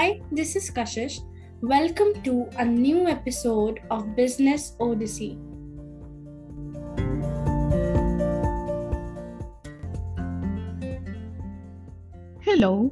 Hi, 0.00 0.18
this 0.32 0.56
is 0.56 0.70
Kashish. 0.70 1.20
Welcome 1.60 2.22
to 2.22 2.48
a 2.56 2.64
new 2.64 3.06
episode 3.06 3.80
of 3.90 4.16
Business 4.16 4.74
Odyssey. 4.80 5.36
Hello, 12.40 12.90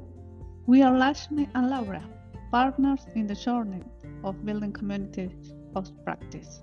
we 0.66 0.82
are 0.82 0.92
Lashmi 0.92 1.48
and 1.54 1.70
Laura, 1.70 2.04
partners 2.50 3.06
in 3.14 3.26
the 3.26 3.34
journey 3.34 3.82
of 4.22 4.44
building 4.44 4.72
communities 4.72 5.54
of 5.74 5.90
practice. 6.04 6.60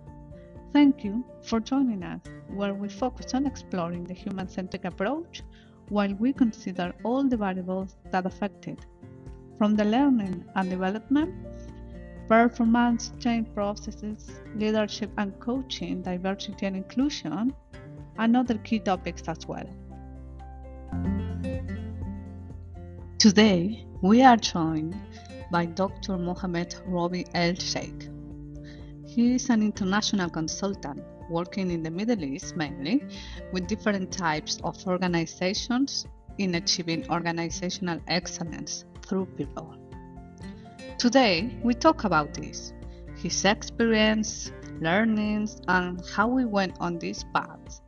Thank 0.73 1.03
you 1.03 1.25
for 1.41 1.59
joining 1.59 2.03
us, 2.03 2.21
where 2.49 2.75
we 2.75 2.87
focus 2.87 3.33
on 3.33 3.47
exploring 3.47 4.03
the 4.03 4.13
human 4.13 4.47
centric 4.47 4.85
approach 4.85 5.41
while 5.89 6.13
we 6.15 6.33
consider 6.33 6.93
all 7.03 7.23
the 7.23 7.37
variables 7.37 7.95
that 8.11 8.27
affect 8.27 8.67
it, 8.67 8.85
from 9.57 9.75
the 9.75 9.85
learning 9.85 10.43
and 10.55 10.69
development, 10.69 11.33
performance 12.27 13.11
change 13.19 13.47
processes, 13.53 14.31
leadership 14.55 15.11
and 15.17 15.39
coaching, 15.39 16.01
diversity 16.01 16.65
and 16.65 16.75
inclusion, 16.75 17.53
and 18.17 18.37
other 18.37 18.57
key 18.59 18.79
topics 18.79 19.23
as 19.27 19.47
well. 19.47 19.69
Today, 23.17 23.85
we 24.01 24.21
are 24.21 24.37
joined 24.37 24.95
by 25.51 25.65
Dr. 25.65 26.17
Mohamed 26.17 26.75
Rabie 26.87 27.25
Elsheikh. 27.33 28.11
He 29.07 29.35
is 29.35 29.49
an 29.49 29.61
international 29.61 30.29
consultant 30.29 31.01
working 31.29 31.71
in 31.71 31.81
the 31.81 31.89
Middle 31.89 32.23
East 32.23 32.55
mainly 32.55 33.03
with 33.51 33.67
different 33.67 34.11
types 34.11 34.59
of 34.63 34.75
organizations 34.85 36.05
in 36.37 36.55
achieving 36.55 37.09
organizational 37.09 37.99
excellence 38.07 38.85
through 39.05 39.25
people. 39.37 39.75
Today, 40.97 41.57
we 41.63 41.73
talk 41.73 42.03
about 42.03 42.33
this, 42.33 42.73
his 43.15 43.45
experience, 43.45 44.51
learnings, 44.81 45.61
and 45.67 46.01
how 46.15 46.27
we 46.27 46.45
went 46.45 46.77
on 46.79 46.99
this 46.99 47.23
path 47.33 47.81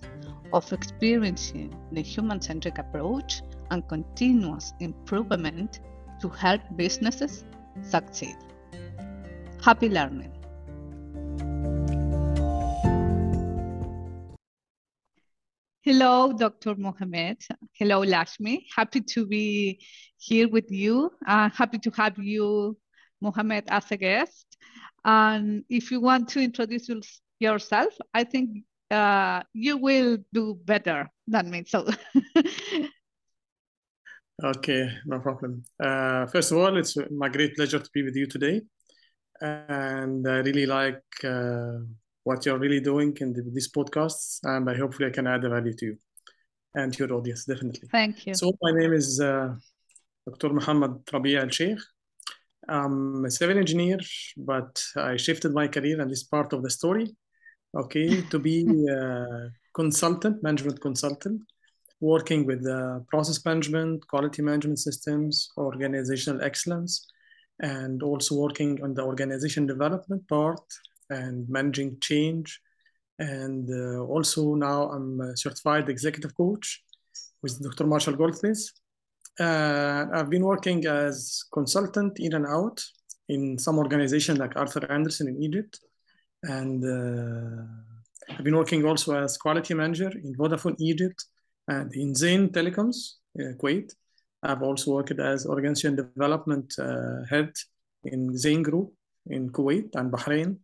of 0.53 0.71
experiencing 0.71 1.73
the 1.91 2.01
human 2.01 2.41
centric 2.41 2.77
approach 2.77 3.41
and 3.71 3.87
continuous 3.87 4.73
improvement 4.79 5.79
to 6.21 6.29
help 6.29 6.61
businesses 6.75 7.43
succeed. 7.81 8.37
Happy 9.61 9.89
learning! 9.89 10.36
Hello, 15.87 16.33
Dr. 16.33 16.75
Mohamed. 16.75 17.37
Hello, 17.71 18.03
Lashmi. 18.03 18.65
Happy 18.75 18.99
to 18.99 19.25
be 19.25 19.79
here 20.17 20.49
with 20.49 20.69
you. 20.69 21.13
Uh, 21.25 21.49
happy 21.49 21.77
to 21.77 21.89
have 21.91 22.17
you, 22.17 22.77
Mohamed, 23.21 23.63
as 23.69 23.89
a 23.91 23.95
guest. 23.95 24.57
And 25.05 25.63
if 25.69 25.89
you 25.89 26.01
want 26.01 26.27
to 26.31 26.41
introduce 26.41 26.89
yourself, 27.39 27.93
I 28.13 28.25
think 28.25 28.65
uh, 28.91 29.43
you 29.53 29.77
will 29.77 30.17
do 30.33 30.59
better 30.65 31.09
than 31.25 31.49
me. 31.49 31.63
So 31.65 31.87
Okay, 34.43 34.89
no 35.05 35.19
problem. 35.19 35.63
Uh, 35.81 36.25
first 36.25 36.51
of 36.51 36.57
all, 36.57 36.75
it's 36.75 36.97
my 37.11 37.29
great 37.29 37.55
pleasure 37.55 37.79
to 37.79 37.89
be 37.93 38.03
with 38.03 38.17
you 38.17 38.27
today. 38.27 38.59
And 39.39 40.27
I 40.27 40.39
really 40.39 40.65
like 40.65 41.01
uh, 41.23 41.77
what 42.27 42.45
you're 42.45 42.61
really 42.65 42.81
doing 42.91 43.11
in 43.23 43.29
the, 43.35 43.41
these 43.55 43.69
podcasts, 43.77 44.39
and 44.43 44.69
I 44.69 44.75
hopefully 44.75 45.07
I 45.09 45.13
can 45.17 45.27
add 45.33 45.43
a 45.45 45.49
value 45.49 45.75
to 45.79 45.85
you 45.89 45.95
and 46.75 46.93
to 46.93 46.97
your 47.01 47.17
audience, 47.17 47.45
definitely. 47.45 47.87
Thank 47.99 48.15
you. 48.25 48.33
So 48.41 48.51
my 48.61 48.71
name 48.79 48.93
is 49.01 49.07
uh, 49.19 49.49
Dr. 50.27 50.49
Muhammad 50.59 50.93
Rabia 51.13 51.41
Al 51.43 51.49
Sheikh. 51.49 51.79
I'm 52.67 53.23
a 53.25 53.31
civil 53.31 53.57
engineer, 53.57 53.99
but 54.35 54.83
I 54.97 55.15
shifted 55.15 55.53
my 55.53 55.67
career, 55.75 56.01
and 56.01 56.11
this 56.11 56.23
part 56.23 56.51
of 56.51 56.63
the 56.63 56.69
story, 56.79 57.07
okay, 57.83 58.21
to 58.31 58.37
be 58.39 58.57
a 58.99 59.49
consultant, 59.73 60.43
management 60.43 60.81
consultant 60.81 61.41
working 61.99 62.45
with 62.45 62.63
uh, 62.67 62.99
process 63.11 63.43
management, 63.43 64.07
quality 64.07 64.41
management 64.41 64.79
systems, 64.79 65.49
organizational 65.57 66.43
excellence, 66.43 67.07
and 67.59 68.03
also 68.03 68.35
working 68.35 68.71
on 68.83 68.93
the 68.93 69.03
organization 69.03 69.65
development 69.65 70.27
part 70.27 70.61
and 71.09 71.47
managing 71.49 71.97
change. 71.99 72.59
And 73.19 73.69
uh, 73.69 74.03
also 74.03 74.53
now 74.55 74.89
I'm 74.89 75.19
a 75.21 75.35
certified 75.35 75.89
executive 75.89 76.35
coach 76.35 76.83
with 77.41 77.61
Dr. 77.63 77.85
Marshall 77.85 78.15
Goldsmith. 78.15 78.71
Uh, 79.39 80.05
I've 80.13 80.29
been 80.29 80.43
working 80.43 80.85
as 80.85 81.43
consultant 81.51 82.19
in 82.19 82.33
and 82.33 82.45
out 82.45 82.83
in 83.29 83.57
some 83.57 83.77
organization 83.77 84.37
like 84.37 84.55
Arthur 84.55 84.89
Andersen 84.91 85.27
in 85.27 85.41
Egypt. 85.43 85.79
And 86.43 86.83
uh, 86.83 87.63
I've 88.29 88.43
been 88.43 88.55
working 88.55 88.85
also 88.85 89.15
as 89.23 89.37
quality 89.37 89.73
manager 89.73 90.09
in 90.09 90.35
Vodafone 90.35 90.75
Egypt 90.79 91.23
and 91.67 91.93
in 91.93 92.15
Zain 92.15 92.49
Telecoms, 92.49 93.13
uh, 93.39 93.53
Kuwait. 93.59 93.93
I've 94.43 94.61
also 94.61 94.91
worked 94.91 95.19
as 95.19 95.45
organization 95.45 95.95
development 95.95 96.73
uh, 96.79 97.25
head 97.29 97.51
in 98.03 98.37
Zain 98.37 98.63
Group 98.63 98.93
in 99.27 99.49
Kuwait 99.49 99.95
and 99.95 100.11
Bahrain. 100.11 100.57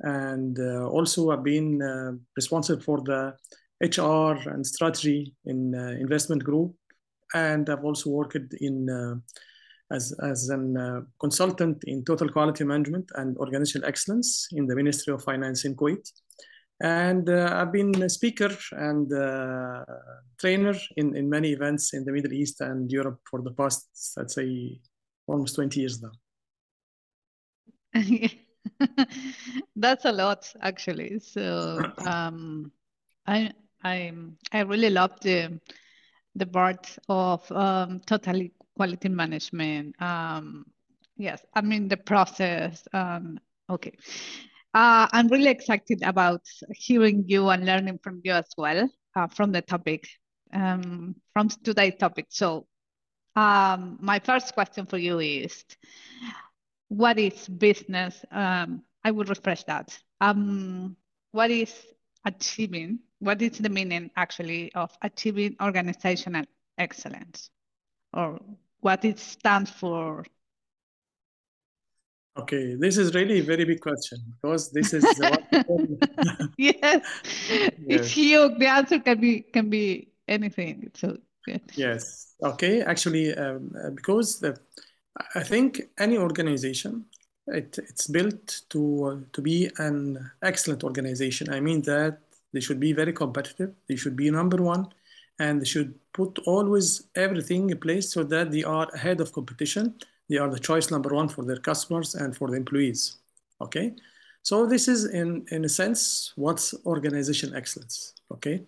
And 0.00 0.58
uh, 0.58 0.88
also 0.88 1.30
I've 1.30 1.44
been 1.44 1.82
uh, 1.82 2.12
responsible 2.36 2.82
for 2.82 3.00
the 3.02 3.34
HR 3.80 4.48
and 4.50 4.66
strategy 4.66 5.34
in 5.44 5.74
uh, 5.74 5.96
investment 5.98 6.44
group. 6.44 6.74
And 7.34 7.68
I've 7.68 7.84
also 7.84 8.10
worked 8.10 8.54
in 8.60 8.90
uh, 8.90 9.14
as, 9.94 10.12
as 10.22 10.50
a 10.50 11.02
consultant 11.18 11.84
in 11.84 12.04
total 12.04 12.28
quality 12.28 12.64
management 12.64 13.10
and 13.16 13.36
organizational 13.38 13.88
excellence 13.88 14.48
in 14.52 14.66
the 14.66 14.74
Ministry 14.74 15.12
of 15.12 15.22
Finance 15.22 15.64
in 15.64 15.74
Kuwait. 15.76 16.08
And 16.82 17.28
uh, 17.28 17.50
I've 17.54 17.72
been 17.72 18.02
a 18.02 18.08
speaker 18.08 18.56
and 18.72 19.12
uh, 19.12 19.84
trainer 20.38 20.74
in, 20.96 21.14
in 21.14 21.28
many 21.28 21.52
events 21.52 21.92
in 21.92 22.04
the 22.04 22.12
Middle 22.12 22.32
East 22.32 22.62
and 22.62 22.90
Europe 22.90 23.20
for 23.30 23.42
the 23.42 23.50
past, 23.50 23.86
let's 24.16 24.34
say, 24.34 24.80
almost 25.26 25.56
20 25.56 25.78
years 25.78 26.02
now. 26.02 26.12
That's 29.76 30.04
a 30.04 30.12
lot, 30.12 30.52
actually. 30.60 31.18
So 31.20 31.92
um, 32.04 32.72
I 33.26 33.52
I 33.82 34.12
I 34.52 34.60
really 34.62 34.90
love 34.90 35.18
the 35.20 35.60
the 36.34 36.46
part 36.46 36.98
of 37.08 37.50
um, 37.52 38.00
totally 38.06 38.52
quality 38.76 39.08
management. 39.08 40.00
Um, 40.00 40.66
yes, 41.16 41.44
I 41.54 41.62
mean 41.62 41.88
the 41.88 41.96
process. 41.96 42.86
Um, 42.92 43.38
okay, 43.68 43.92
uh, 44.74 45.08
I'm 45.12 45.28
really 45.28 45.50
excited 45.50 46.02
about 46.04 46.42
hearing 46.72 47.24
you 47.26 47.48
and 47.48 47.64
learning 47.66 47.98
from 48.02 48.20
you 48.24 48.32
as 48.32 48.48
well 48.56 48.88
uh, 49.16 49.26
from 49.28 49.52
the 49.52 49.62
topic, 49.62 50.08
um, 50.52 51.14
from 51.32 51.48
today's 51.48 51.96
topic. 51.98 52.26
So, 52.30 52.66
um, 53.36 53.98
my 54.00 54.20
first 54.20 54.54
question 54.54 54.86
for 54.86 54.98
you 54.98 55.20
is 55.20 55.64
what 56.90 57.18
is 57.18 57.48
business? 57.48 58.24
Um, 58.30 58.82
I 59.04 59.10
would 59.10 59.28
refresh 59.28 59.64
that. 59.64 59.96
Um, 60.20 60.96
what 61.32 61.50
is 61.50 61.72
achieving? 62.26 62.98
What 63.20 63.40
is 63.40 63.58
the 63.58 63.68
meaning 63.68 64.10
actually 64.16 64.74
of 64.74 64.90
achieving 65.00 65.56
organizational 65.62 66.44
excellence? 66.76 67.50
Or 68.12 68.40
what 68.80 69.04
it 69.04 69.18
stands 69.18 69.70
for 69.70 70.24
Okay, 72.38 72.74
this 72.76 72.96
is 72.96 73.12
really 73.14 73.40
a 73.40 73.42
very 73.42 73.64
big 73.64 73.80
question 73.80 74.18
because 74.40 74.70
this 74.70 74.94
is 74.94 75.04
yes. 75.20 75.42
yes, 76.56 77.02
it's 77.86 78.10
huge. 78.10 78.58
The 78.58 78.66
answer 78.66 78.98
can 79.00 79.20
be 79.20 79.40
can 79.40 79.68
be 79.68 80.12
anything. 80.28 80.90
So. 80.94 81.18
Yes. 81.74 82.34
Okay. 82.42 82.82
Actually, 82.82 83.34
um, 83.34 83.72
uh, 83.82 83.90
because 83.90 84.40
the, 84.40 84.56
I 85.34 85.42
think 85.42 85.82
any 85.98 86.16
organization 86.16 87.06
it, 87.46 87.78
it's 87.78 88.06
built 88.06 88.62
to 88.70 89.26
to 89.32 89.42
be 89.42 89.70
an 89.78 90.30
excellent 90.42 90.84
organization. 90.84 91.52
I 91.52 91.60
mean 91.60 91.82
that 91.82 92.20
they 92.52 92.60
should 92.60 92.80
be 92.80 92.92
very 92.92 93.12
competitive. 93.12 93.74
They 93.88 93.96
should 93.96 94.16
be 94.16 94.30
number 94.30 94.58
one, 94.62 94.88
and 95.38 95.60
they 95.60 95.66
should 95.66 95.94
put 96.12 96.38
always 96.46 97.08
everything 97.14 97.70
in 97.70 97.78
place 97.78 98.12
so 98.12 98.24
that 98.24 98.50
they 98.50 98.64
are 98.64 98.88
ahead 98.94 99.20
of 99.20 99.32
competition 99.32 99.94
they 100.30 100.38
are 100.38 100.48
the 100.48 100.60
choice 100.60 100.90
number 100.92 101.12
one 101.12 101.28
for 101.28 101.44
their 101.44 101.58
customers 101.58 102.14
and 102.14 102.34
for 102.34 102.48
the 102.48 102.56
employees. 102.56 103.18
Okay, 103.60 103.94
so 104.42 104.64
this 104.64 104.86
is 104.86 105.04
in 105.06 105.44
in 105.50 105.64
a 105.64 105.68
sense 105.68 106.32
what's 106.36 106.72
organization 106.86 107.54
excellence. 107.54 108.14
Okay, 108.32 108.62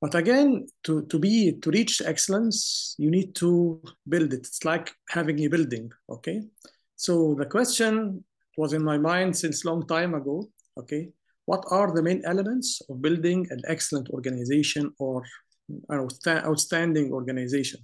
but 0.00 0.14
again, 0.14 0.66
to 0.84 1.02
to 1.06 1.18
be 1.18 1.52
to 1.60 1.70
reach 1.70 2.00
excellence, 2.04 2.94
you 2.98 3.10
need 3.10 3.34
to 3.36 3.82
build 4.08 4.32
it. 4.32 4.46
It's 4.46 4.64
like 4.64 4.92
having 5.08 5.44
a 5.44 5.48
building. 5.48 5.90
Okay, 6.08 6.42
so 6.96 7.34
the 7.34 7.46
question 7.46 8.24
was 8.56 8.72
in 8.72 8.82
my 8.82 8.98
mind 8.98 9.36
since 9.36 9.64
long 9.64 9.86
time 9.86 10.14
ago. 10.14 10.48
Okay, 10.78 11.10
what 11.44 11.64
are 11.70 11.92
the 11.94 12.02
main 12.02 12.22
elements 12.24 12.80
of 12.88 13.02
building 13.02 13.46
an 13.50 13.60
excellent 13.68 14.08
organization 14.10 14.92
or 14.98 15.22
an 15.90 16.08
outstanding 16.28 17.12
organization? 17.12 17.80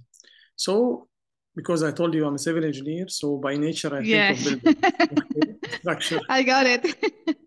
So 0.55 1.07
because 1.55 1.83
I 1.83 1.91
told 1.91 2.13
you 2.13 2.25
I'm 2.25 2.35
a 2.35 2.39
civil 2.39 2.63
engineer, 2.65 3.07
so 3.09 3.37
by 3.37 3.57
nature 3.57 3.93
I 3.95 3.99
yeah. 3.99 4.33
think 4.33 4.63
of 4.65 4.75
building 5.33 5.59
structure. 5.79 6.21
I 6.29 6.43
got 6.43 6.65
it. 6.65 7.37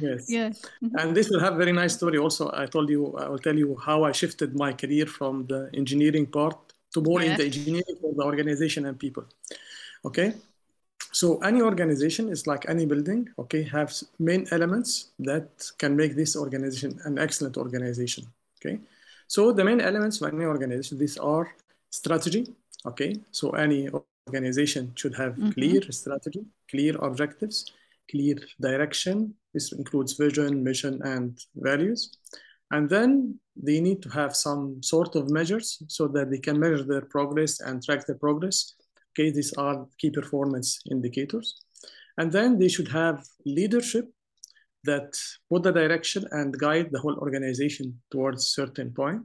yes. 0.00 0.30
Yes. 0.38 0.62
Mm-hmm. 0.82 0.96
And 0.98 1.16
this 1.16 1.28
will 1.30 1.40
have 1.40 1.54
very 1.56 1.72
nice 1.72 1.94
story. 1.94 2.18
Also, 2.18 2.50
I 2.54 2.66
told 2.66 2.88
you, 2.90 3.14
I 3.16 3.28
will 3.28 3.38
tell 3.38 3.56
you 3.56 3.76
how 3.86 4.04
I 4.04 4.12
shifted 4.12 4.54
my 4.54 4.72
career 4.72 5.06
from 5.06 5.46
the 5.46 5.70
engineering 5.74 6.26
part 6.26 6.56
to 6.94 7.00
more 7.00 7.20
Yes. 7.22 7.30
in 7.30 7.36
the 7.38 7.44
engineering 7.44 7.96
for 8.00 8.12
the 8.14 8.22
organization 8.22 8.86
and 8.86 8.98
people. 8.98 9.24
Okay. 10.04 10.34
So 11.12 11.38
any 11.50 11.60
organization 11.62 12.28
is 12.28 12.46
like 12.46 12.68
any 12.68 12.86
building. 12.86 13.28
Okay, 13.38 13.62
have 13.62 13.92
main 14.18 14.46
elements 14.50 15.10
that 15.20 15.48
can 15.78 15.94
make 15.96 16.16
this 16.16 16.34
organization 16.36 16.98
an 17.04 17.18
excellent 17.18 17.56
organization. 17.56 18.24
Okay. 18.58 18.80
So 19.28 19.52
the 19.52 19.64
main 19.64 19.80
elements 19.80 20.20
of 20.20 20.32
any 20.34 20.44
organization, 20.44 20.98
these 20.98 21.16
are 21.18 21.46
strategy. 21.90 22.42
Okay. 22.86 23.10
So 23.30 23.50
any 23.50 23.88
organization 24.28 24.92
should 24.96 25.14
have 25.22 25.32
Mhm. 25.36 25.52
clear 25.54 25.82
strategy, 25.92 26.42
clear 26.70 26.94
objectives, 27.08 27.56
clear 28.10 28.36
direction. 28.60 29.34
This 29.54 29.72
includes 29.72 30.14
vision, 30.14 30.62
mission, 30.62 31.00
and 31.04 31.38
values. 31.54 32.18
And 32.70 32.90
then 32.90 33.38
they 33.56 33.80
need 33.80 34.02
to 34.02 34.08
have 34.10 34.34
some 34.34 34.82
sort 34.82 35.14
of 35.14 35.30
measures 35.30 35.80
so 35.88 36.08
that 36.08 36.30
they 36.30 36.38
can 36.38 36.58
measure 36.58 36.82
their 36.82 37.02
progress 37.02 37.60
and 37.60 37.82
track 37.82 38.06
their 38.06 38.18
progress. 38.18 38.74
Okay, 39.12 39.30
these 39.30 39.52
are 39.54 39.86
key 39.98 40.10
performance 40.10 40.80
indicators. 40.90 41.60
And 42.18 42.32
then 42.32 42.58
they 42.58 42.68
should 42.68 42.88
have 42.88 43.24
leadership 43.46 44.06
that 44.84 45.16
put 45.50 45.62
the 45.62 45.72
direction 45.72 46.24
and 46.32 46.58
guide 46.58 46.88
the 46.90 46.98
whole 47.00 47.16
organization 47.18 48.00
towards 48.10 48.54
certain 48.54 48.92
point. 48.92 49.22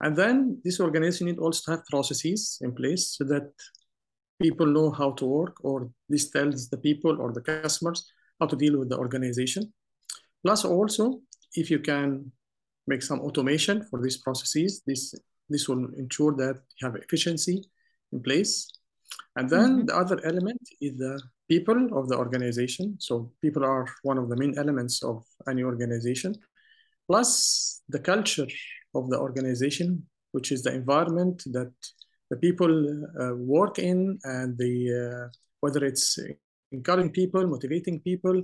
And 0.00 0.16
then 0.16 0.60
this 0.64 0.80
organization 0.80 1.26
need 1.26 1.38
also 1.38 1.62
to 1.64 1.70
have 1.72 1.86
processes 1.86 2.58
in 2.60 2.74
place 2.74 3.16
so 3.16 3.24
that 3.24 3.52
people 4.42 4.66
know 4.66 4.90
how 4.90 5.12
to 5.12 5.24
work 5.24 5.56
or 5.64 5.90
this 6.08 6.30
tells 6.30 6.68
the 6.68 6.78
people 6.78 7.20
or 7.20 7.32
the 7.32 7.40
customers 7.40 8.10
how 8.44 8.48
to 8.48 8.56
deal 8.56 8.78
with 8.78 8.88
the 8.90 8.98
organization. 8.98 9.72
Plus 10.42 10.64
also, 10.64 11.20
if 11.54 11.70
you 11.70 11.78
can 11.78 12.30
make 12.86 13.02
some 13.02 13.20
automation 13.20 13.82
for 13.88 14.02
these 14.02 14.18
processes, 14.18 14.82
this, 14.86 15.14
this 15.48 15.68
will 15.68 15.84
ensure 15.96 16.34
that 16.36 16.56
you 16.76 16.86
have 16.86 16.96
efficiency 16.96 17.64
in 18.12 18.20
place. 18.20 18.68
And 19.36 19.48
then 19.48 19.70
Mhm. 19.70 19.86
the 19.86 19.96
other 20.02 20.18
element 20.30 20.62
is 20.80 20.96
the 20.96 21.14
people 21.48 21.80
of 21.98 22.08
the 22.08 22.16
organization. 22.16 22.96
So 22.98 23.32
people 23.40 23.64
are 23.64 23.86
one 24.02 24.18
of 24.18 24.28
the 24.28 24.36
main 24.36 24.54
elements 24.58 25.02
of 25.02 25.24
any 25.50 25.62
organization, 25.62 26.32
plus 27.08 27.82
the 27.88 28.02
culture 28.12 28.50
of 28.94 29.04
the 29.10 29.18
organization, 29.18 29.88
which 30.34 30.52
is 30.52 30.62
the 30.62 30.74
environment 30.80 31.36
that 31.56 31.74
the 32.30 32.36
people 32.36 32.74
uh, 33.22 33.34
work 33.56 33.78
in, 33.78 34.18
and 34.24 34.58
the 34.62 34.74
uh, 35.02 35.24
whether 35.62 35.84
it's 35.90 36.18
encouraging 36.76 37.12
people, 37.20 37.46
motivating 37.46 38.00
people, 38.00 38.36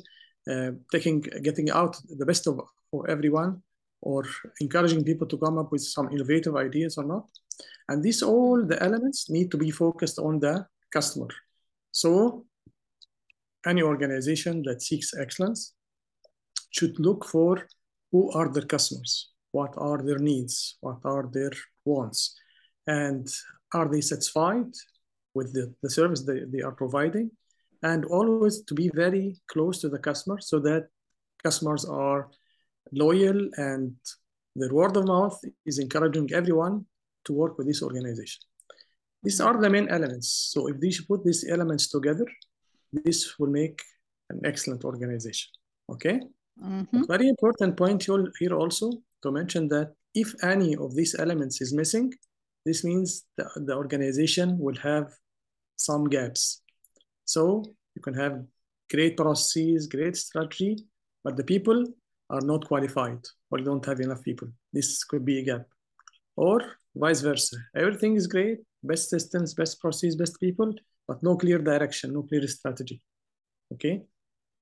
uh, 0.50 0.70
taking 0.92 1.20
getting 1.48 1.68
out 1.80 1.92
the 2.20 2.26
best 2.30 2.46
of 2.46 2.54
for 2.90 3.02
everyone, 3.14 3.62
or 4.02 4.24
encouraging 4.60 5.04
people 5.04 5.26
to 5.28 5.38
come 5.44 5.58
up 5.58 5.70
with 5.72 5.82
some 5.82 6.10
innovative 6.14 6.56
ideas 6.56 6.96
or 6.98 7.04
not. 7.04 7.24
And 7.88 8.02
these 8.02 8.22
all 8.22 8.64
the 8.70 8.82
elements 8.82 9.28
need 9.28 9.50
to 9.50 9.58
be 9.58 9.70
focused 9.70 10.18
on 10.18 10.40
the 10.40 10.66
customer. 10.96 11.28
So 11.92 12.10
any 13.66 13.82
organization 13.82 14.62
that 14.66 14.82
seeks 14.82 15.10
excellence 15.14 15.74
should 16.70 16.98
look 16.98 17.24
for 17.24 17.66
who 18.12 18.30
are 18.32 18.48
their 18.52 18.66
customers, 18.74 19.30
what 19.52 19.74
are 19.76 20.00
their 20.02 20.18
needs, 20.18 20.78
what 20.80 21.00
are 21.04 21.28
their 21.32 21.52
wants, 21.84 22.34
and 22.86 23.28
are 23.74 23.88
they 23.88 24.00
satisfied 24.00 24.72
with 25.34 25.52
the, 25.52 25.74
the 25.82 25.90
service 25.90 26.22
they, 26.22 26.40
they 26.52 26.62
are 26.62 26.72
providing, 26.72 27.30
and 27.82 28.04
always 28.04 28.62
to 28.62 28.74
be 28.74 28.90
very 28.94 29.36
close 29.46 29.80
to 29.80 29.88
the 29.88 29.98
customer 29.98 30.38
so 30.40 30.58
that 30.60 30.88
customers 31.42 31.84
are 31.84 32.28
loyal 32.92 33.48
and 33.56 33.94
their 34.56 34.72
word 34.72 34.96
of 34.96 35.06
mouth 35.06 35.38
is 35.64 35.78
encouraging 35.78 36.28
everyone 36.32 36.84
to 37.24 37.32
work 37.32 37.56
with 37.56 37.66
this 37.66 37.82
organization. 37.82 38.42
These 39.22 39.40
are 39.40 39.60
the 39.60 39.70
main 39.70 39.88
elements. 39.88 40.28
So 40.52 40.68
if 40.68 40.80
they 40.80 40.92
put 41.06 41.24
these 41.24 41.44
elements 41.48 41.88
together, 41.88 42.26
this 42.92 43.38
will 43.38 43.50
make 43.50 43.82
an 44.30 44.40
excellent 44.44 44.84
organization. 44.84 45.50
Okay. 45.88 46.20
Mhm. 46.58 47.06
Very 47.06 47.28
important 47.28 47.76
point 47.76 48.02
here 48.04 48.32
here 48.38 48.54
also 48.54 48.90
to 49.22 49.30
mention 49.30 49.68
that 49.68 49.94
if 50.14 50.34
any 50.42 50.76
of 50.76 50.94
these 50.94 51.14
elements 51.14 51.60
is 51.60 51.72
missing, 51.72 52.12
this 52.64 52.84
means 52.84 53.24
the, 53.36 53.44
the 53.66 53.74
organization 53.74 54.58
will 54.58 54.76
have 54.76 55.06
some 55.76 56.04
gaps. 56.08 56.62
So 57.34 57.62
you 57.94 58.02
can 58.02 58.14
have 58.14 58.44
great 58.92 59.16
processes, 59.16 59.86
great 59.86 60.16
strategy, 60.16 60.72
but 61.22 61.36
the 61.36 61.44
people 61.44 61.84
are 62.28 62.40
not 62.40 62.66
qualified 62.66 63.22
or 63.50 63.58
you 63.60 63.64
don't 63.64 63.86
have 63.86 64.00
enough 64.00 64.22
people. 64.24 64.48
This 64.72 65.04
could 65.04 65.24
be 65.24 65.38
a 65.38 65.44
gap. 65.44 65.66
Or 66.34 66.58
vice 66.96 67.20
versa. 67.20 67.56
Everything 67.76 68.16
is 68.16 68.26
great, 68.26 68.58
best 68.82 69.10
systems, 69.10 69.54
best 69.54 69.80
processes, 69.80 70.16
best 70.16 70.40
people, 70.40 70.74
but 71.06 71.22
no 71.22 71.36
clear 71.36 71.58
direction, 71.58 72.14
no 72.14 72.22
clear 72.22 72.48
strategy. 72.48 73.00
Okay. 73.74 74.02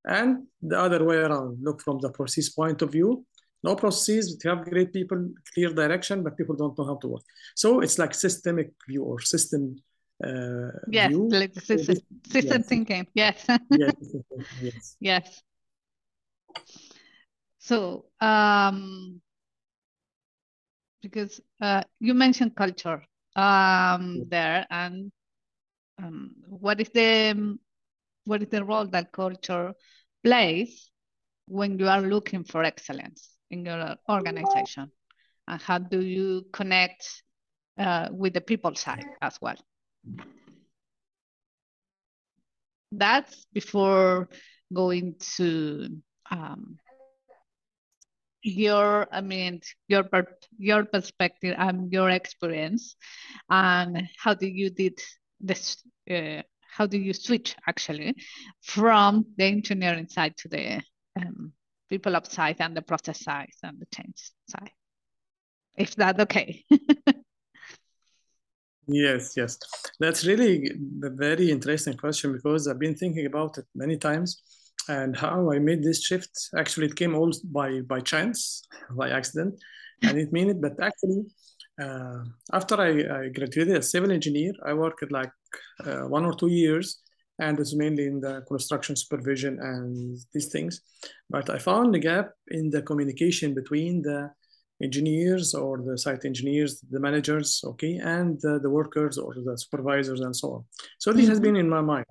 And 0.04 0.46
the 0.60 0.78
other 0.78 1.02
way 1.04 1.16
around, 1.16 1.58
look 1.62 1.80
from 1.80 2.00
the 2.00 2.10
process 2.10 2.50
point 2.50 2.82
of 2.82 2.92
view. 2.92 3.24
No 3.64 3.76
processes, 3.76 4.38
you 4.44 4.50
have 4.50 4.70
great 4.70 4.92
people, 4.92 5.30
clear 5.54 5.72
direction, 5.72 6.22
but 6.22 6.36
people 6.36 6.54
don't 6.54 6.76
know 6.78 6.84
how 6.84 6.96
to 6.96 7.08
work. 7.08 7.24
So 7.56 7.80
it's 7.80 7.98
like 7.98 8.12
systemic 8.12 8.72
view 8.86 9.04
or 9.04 9.20
system 9.20 9.76
uh, 10.24 10.70
Yes, 10.90 11.10
view. 11.10 11.28
like 11.30 11.54
system, 11.54 11.96
system 12.26 12.58
yes. 12.58 12.68
thinking. 12.68 13.06
Yes. 13.14 13.44
yes, 13.70 13.94
yes. 14.62 14.96
Yes. 15.00 15.42
So, 17.58 18.06
um, 18.20 19.20
because 21.02 21.40
uh, 21.60 21.82
you 22.00 22.14
mentioned 22.14 22.56
culture 22.56 23.02
um, 23.36 24.24
there, 24.28 24.66
and 24.70 25.12
um, 26.02 26.32
what 26.48 26.80
is 26.80 26.88
the 26.90 27.58
what 28.24 28.42
is 28.42 28.48
the 28.48 28.64
role 28.64 28.86
that 28.86 29.12
culture 29.12 29.74
plays 30.24 30.90
when 31.46 31.78
you 31.78 31.88
are 31.88 32.00
looking 32.00 32.44
for 32.44 32.62
excellence 32.64 33.30
in 33.50 33.64
your 33.64 33.96
organization, 34.08 34.90
and 35.46 35.60
how 35.60 35.78
do 35.78 36.00
you 36.00 36.44
connect 36.52 37.22
uh, 37.78 38.08
with 38.10 38.34
the 38.34 38.40
people 38.40 38.74
side 38.74 39.06
as 39.22 39.38
well? 39.40 39.56
That's 42.90 43.46
before 43.52 44.28
going 44.72 45.16
to 45.36 45.88
um, 46.30 46.78
your 48.42 49.08
i 49.12 49.20
mean 49.20 49.60
your 49.88 50.08
your 50.58 50.84
perspective 50.84 51.54
and 51.58 51.92
your 51.92 52.10
experience. 52.10 52.96
And 53.50 54.08
how 54.16 54.34
do 54.34 54.46
you 54.46 54.70
did 54.70 54.98
this 55.40 55.82
uh, 56.10 56.42
how 56.70 56.86
do 56.86 56.98
you 56.98 57.12
switch 57.12 57.56
actually 57.66 58.14
from 58.62 59.26
the 59.36 59.44
engineering 59.44 60.08
side 60.08 60.36
to 60.38 60.48
the 60.48 60.82
um, 61.18 61.52
people 61.88 62.14
side 62.24 62.56
and 62.60 62.76
the 62.76 62.82
process 62.82 63.22
side 63.24 63.50
and 63.62 63.78
the 63.80 63.86
change 63.94 64.30
side 64.48 64.70
if 65.76 65.94
that 65.96 66.20
okay 66.20 66.64
Yes, 68.88 69.34
yes. 69.36 69.58
That's 70.00 70.24
really 70.24 70.70
a 71.04 71.10
very 71.10 71.50
interesting 71.50 71.96
question 71.96 72.32
because 72.32 72.66
I've 72.66 72.78
been 72.78 72.94
thinking 72.94 73.26
about 73.26 73.58
it 73.58 73.66
many 73.74 73.98
times 73.98 74.42
and 74.88 75.14
how 75.16 75.52
I 75.52 75.58
made 75.58 75.82
this 75.82 76.02
shift. 76.04 76.30
Actually, 76.56 76.86
it 76.86 76.96
came 76.96 77.14
all 77.14 77.30
by 77.44 77.80
by 77.82 78.00
chance, 78.00 78.62
by 78.96 79.10
accident. 79.10 79.60
Mean 80.32 80.50
it, 80.50 80.60
but 80.60 80.80
actually, 80.80 81.26
uh, 81.82 82.24
after 82.52 82.76
I, 82.80 82.90
I 83.24 83.28
graduated 83.28 83.76
as 83.76 83.90
civil 83.90 84.10
engineer, 84.12 84.52
I 84.64 84.72
worked 84.72 85.10
like 85.10 85.32
uh, 85.84 86.02
one 86.16 86.24
or 86.24 86.34
two 86.34 86.48
years 86.48 87.00
and 87.40 87.58
it's 87.60 87.74
mainly 87.74 88.06
in 88.06 88.20
the 88.20 88.42
construction 88.48 88.96
supervision 88.96 89.58
and 89.60 90.18
these 90.32 90.48
things. 90.50 90.80
But 91.28 91.50
I 91.50 91.58
found 91.58 91.94
a 91.94 91.98
gap 91.98 92.30
in 92.48 92.70
the 92.70 92.82
communication 92.82 93.54
between 93.54 94.02
the 94.02 94.30
engineers 94.82 95.54
or 95.54 95.82
the 95.82 95.96
site 95.98 96.24
engineers, 96.24 96.80
the 96.90 97.00
managers, 97.00 97.62
okay, 97.64 97.96
and 97.96 98.44
uh, 98.44 98.58
the 98.58 98.70
workers 98.70 99.18
or 99.18 99.34
the 99.34 99.56
supervisors 99.58 100.20
and 100.20 100.34
so 100.34 100.48
on. 100.54 100.64
So 100.98 101.12
this 101.12 101.28
has 101.28 101.38
Mhm. 101.38 101.42
been 101.42 101.56
in 101.56 101.68
my 101.68 101.80
mind. 101.80 102.06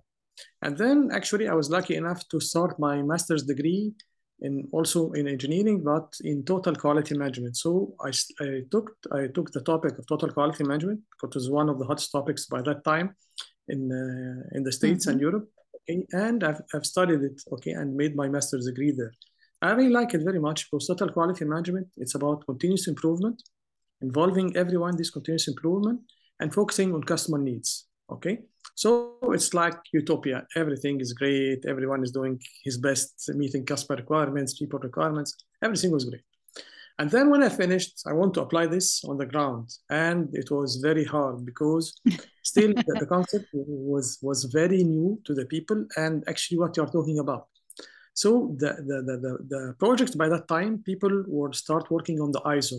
And 0.62 0.78
then 0.78 1.10
actually 1.12 1.48
I 1.48 1.56
was 1.56 1.70
lucky 1.70 1.96
enough 1.96 2.28
to 2.30 2.40
start 2.40 2.80
my 2.80 3.02
master's 3.02 3.44
degree 3.44 3.94
in 4.40 4.68
also 4.72 5.12
in 5.14 5.28
engineering, 5.28 5.84
but 5.84 6.14
in 6.24 6.44
total 6.44 6.76
quality 6.76 7.18
management. 7.18 7.56
So 7.58 7.96
I, 8.08 8.12
I 8.46 8.62
took 8.70 8.96
I 9.12 9.28
took 9.36 9.52
the 9.52 9.62
topic 9.62 9.98
of 9.98 10.06
total 10.06 10.30
quality 10.32 10.64
management 10.64 11.00
because 11.12 11.32
it 11.36 11.40
was 11.40 11.50
one 11.50 11.70
of 11.70 11.80
the 11.80 11.86
hottest 11.86 12.12
topics 12.12 12.46
by 12.46 12.62
that 12.62 12.84
time 12.84 13.16
in 13.68 13.80
uh, 13.92 14.56
in 14.58 14.64
the 14.64 14.72
States 14.72 15.08
and 15.08 15.20
Europe. 15.22 15.48
Okay, 15.78 16.06
and 16.12 16.44
I've, 16.44 16.62
I've 16.74 16.86
studied 16.86 17.22
it, 17.30 17.42
okay, 17.54 17.72
and 17.72 17.96
made 17.96 18.16
my 18.16 18.28
master's 18.30 18.66
degree 18.66 18.92
there. 18.92 19.14
I 19.62 19.72
really 19.72 19.90
like 19.90 20.14
it 20.14 20.22
very 20.24 20.40
much 20.40 20.70
because 20.70 20.88
total 20.88 21.10
quality 21.10 21.46
management, 21.46 21.88
it's 21.98 22.16
about 22.16 22.46
continuous 22.46 22.88
improvement, 22.88 23.42
involving 24.02 24.56
everyone, 24.56 24.96
this 24.96 25.10
continuous 25.10 25.48
improvement, 25.48 26.02
and 26.40 26.54
focusing 26.54 26.94
on 26.94 27.04
customer 27.04 27.40
needs. 27.40 27.88
Okay, 28.10 28.40
so 28.76 29.18
it's 29.34 29.54
like 29.54 29.78
utopia. 29.92 30.46
Everything 30.56 31.02
is 31.02 31.12
great. 31.12 31.66
Everyone 31.68 32.04
is 32.04 32.12
doing 32.12 32.40
his 32.64 32.78
best, 32.78 33.30
meeting 33.36 33.66
customer 33.66 33.98
requirements, 33.98 34.58
people 34.58 34.80
requirements. 34.80 35.36
Everything 35.62 35.92
was 35.92 36.06
great. 36.06 36.22
And 37.00 37.12
then 37.12 37.30
when 37.30 37.44
I 37.44 37.50
finished, 37.50 38.02
I 38.08 38.14
want 38.14 38.34
to 38.36 38.42
apply 38.42 38.68
this 38.68 39.04
on 39.04 39.18
the 39.18 39.26
ground, 39.26 39.70
and 39.90 40.30
it 40.34 40.50
was 40.50 40.78
very 40.78 41.04
hard 41.04 41.46
because 41.46 42.00
still 42.44 42.74
the, 42.74 42.98
the 43.00 43.06
concept 43.06 43.48
was 43.54 44.20
was 44.22 44.46
very 44.46 44.84
new 44.84 45.20
to 45.26 45.34
the 45.34 45.46
people, 45.46 45.86
and 45.98 46.24
actually 46.28 46.60
what 46.60 46.78
you're 46.78 46.94
talking 46.98 47.20
about. 47.20 47.48
So 48.18 48.56
the, 48.58 48.72
the, 48.90 48.98
the, 49.08 49.16
the, 49.26 49.34
the 49.54 49.76
project 49.78 50.18
by 50.18 50.28
that 50.28 50.48
time, 50.48 50.82
people 50.84 51.24
would 51.28 51.54
start 51.54 51.92
working 51.92 52.20
on 52.20 52.32
the 52.32 52.42
ISO, 52.42 52.78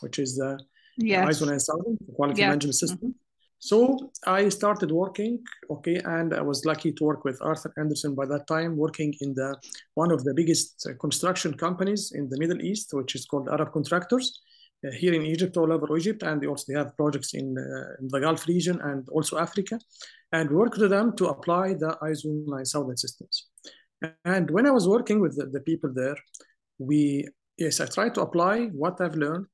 which 0.00 0.18
is 0.18 0.36
the 0.36 0.58
Yes. 0.96 1.28
ISO 1.28 1.46
9000 1.46 1.98
quality 2.16 2.40
Yes. 2.40 2.48
management 2.48 2.74
system. 2.74 3.14
So 3.58 4.10
I 4.26 4.48
started 4.48 4.90
working, 4.90 5.44
okay, 5.70 5.96
and 6.16 6.32
I 6.32 6.40
was 6.40 6.64
lucky 6.64 6.90
to 6.92 7.04
work 7.04 7.24
with 7.24 7.38
Arthur 7.42 7.70
Andersen 7.76 8.14
by 8.14 8.24
that 8.32 8.46
time, 8.46 8.76
working 8.76 9.12
in 9.20 9.34
the 9.34 9.50
one 9.94 10.10
of 10.10 10.24
the 10.24 10.32
biggest 10.32 10.86
uh, 10.86 10.94
construction 10.98 11.52
companies 11.54 12.12
in 12.12 12.30
the 12.30 12.38
Middle 12.38 12.62
East, 12.62 12.94
which 12.94 13.14
is 13.14 13.26
called 13.26 13.48
Arab 13.48 13.72
Contractors, 13.72 14.40
uh, 14.86 14.90
here 14.92 15.12
in 15.12 15.22
Egypt, 15.22 15.56
all 15.58 15.70
over 15.70 15.98
Egypt, 15.98 16.22
and 16.22 16.40
they 16.40 16.46
also 16.46 16.72
have 16.72 16.96
projects 16.96 17.34
in, 17.34 17.46
uh, 17.58 18.00
in 18.00 18.08
the 18.08 18.20
Gulf 18.20 18.46
region 18.48 18.80
and 18.80 19.06
also 19.10 19.36
Africa, 19.36 19.78
and 20.32 20.50
worked 20.50 20.78
with 20.78 20.90
them 20.90 21.14
to 21.16 21.26
apply 21.26 21.74
the 21.74 21.98
ISO 22.02 22.46
9000 22.46 22.96
systems. 22.96 23.48
And 24.24 24.50
when 24.50 24.66
I 24.66 24.70
was 24.70 24.86
working 24.86 25.20
with 25.20 25.36
the, 25.36 25.46
the 25.46 25.60
people 25.60 25.92
there, 25.92 26.16
we 26.78 27.28
yes, 27.56 27.80
I 27.80 27.86
tried 27.86 28.14
to 28.14 28.22
apply 28.22 28.66
what 28.66 29.00
I've 29.00 29.16
learned 29.16 29.46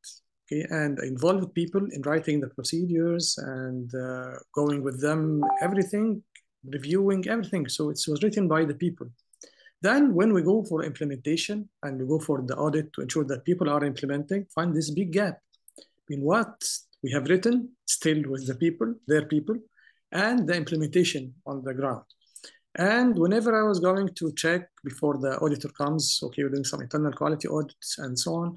okay, 0.47 0.67
and 0.71 0.99
involved 1.01 1.55
people 1.55 1.83
in 1.91 2.03
writing 2.03 2.41
the 2.41 2.49
procedures 2.49 3.37
and 3.39 3.93
uh, 3.95 4.33
going 4.55 4.83
with 4.83 5.01
them, 5.01 5.43
everything, 5.61 6.23
reviewing 6.65 7.27
everything. 7.29 7.69
So 7.69 7.91
it 7.91 8.01
was 8.07 8.23
written 8.23 8.47
by 8.47 8.65
the 8.65 8.75
people. 8.75 9.09
Then 9.81 10.15
when 10.15 10.33
we 10.33 10.43
go 10.43 10.65
for 10.65 10.83
implementation 10.83 11.69
and 11.83 12.01
we 12.01 12.07
go 12.07 12.19
for 12.19 12.43
the 12.43 12.57
audit 12.57 12.93
to 12.95 13.03
ensure 13.03 13.25
that 13.25 13.45
people 13.45 13.69
are 13.69 13.85
implementing, 13.85 14.47
find 14.55 14.75
this 14.75 14.91
big 14.91 15.13
gap 15.13 15.39
in 16.09 16.21
what 16.23 16.63
we 17.03 17.11
have 17.11 17.29
written 17.29 17.71
still 17.87 18.23
with 18.29 18.47
the 18.47 18.55
people, 18.55 18.95
their 19.07 19.27
people, 19.27 19.57
and 20.13 20.47
the 20.47 20.55
implementation 20.55 21.35
on 21.47 21.63
the 21.65 21.75
ground. 21.75 22.05
And 22.77 23.17
whenever 23.17 23.59
I 23.59 23.67
was 23.67 23.79
going 23.79 24.09
to 24.15 24.33
check 24.33 24.69
before 24.83 25.19
the 25.19 25.39
auditor 25.39 25.69
comes, 25.69 26.21
okay, 26.25 26.43
we're 26.43 26.51
doing 26.51 26.65
some 26.65 26.81
internal 26.81 27.13
quality 27.13 27.47
audits 27.47 27.99
and 27.99 28.19
so 28.19 28.35
on, 28.35 28.57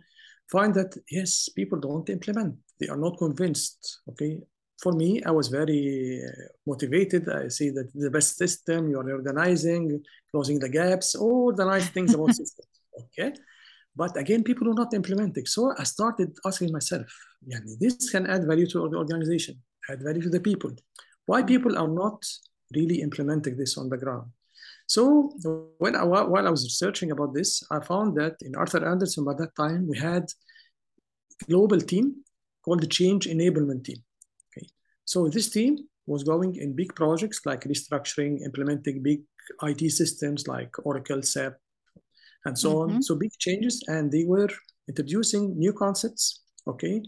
find 0.51 0.73
that 0.73 0.95
yes, 1.09 1.49
people 1.49 1.79
don't 1.79 2.09
implement. 2.09 2.55
They 2.79 2.87
are 2.87 2.97
not 2.97 3.17
convinced. 3.17 3.99
Okay. 4.09 4.39
For 4.81 4.91
me, 4.91 5.23
I 5.23 5.31
was 5.31 5.47
very 5.47 6.21
uh, 6.23 6.41
motivated. 6.65 7.29
I 7.29 7.47
see 7.47 7.69
that 7.71 7.91
the 7.93 8.11
best 8.11 8.37
system, 8.37 8.89
you 8.89 8.99
are 8.99 9.11
organizing, 9.11 10.03
closing 10.31 10.59
the 10.59 10.69
gaps, 10.69 11.15
all 11.15 11.53
the 11.53 11.65
nice 11.65 11.89
things 11.89 12.13
about 12.13 12.35
systems. 12.41 12.69
Okay. 12.99 13.33
But 13.95 14.15
again, 14.17 14.43
people 14.43 14.69
are 14.69 14.75
not 14.75 14.93
implementing. 14.93 15.45
So 15.47 15.73
I 15.77 15.83
started 15.83 16.35
asking 16.45 16.71
myself, 16.71 17.07
yeah, 17.45 17.59
this 17.79 18.09
can 18.11 18.27
add 18.27 18.45
value 18.45 18.67
to 18.67 18.89
the 18.89 18.97
organization, 18.97 19.55
add 19.89 20.03
value 20.03 20.21
to 20.21 20.29
the 20.29 20.39
people. 20.39 20.71
Why 21.25 21.41
people 21.41 21.77
are 21.77 21.87
not 21.87 22.23
really 22.75 23.01
implementing 23.01 23.57
this 23.57 23.77
on 23.77 23.89
the 23.89 23.97
ground? 23.97 24.31
So 24.87 25.33
when 25.77 25.95
I, 25.95 26.03
while 26.03 26.47
I 26.47 26.49
was 26.49 26.63
researching 26.63 27.11
about 27.11 27.33
this, 27.33 27.61
I 27.69 27.79
found 27.79 28.15
that 28.17 28.35
in 28.41 28.55
Arthur 28.55 28.85
Andersen 28.85 29.25
by 29.25 29.33
that 29.33 29.55
time 29.55 29.87
we 29.87 29.97
had 29.97 30.23
a 31.41 31.45
global 31.45 31.79
team 31.79 32.23
called 32.63 32.81
the 32.81 32.87
Change 32.87 33.27
Enablement 33.27 33.83
Team. 33.83 33.97
Okay, 34.49 34.67
so 35.03 35.27
this 35.27 35.49
team 35.49 35.77
was 36.05 36.23
going 36.23 36.55
in 36.55 36.73
big 36.73 36.95
projects 36.95 37.41
like 37.45 37.61
restructuring, 37.65 38.41
implementing 38.45 39.03
big 39.03 39.23
IT 39.63 39.89
systems 39.89 40.47
like 40.47 40.73
Oracle, 40.85 41.21
SAP, 41.21 41.53
and 42.45 42.57
so 42.57 42.69
Mhm. 42.75 42.81
on. 42.81 43.01
So 43.01 43.15
big 43.15 43.31
changes, 43.37 43.83
and 43.87 44.11
they 44.11 44.23
were 44.23 44.49
introducing 44.87 45.57
new 45.57 45.73
concepts. 45.73 46.43
Okay, 46.65 47.01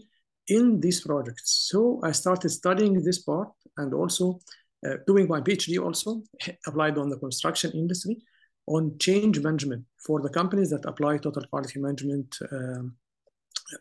in 0.48 0.80
these 0.80 1.00
projects. 1.00 1.68
So 1.70 2.00
I 2.02 2.12
started 2.12 2.50
studying 2.50 3.02
this 3.02 3.20
part 3.22 3.50
and 3.76 3.94
also 3.94 4.40
uh, 4.86 4.96
doing 5.06 5.28
my 5.28 5.40
PhD 5.40 5.82
also 5.82 6.22
applied 6.66 6.98
on 6.98 7.10
the 7.10 7.18
construction 7.18 7.70
industry 7.72 8.18
on 8.66 8.96
change 8.98 9.40
management 9.40 9.84
for 10.06 10.20
the 10.20 10.28
companies 10.28 10.70
that 10.70 10.84
apply 10.84 11.18
total 11.18 11.44
quality 11.50 11.80
management, 11.80 12.36
um, 12.52 12.94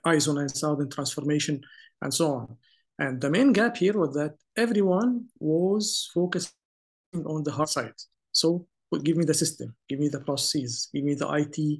ISO 0.06 0.34
9000 0.34 0.91
transformation, 0.91 1.62
and 2.01 2.13
so 2.13 2.34
on. 2.34 2.58
And 2.98 3.22
the 3.22 3.29
main 3.29 3.53
gap 3.53 3.77
here 3.77 3.98
was 3.98 4.13
that 4.15 4.36
everyone 4.58 5.27
was 5.39 6.10
focusing 6.13 6.51
on 7.25 7.44
the 7.44 7.51
hard 7.51 7.70
side. 7.70 7.94
So 8.32 8.68
give 9.03 9.15
me 9.15 9.25
the 9.25 9.34
system, 9.34 9.75
give 9.88 10.00
me 10.00 10.10
the 10.10 10.22
processes, 10.22 10.89
give 10.94 11.03
me 11.03 11.13
the 11.13 11.29
IT 11.34 11.79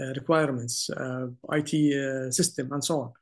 uh, 0.00 0.12
requirements, 0.14 0.88
uh, 0.90 1.26
IT 1.52 1.72
uh, 1.94 2.30
system, 2.30 2.72
and 2.72 2.84
so 2.84 3.00
on. 3.00 3.12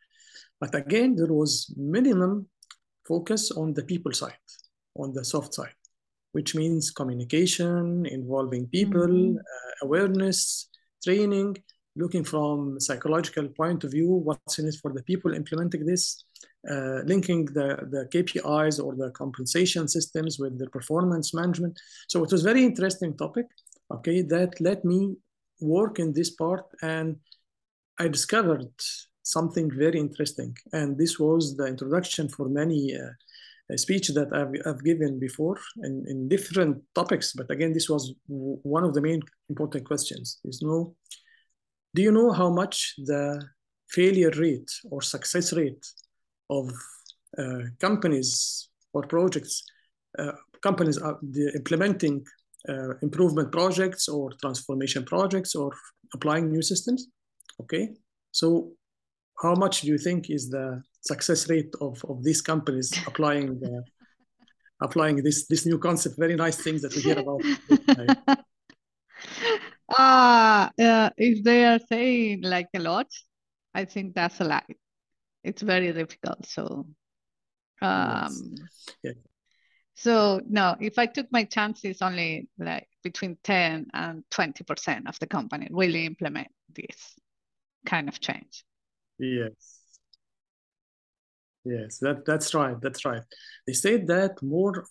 But 0.61 0.75
again, 0.75 1.17
there 1.17 1.33
was 1.33 1.73
minimum 1.77 2.49
focus 3.05 3.51
on 3.51 3.75
the 3.75 3.83
people 3.83 4.13
side 4.13 4.37
on 4.97 5.13
the 5.13 5.25
soft 5.25 5.55
side, 5.55 5.75
which 6.33 6.55
means 6.55 6.91
communication, 6.91 8.07
involving 8.07 8.67
people, 8.69 9.09
Mhm. 9.09 9.37
uh, 9.39 9.87
awareness, 9.87 10.69
training, 11.05 11.57
looking 11.97 12.25
from 12.25 12.81
psychological 12.81 13.49
point 13.49 13.85
of 13.85 13.91
view, 13.91 14.09
what's 14.09 14.59
in 14.59 14.67
it 14.67 14.77
for 14.81 14.93
the 14.93 15.03
people 15.03 15.35
implementing 15.35 15.85
this, 15.85 16.25
uh, 16.71 17.01
linking 17.05 17.45
the, 17.47 17.69
the 17.91 18.09
KPIs 18.13 18.79
or 18.79 18.95
the 18.95 19.11
compensation 19.11 19.87
systems 19.89 20.39
with 20.39 20.59
the 20.59 20.69
performance 20.71 21.35
management. 21.35 21.79
So 22.09 22.25
it 22.25 22.33
was 22.33 22.43
very 22.43 22.65
interesting 22.65 23.17
topic, 23.17 23.47
okay, 23.91 24.23
that 24.23 24.61
let 24.61 24.85
me 24.85 25.17
work 25.61 25.99
in 25.99 26.13
this 26.13 26.31
part 26.31 26.65
and 26.83 27.17
I 27.99 28.09
discovered 28.09 28.73
something 29.23 29.71
very 29.71 29.99
interesting. 30.01 30.57
And 30.73 30.97
this 30.97 31.19
was 31.19 31.57
the 31.57 31.67
introduction 31.67 32.29
for 32.29 32.49
many 32.49 32.95
uh, 32.95 33.11
speech 33.77 34.09
that 34.09 34.33
I've, 34.33 34.53
I've 34.67 34.85
given 34.85 35.19
before 35.19 35.59
in, 35.83 36.05
in 36.09 36.29
different 36.29 36.83
topics. 36.95 37.33
But 37.33 37.51
again, 37.51 37.73
this 37.73 37.89
was 37.89 38.15
one 38.29 38.85
of 38.85 38.95
the 38.95 39.01
main 39.01 39.23
important 39.49 39.87
questions. 39.87 40.41
Is 40.45 40.63
no, 40.63 40.95
do 41.95 42.03
you 42.03 42.13
know 42.13 42.33
how 42.33 42.51
much 42.51 42.95
the 42.99 43.43
failure 43.89 44.31
rate 44.31 44.71
or 44.91 45.03
success 45.03 45.53
rate 45.53 45.87
of 46.51 46.73
uh, 47.39 47.61
companies 47.81 48.69
or 48.93 49.03
projects, 49.07 49.65
uh, 50.19 50.33
companies 50.63 50.99
are 50.99 51.19
implementing 51.55 52.25
uh, 52.69 52.95
improvement 53.03 53.51
projects 53.53 54.09
or 54.09 54.31
transformation 54.41 55.05
projects 55.05 55.55
or 55.55 55.73
applying 56.15 56.51
new 56.51 56.63
systems? 56.63 57.09
Okay, 57.61 57.91
so 58.31 58.73
how 59.43 59.55
much 59.55 59.83
do 59.83 59.89
you 59.89 59.99
think 59.99 60.31
is 60.31 60.49
the 60.51 60.83
success 61.03 61.49
rate 61.51 61.75
of, 61.81 62.05
of 62.09 62.23
these 62.25 62.41
companies 62.41 62.93
applying 63.07 63.59
the, 63.61 63.85
applying 64.83 65.17
this 65.23 65.47
this 65.47 65.67
new 65.67 65.79
concept 65.79 66.17
very 66.19 66.37
nice 66.37 66.57
things 66.57 66.83
that 66.83 66.95
we 66.97 67.03
hear 67.03 67.19
about 67.19 67.43
Ah, 69.95 70.71
uh, 70.81 71.11
if 71.19 71.45
they 71.45 71.65
are 71.65 71.79
saying 71.79 72.43
like 72.43 72.69
a 72.75 72.79
lot, 72.79 73.09
I 73.75 73.85
think 73.85 74.15
that's 74.15 74.41
a 74.41 74.45
lie. 74.45 74.75
It's 75.45 75.63
very 75.63 75.93
difficult. 75.93 76.47
So, 76.47 76.87
um, 77.83 78.69
Yeah. 79.03 79.13
so 79.95 80.41
no, 80.49 80.77
if 80.81 80.99
I 80.99 81.07
took 81.07 81.31
my 81.31 81.45
chances, 81.45 82.01
only 82.01 82.49
like 82.59 82.89
between 83.03 83.37
10 83.43 83.87
and 83.93 84.25
20% 84.31 85.09
of 85.09 85.19
the 85.19 85.27
company 85.27 85.69
really 85.71 86.07
implement 86.07 86.49
this 86.75 87.15
kind 87.85 88.09
of 88.09 88.21
change. 88.21 88.65
yes 89.19 89.82
yes 91.65 91.99
that 91.99 92.25
that's 92.25 92.55
right 92.55 92.81
that's 92.81 93.05
right 93.05 93.23
they 93.67 93.73
said 93.73 94.07
that 94.07 94.43
more 94.43 94.85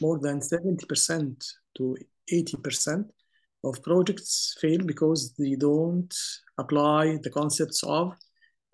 more 0.00 0.18
than 0.18 0.40
70% 0.40 1.44
to 1.76 1.96
80% 2.32 3.06
of 3.64 3.82
projects 3.82 4.56
fail 4.60 4.78
because 4.84 5.32
they 5.38 5.54
don't 5.54 6.14
apply 6.58 7.18
the 7.22 7.30
concepts 7.30 7.82
of 7.84 8.12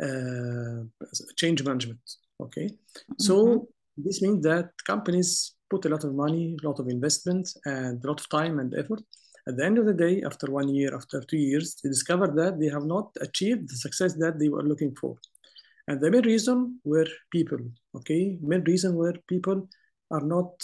uh, 0.03 0.83
change 1.37 1.63
management 1.63 2.01
okay 2.41 2.69
so 3.19 3.35
Mhm. 3.37 3.67
this 4.07 4.23
means 4.23 4.43
that 4.43 4.71
companies 4.87 5.55
put 5.71 5.85
a 5.85 5.89
lot 5.89 6.05
of 6.05 6.13
money, 6.15 6.57
a 6.63 6.67
lot 6.69 6.79
of 6.81 6.87
investment, 6.89 7.47
and 7.65 8.03
a 8.05 8.07
lot 8.11 8.21
of 8.21 8.29
time 8.29 8.59
and 8.59 8.75
effort. 8.75 9.01
At 9.49 9.57
the 9.57 9.65
end 9.69 9.79
of 9.79 9.87
the 9.87 9.95
day, 10.07 10.23
after 10.31 10.47
one 10.61 10.69
year, 10.79 10.91
after 10.95 11.21
two 11.31 11.43
years, 11.51 11.67
they 11.81 11.89
discover 11.97 12.27
that 12.41 12.59
they 12.61 12.71
have 12.77 12.87
not 12.95 13.07
achieved 13.27 13.65
the 13.71 13.77
success 13.87 14.13
that 14.23 14.39
they 14.39 14.49
were 14.55 14.63
looking 14.71 14.95
for. 15.01 15.13
And 15.89 16.01
the 16.01 16.11
main 16.11 16.23
reason 16.25 16.81
were 16.85 17.09
people, 17.31 17.59
okay? 17.97 18.39
Main 18.41 18.63
reason 18.65 18.95
were 18.95 19.15
people 19.27 19.69
are 20.11 20.21
not 20.21 20.63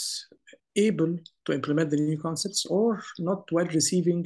able 0.75 1.17
to 1.45 1.53
implement 1.53 1.89
the 1.89 1.97
new 1.97 2.17
concepts 2.17 2.65
or 2.65 3.03
not 3.19 3.51
well 3.51 3.65
receiving 3.67 4.25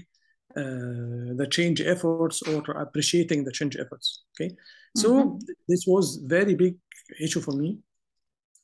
uh, 0.56 1.34
the 1.40 1.48
change 1.50 1.82
efforts 1.82 2.42
or 2.44 2.62
appreciating 2.78 3.44
the 3.44 3.52
change 3.52 3.76
efforts, 3.78 4.24
okay? 4.34 4.56
So 4.96 5.10
Mhm. 5.14 5.40
this 5.68 5.86
was 5.88 6.18
very 6.38 6.54
big 6.56 6.76
issue 7.20 7.42
for 7.42 7.54
me 7.54 7.80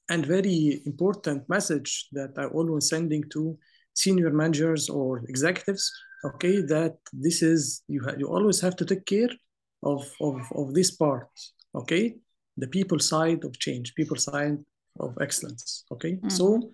and 0.09 0.25
very 0.25 0.81
important 0.85 1.49
message 1.49 2.07
that 2.11 2.31
I 2.37 2.45
always 2.45 2.89
sending 2.89 3.23
to 3.29 3.57
senior 3.93 4.31
managers 4.31 4.89
or 4.89 5.19
executives. 5.27 5.91
Okay, 6.23 6.61
that 6.61 6.97
this 7.13 7.41
is 7.41 7.81
you 7.87 8.01
ha- 8.03 8.17
you 8.17 8.27
always 8.27 8.59
have 8.61 8.75
to 8.75 8.85
take 8.85 9.05
care 9.05 9.31
of, 9.81 10.01
of 10.19 10.35
of 10.51 10.73
this 10.73 10.91
part. 10.91 11.29
Okay, 11.75 12.15
the 12.57 12.67
people 12.67 12.99
side 12.99 13.43
of 13.43 13.57
change, 13.59 13.93
people 13.95 14.17
side 14.17 14.57
of 14.99 15.17
excellence. 15.21 15.85
Okay, 15.91 16.13
mm-hmm. 16.13 16.29
so 16.29 16.73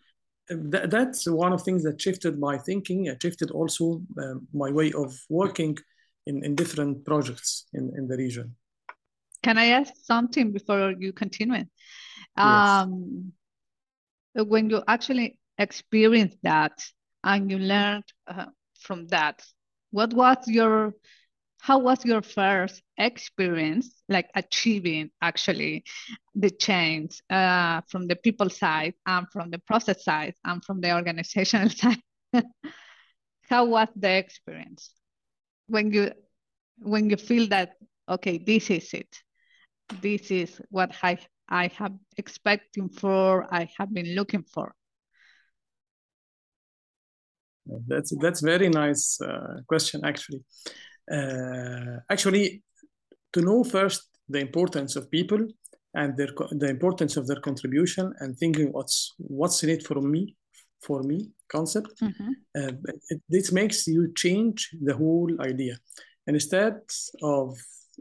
th- 0.49 0.89
that's 0.89 1.29
one 1.29 1.53
of 1.53 1.59
the 1.59 1.65
things 1.65 1.83
that 1.83 2.01
shifted 2.01 2.39
my 2.39 2.57
thinking. 2.57 3.05
It 3.05 3.21
shifted 3.21 3.51
also 3.51 4.01
um, 4.21 4.47
my 4.53 4.71
way 4.71 4.91
of 4.93 5.13
working 5.29 5.77
in, 6.25 6.43
in 6.43 6.55
different 6.55 7.05
projects 7.05 7.65
in, 7.73 7.91
in 7.97 8.07
the 8.07 8.17
region. 8.17 8.55
Can 9.43 9.57
I 9.57 9.67
ask 9.67 9.93
something 10.03 10.51
before 10.51 10.93
you 10.97 11.13
continue? 11.13 11.65
Um, 12.35 13.31
yes. 14.33 14.45
When 14.47 14.69
you 14.69 14.81
actually 14.87 15.37
experienced 15.57 16.37
that 16.43 16.83
and 17.23 17.49
you 17.51 17.59
learned 17.59 18.05
uh, 18.27 18.45
from 18.79 19.07
that, 19.07 19.43
what 19.91 20.13
was 20.13 20.37
your 20.47 20.93
how 21.65 21.79
was 21.79 22.05
your 22.05 22.21
first 22.21 22.83
experience 22.95 24.03
like 24.07 24.29
achieving 24.35 25.09
actually 25.19 25.83
the 26.35 26.51
change 26.51 27.23
uh, 27.31 27.81
from 27.89 28.05
the 28.05 28.15
people 28.15 28.51
side 28.51 28.93
and 29.07 29.25
from 29.33 29.49
the 29.49 29.57
process 29.57 30.03
side 30.03 30.35
and 30.43 30.63
from 30.63 30.79
the 30.79 30.93
organizational 30.93 31.69
side? 31.81 31.97
How 33.49 33.65
was 33.65 33.87
the 33.95 34.11
experience? 34.11 34.91
When 35.67 35.91
you 35.91 36.11
when 36.77 37.09
you 37.09 37.17
feel 37.17 37.47
that 37.47 37.71
okay 38.07 38.37
this 38.37 38.69
is 38.69 38.93
it. 38.93 39.09
This 40.01 40.29
is 40.29 40.61
what 40.69 40.91
i 41.01 41.17
i 41.49 41.67
have 41.79 41.93
expecting 42.17 42.89
for 42.89 43.47
i 43.51 43.67
have 43.77 43.91
been 43.91 44.13
looking 44.13 44.43
for. 44.43 44.75
That's 47.87 48.13
that's 48.21 48.41
very 48.41 48.69
nice 48.69 49.19
uh, 49.19 49.61
question 49.67 50.01
actually 50.05 50.43
actually 52.09 52.63
to 53.33 53.41
know 53.41 53.63
first 53.63 54.09
the 54.29 54.39
importance 54.39 54.95
of 54.95 55.11
people 55.11 55.47
and 55.93 56.17
their 56.17 56.33
the 56.51 56.69
importance 56.69 57.17
of 57.17 57.27
their 57.27 57.39
contribution 57.39 58.13
and 58.19 58.37
thinking 58.37 58.71
what's 58.71 59.13
what's 59.17 59.63
in 59.63 59.69
it 59.69 59.83
for 59.85 60.01
me 60.01 60.35
for 60.81 61.03
me 61.03 61.29
concept 61.47 61.91
mm-hmm. 62.01 62.31
uh, 62.59 62.71
it, 63.09 63.21
this 63.29 63.51
makes 63.51 63.87
you 63.87 64.11
change 64.13 64.69
the 64.83 64.95
whole 64.95 65.31
idea 65.41 65.75
and 66.27 66.35
instead 66.35 66.75
of 67.21 67.57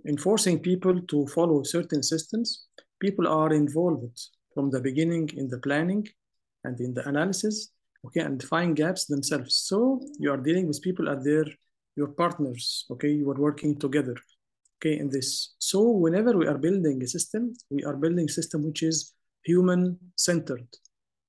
enforcing 0.08 0.58
people 0.58 1.00
to 1.02 1.26
follow 1.28 1.62
certain 1.62 2.02
systems 2.02 2.66
people 3.00 3.26
are 3.28 3.52
involved 3.52 4.18
from 4.54 4.70
the 4.70 4.80
beginning 4.80 5.28
in 5.36 5.48
the 5.48 5.58
planning 5.58 6.06
and 6.64 6.80
in 6.80 6.92
the 6.94 7.06
analysis 7.08 7.70
okay 8.04 8.20
and 8.20 8.42
find 8.42 8.76
gaps 8.76 9.06
themselves 9.06 9.54
so 9.70 10.00
you 10.18 10.30
are 10.32 10.42
dealing 10.48 10.66
with 10.66 10.82
people 10.82 11.08
at 11.08 11.22
their 11.22 11.46
your 11.96 12.08
partners 12.08 12.86
okay? 12.90 13.10
You 13.10 13.30
are 13.30 13.40
working 13.40 13.78
together 13.78 14.16
okay 14.78 14.98
in 14.98 15.08
this. 15.08 15.54
So 15.58 15.88
whenever 15.88 16.36
we 16.36 16.46
are 16.46 16.58
building 16.58 17.02
a 17.02 17.06
system 17.06 17.54
we 17.70 17.84
are 17.84 17.96
building 17.96 18.28
system 18.28 18.64
which 18.64 18.82
is 18.82 19.14
human 19.44 19.98
centered 20.16 20.66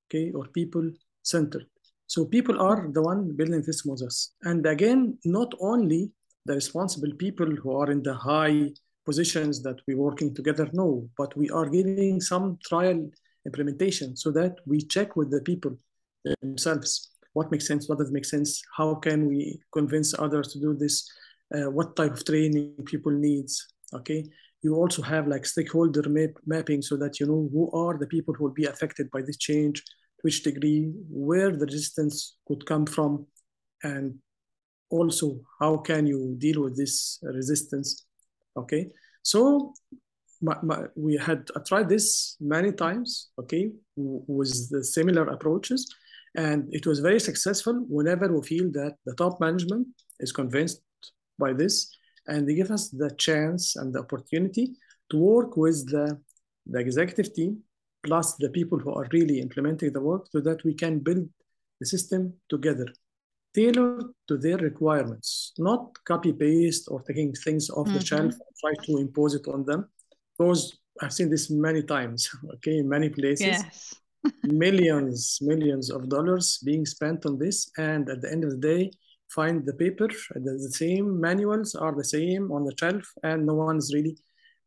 okay 0.08 0.32
or 0.32 0.48
people 0.48 0.90
centered 1.22 1.66
so 2.08 2.26
people 2.26 2.60
are 2.62 2.90
the 2.92 3.02
one 3.02 3.36
building 3.36 3.62
this 3.66 3.84
us 4.08 4.34
and 4.44 4.66
again 4.66 5.18
not 5.26 5.54
only 5.60 6.12
the 6.46 6.54
responsible 6.54 7.14
people 7.18 7.50
who 7.62 7.76
are 7.76 7.92
in 7.92 8.02
the 8.04 8.14
high 8.14 8.70
positions 9.06 9.62
that 9.62 9.78
we're 9.88 9.98
working 9.98 10.34
together 10.34 10.70
no 10.74 11.08
but 11.18 11.36
we 11.36 11.50
are 11.50 11.70
giving 11.70 12.22
some 12.22 12.58
trial 12.64 13.00
implementation 13.46 14.16
so 14.16 14.32
that 14.32 14.56
we 14.66 14.80
check 14.82 15.16
with 15.16 15.30
the 15.32 15.42
people 15.42 15.76
themselves 16.42 17.12
what 17.36 17.52
makes 17.52 17.68
sense, 17.68 17.90
what 17.90 18.00
doesn't 18.00 18.14
make 18.14 18.26
sense, 18.26 18.62
how 18.78 18.96
can 18.96 19.28
we 19.28 19.60
convince 19.74 20.18
others 20.18 20.48
to 20.54 20.60
do 20.60 20.74
this, 20.74 20.96
uh, 21.54 21.70
what 21.70 21.96
type 21.96 22.14
of 22.14 22.26
training 22.26 22.74
people 22.86 23.12
needs, 23.12 23.54
okay? 23.94 24.24
You 24.64 24.76
also 24.76 25.02
have 25.02 25.28
like 25.28 25.46
stakeholder 25.46 26.08
map 26.08 26.32
mapping 26.46 26.82
so 26.82 26.96
that 26.96 27.20
you 27.20 27.26
know 27.28 27.50
who 27.52 27.70
are 27.72 27.98
the 27.98 28.08
people 28.08 28.34
who 28.34 28.46
will 28.46 28.62
be 28.64 28.66
affected 28.66 29.12
by 29.12 29.22
this 29.22 29.38
change, 29.38 29.84
to 29.84 30.22
which 30.22 30.44
degree, 30.44 30.94
where 31.10 31.52
the 31.52 31.66
resistance 31.66 32.38
could 32.48 32.66
come 32.66 32.86
from, 32.86 33.28
and 33.84 34.16
also 34.90 35.42
how 35.60 35.76
can 35.76 36.08
you 36.08 36.36
deal 36.38 36.64
with 36.64 36.78
this 36.78 37.20
resistance, 37.22 38.06
okay? 38.56 38.92
So 39.24 39.74
my, 40.42 40.56
my, 40.64 40.80
we 40.96 41.18
had 41.18 41.50
I 41.54 41.60
tried 41.68 41.90
this 41.90 42.38
many 42.40 42.72
times, 42.72 43.30
okay, 43.42 43.72
with 43.98 44.70
the 44.72 44.86
similar 44.86 45.26
approaches 45.36 45.94
and 46.36 46.68
it 46.72 46.86
was 46.86 47.00
very 47.00 47.20
successful 47.20 47.86
whenever 47.88 48.28
we 48.32 48.46
feel 48.46 48.72
that 48.72 48.96
the 49.06 49.16
top 49.16 49.40
management 49.40 49.88
is 50.20 50.32
convinced 50.32 50.82
by 51.40 51.54
this 51.54 51.90
and 52.28 52.48
they 52.48 52.56
give 52.56 52.72
us 52.72 52.90
the 52.90 53.10
chance 53.18 53.76
and 53.76 53.94
the 53.94 54.00
opportunity 54.00 54.74
to 55.12 55.18
work 55.18 55.56
with 55.58 55.90
the, 55.92 56.20
the 56.66 56.80
executive 56.80 57.34
team 57.34 57.60
plus 58.04 58.36
the 58.36 58.50
people 58.50 58.80
who 58.80 58.94
are 58.94 59.08
really 59.12 59.40
implementing 59.40 59.92
the 59.94 60.02
work 60.02 60.26
so 60.32 60.40
that 60.42 60.64
we 60.64 60.74
can 60.74 61.00
build 61.00 61.28
the 61.80 61.86
system 61.86 62.34
together 62.50 62.88
tailored 63.54 64.06
to 64.28 64.38
their 64.38 64.58
requirements 64.58 65.54
not 65.58 65.92
copy 66.06 66.34
paste 66.34 66.88
or 66.90 67.02
taking 67.02 67.32
things 67.34 67.70
off 67.70 67.88
mm-hmm. 67.88 67.98
the 67.98 68.06
shelf 68.06 68.34
and 68.34 68.56
try 68.60 68.86
to 68.86 68.98
impose 68.98 69.34
it 69.34 69.48
on 69.48 69.64
them. 69.66 69.88
Those 70.38 70.80
i've 71.02 71.12
seen 71.12 71.30
this 71.30 71.50
many 71.50 71.84
times 71.84 72.30
okay 72.56 72.78
in 72.78 72.88
many 72.88 73.10
places. 73.10 73.48
Yes 73.48 73.96
millions, 74.44 75.40
millions 75.42 75.90
of 75.90 76.10
dollars 76.10 76.60
being 76.64 76.86
spent 76.86 77.26
on 77.26 77.38
this. 77.38 77.70
And 77.78 78.10
at 78.10 78.22
the 78.22 78.32
end 78.32 78.44
of 78.44 78.52
the 78.52 78.58
day, 78.58 78.92
find 79.30 79.66
the 79.66 79.74
paper, 79.74 80.08
the, 80.34 80.52
the 80.66 80.72
same 80.72 81.20
manuals 81.20 81.76
are 81.76 81.96
the 81.96 82.04
same 82.04 82.52
on 82.52 82.64
the 82.64 82.74
shelf, 82.80 83.06
and 83.24 83.46
no 83.46 83.56
one 83.56 83.78
is 83.78 83.94
really 83.94 84.18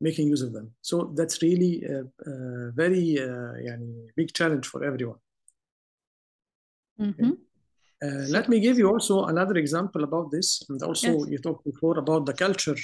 making 0.00 0.28
use 0.28 0.42
of 0.42 0.52
them. 0.52 0.70
So 0.82 1.12
that's 1.16 1.42
really 1.42 1.82
a, 1.84 2.00
a 2.30 2.72
very 2.72 3.18
uh, 3.20 3.52
big 4.16 4.32
challenge 4.32 4.66
for 4.66 4.84
everyone. 4.84 5.18
Mm-hmm. 7.00 7.24
Okay. 7.24 7.36
Uh, 8.00 8.28
let 8.28 8.48
me 8.48 8.60
give 8.60 8.78
you 8.78 8.88
also 8.88 9.24
another 9.24 9.56
example 9.56 10.04
about 10.04 10.30
this. 10.30 10.62
And 10.68 10.80
also, 10.82 11.18
yes. 11.18 11.28
you 11.30 11.38
talked 11.38 11.64
before 11.64 11.98
about 11.98 12.26
the 12.26 12.32
culture, 12.32 12.76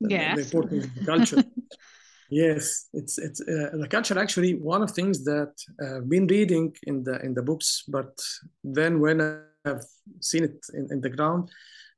yes. 0.00 0.36
the 0.36 0.42
importance 0.42 0.84
of 0.84 0.94
the 0.94 1.04
culture. 1.06 1.44
Yes, 2.30 2.88
it's 2.92 3.16
it's 3.18 3.40
uh, 3.40 3.70
the 3.72 3.88
culture 3.88 4.18
actually 4.18 4.54
one 4.54 4.82
of 4.82 4.90
things 4.90 5.24
that 5.24 5.54
I've 5.80 5.96
uh, 5.96 6.00
been 6.00 6.26
reading 6.26 6.74
in 6.82 7.02
the 7.02 7.20
in 7.24 7.32
the 7.32 7.42
books, 7.42 7.84
but 7.88 8.20
then 8.62 9.00
when 9.00 9.20
I've 9.64 9.84
seen 10.20 10.44
it 10.44 10.58
in, 10.74 10.88
in 10.90 11.00
the 11.00 11.08
ground, 11.08 11.50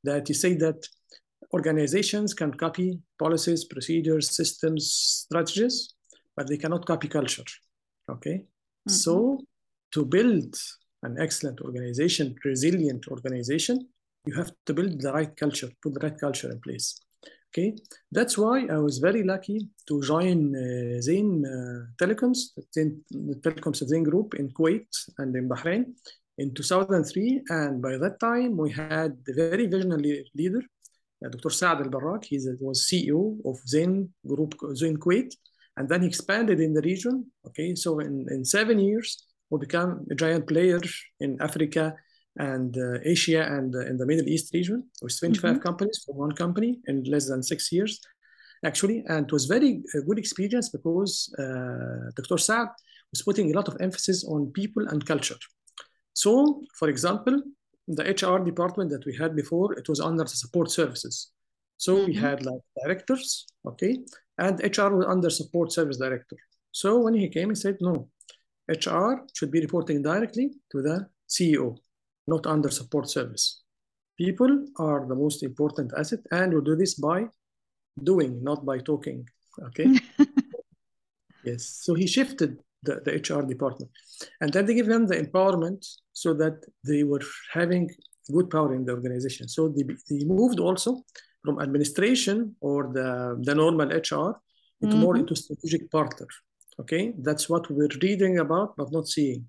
that 0.05 0.29
you 0.29 0.35
say 0.35 0.55
that 0.55 0.87
organizations 1.53 2.33
can 2.33 2.55
copy 2.55 3.01
policies, 3.19 3.65
procedures, 3.65 4.31
systems, 4.31 4.93
strategies, 5.27 5.95
but 6.37 6.47
they 6.47 6.57
cannot 6.57 6.87
copy 6.87 7.09
culture. 7.09 7.45
Okay, 8.09 8.37
mm-hmm. 8.37 8.93
so 8.93 9.41
to 9.93 10.05
build 10.05 10.55
an 11.03 11.17
excellent 11.19 11.61
organization, 11.61 12.37
resilient 12.45 13.09
organization, 13.09 13.89
you 14.27 14.35
have 14.35 14.53
to 14.67 14.75
build 14.75 15.01
the 15.01 15.13
right 15.13 15.37
culture, 15.37 15.71
put 15.83 15.95
the 15.95 16.01
right 16.01 16.19
culture 16.21 16.51
in 16.53 16.61
place. 16.61 17.01
Okay, 17.53 17.75
that's 18.13 18.39
why 18.39 18.67
I 18.71 18.79
was 18.79 18.99
very 18.99 19.25
lucky 19.25 19.69
to 19.89 20.01
join 20.03 20.55
uh, 20.55 21.01
Zain 21.01 21.45
uh, 21.45 21.91
Telecoms, 22.01 22.55
the 22.55 23.41
Telecoms 23.43 23.85
Zain 23.85 24.05
Group 24.05 24.35
in 24.35 24.51
Kuwait 24.51 24.87
and 25.19 25.35
in 25.35 25.49
Bahrain 25.49 25.87
in 26.39 26.55
2003. 26.55 27.43
And 27.49 27.83
by 27.83 27.97
that 27.97 28.21
time, 28.21 28.57
we 28.57 28.71
had 28.71 29.17
the 29.27 29.35
very 29.35 29.67
visionary 29.67 30.31
leader, 30.33 30.63
uh, 31.25 31.29
Dr. 31.29 31.51
Saad 31.51 31.81
Al 31.81 31.91
Barrak. 31.91 32.25
He 32.25 32.39
was 32.61 32.89
CEO 32.89 33.39
of 33.45 33.59
Zain 33.67 34.11
Group, 34.25 34.55
Zain 34.75 34.97
Kuwait. 34.97 35.35
And 35.77 35.89
then 35.89 36.03
he 36.03 36.07
expanded 36.07 36.61
in 36.61 36.73
the 36.73 36.83
region. 36.83 37.33
Okay, 37.49 37.75
so 37.75 37.99
in, 37.99 38.27
in 38.31 38.45
seven 38.45 38.79
years, 38.79 39.27
we 39.51 39.59
become 39.59 40.07
a 40.09 40.15
giant 40.15 40.47
player 40.47 40.81
in 41.19 41.37
Africa, 41.41 41.97
and 42.37 42.77
uh, 42.77 42.99
Asia 43.05 43.43
and 43.43 43.75
uh, 43.75 43.87
in 43.87 43.97
the 43.97 44.07
Middle 44.07 44.29
East 44.29 44.53
region 44.55 44.85
with 45.03 45.19
25 45.19 45.51
mm-hmm. 45.51 45.63
companies 45.63 46.03
for 46.05 46.15
one 46.15 46.33
company 46.33 46.81
in 46.87 47.03
less 47.05 47.29
than 47.29 47.43
six 47.43 47.73
years, 47.73 48.01
actually. 48.65 49.05
And 49.09 49.27
it 49.27 49.33
was 49.33 49.47
very 49.47 49.83
a 49.95 50.01
good 50.03 50.19
experience 50.19 50.69
because 50.69 51.35
uh, 51.39 52.11
Dr. 52.17 52.39
Saad 52.39 52.69
was 53.11 53.23
putting 53.23 53.53
a 53.53 53.57
lot 53.57 53.69
of 53.69 53.77
emphasis 53.81 54.25
on 54.25 54.53
people 54.53 54.87
and 54.89 55.05
culture. 55.05 55.37
So, 56.13 56.63
for 56.79 56.89
example, 56.89 57.43
the 57.89 58.05
HR 58.05 58.45
department 58.45 58.91
that 58.91 59.05
we 59.05 59.17
had 59.17 59.35
before, 59.35 59.73
it 59.75 59.89
was 59.89 60.01
under 60.01 60.23
the 60.23 60.31
support 60.31 60.71
services. 60.71 61.33
So 61.77 61.97
mm-hmm. 61.97 62.07
we 62.07 62.15
had 62.15 62.45
like 62.45 62.61
directors, 62.83 63.47
okay, 63.67 63.99
and 64.39 64.61
HR 64.61 64.95
was 64.95 65.07
under 65.07 65.31
support 65.31 65.73
service 65.73 65.97
director. 65.97 66.37
So 66.73 67.01
when 67.01 67.15
he 67.15 67.29
came, 67.29 67.49
he 67.49 67.57
said, 67.57 67.79
no, 67.81 68.09
HR 68.69 69.27
should 69.35 69.51
be 69.51 69.61
reporting 69.61 70.03
directly 70.03 70.53
to 70.71 70.83
the 70.83 71.09
CEO 71.29 71.79
not 72.35 72.47
under 72.47 72.71
support 72.71 73.07
service. 73.11 73.45
People 74.17 74.53
are 74.79 75.01
the 75.07 75.19
most 75.25 75.43
important 75.43 75.93
asset, 76.01 76.21
and 76.31 76.53
we 76.55 76.61
do 76.71 76.77
this 76.77 76.95
by 76.95 77.21
doing, 78.11 78.33
not 78.51 78.65
by 78.71 78.79
talking. 78.79 79.29
Okay. 79.69 79.89
yes. 81.45 81.61
So 81.85 81.95
he 81.95 82.07
shifted 82.07 82.59
the, 82.83 82.95
the 83.05 83.13
HR 83.13 83.43
department. 83.47 83.91
And 84.41 84.53
then 84.53 84.67
they 84.67 84.75
give 84.75 84.87
them 84.87 85.07
the 85.07 85.17
empowerment 85.17 85.87
so 86.13 86.35
that 86.35 86.57
they 86.87 87.03
were 87.05 87.23
having 87.53 87.91
good 88.33 88.49
power 88.51 88.75
in 88.75 88.85
the 88.85 88.93
organization. 88.93 89.49
So 89.49 89.69
they, 89.69 89.85
they 90.09 90.25
moved 90.25 90.61
also 90.61 91.03
from 91.45 91.61
administration 91.61 92.55
or 92.61 92.93
the, 92.93 93.39
the 93.43 93.55
normal 93.55 93.89
HR 93.89 94.41
into 94.83 94.95
mm-hmm. 94.95 95.01
more 95.01 95.17
into 95.17 95.35
strategic 95.37 95.91
partner. 95.91 96.29
Okay, 96.79 97.13
that's 97.19 97.49
what 97.51 97.71
we're 97.71 97.95
reading 98.01 98.39
about 98.39 98.77
but 98.77 98.91
not 98.93 99.07
seeing. 99.07 99.45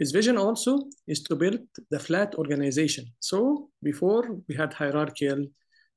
His 0.00 0.12
vision 0.12 0.38
also 0.38 0.80
is 1.06 1.22
to 1.24 1.36
build 1.36 1.60
the 1.90 1.98
flat 1.98 2.34
organization. 2.36 3.04
So 3.20 3.68
before 3.82 4.38
we 4.48 4.54
had 4.56 4.72
hierarchical 4.72 5.44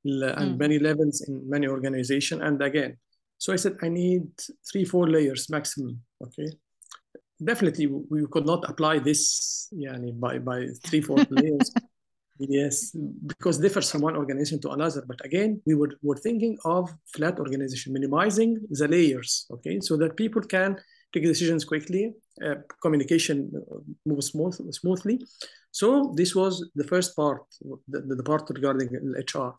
and 0.04 0.56
mm. 0.56 0.58
many 0.58 0.78
levels 0.78 1.24
in 1.26 1.50
many 1.50 1.68
organization, 1.68 2.42
and 2.42 2.62
again, 2.62 2.98
so 3.38 3.54
I 3.54 3.56
said 3.56 3.78
I 3.82 3.88
need 3.88 4.28
three, 4.70 4.84
four 4.84 5.10
layers 5.10 5.50
maximum. 5.50 6.02
Okay, 6.22 6.48
definitely 7.42 7.88
we 7.88 8.28
could 8.28 8.46
not 8.46 8.70
apply 8.70 9.00
this 9.00 9.70
yani, 9.74 10.20
by 10.20 10.38
by 10.38 10.68
three, 10.86 11.02
four 11.02 11.18
layers. 11.30 11.72
Yes, 12.40 12.94
because 13.28 13.58
differs 13.60 13.90
from 13.90 14.02
one 14.02 14.18
organization 14.18 14.60
to 14.62 14.72
another. 14.72 15.06
But 15.08 15.24
again, 15.24 15.62
we 15.66 15.76
were, 15.76 15.92
were 16.02 16.18
thinking 16.18 16.58
of 16.66 16.90
flat 17.16 17.40
organization, 17.40 17.94
minimizing 17.94 18.60
the 18.70 18.88
layers, 18.88 19.46
okay, 19.52 19.80
so 19.80 19.96
that 19.98 20.18
people 20.18 20.42
can 20.42 20.76
take 21.14 21.24
decisions 21.24 21.64
quickly, 21.64 22.14
uh, 22.44 22.56
communication 22.82 23.52
moves 24.06 24.28
smooth, 24.28 24.56
smoothly. 24.74 25.22
So 25.72 26.14
this 26.16 26.36
was 26.36 26.70
the 26.76 26.84
first 26.84 27.16
part, 27.16 27.44
the, 27.88 28.02
the 28.02 28.24
part 28.24 28.50
regarding 28.50 28.90
HR. 28.90 29.52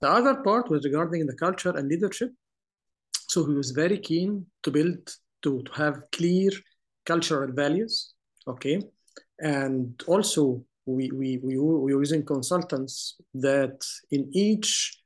The 0.00 0.10
other 0.10 0.36
part 0.36 0.70
was 0.70 0.84
regarding 0.84 1.26
the 1.26 1.36
culture 1.36 1.70
and 1.76 1.88
leadership. 1.88 2.30
So 3.28 3.46
he 3.46 3.54
was 3.54 3.70
very 3.70 3.98
keen 3.98 4.46
to 4.62 4.70
build, 4.70 4.98
to, 5.42 5.62
to 5.62 5.72
have 5.72 6.02
clear 6.12 6.50
cultural 7.04 7.52
values, 7.52 8.14
okay, 8.46 8.80
and 9.40 10.02
also 10.06 10.64
we, 10.86 11.10
we, 11.10 11.38
we, 11.38 11.58
we 11.58 11.94
were 11.94 12.00
using 12.00 12.24
consultants 12.24 13.16
that 13.34 13.84
in 14.10 14.30
each 14.32 14.98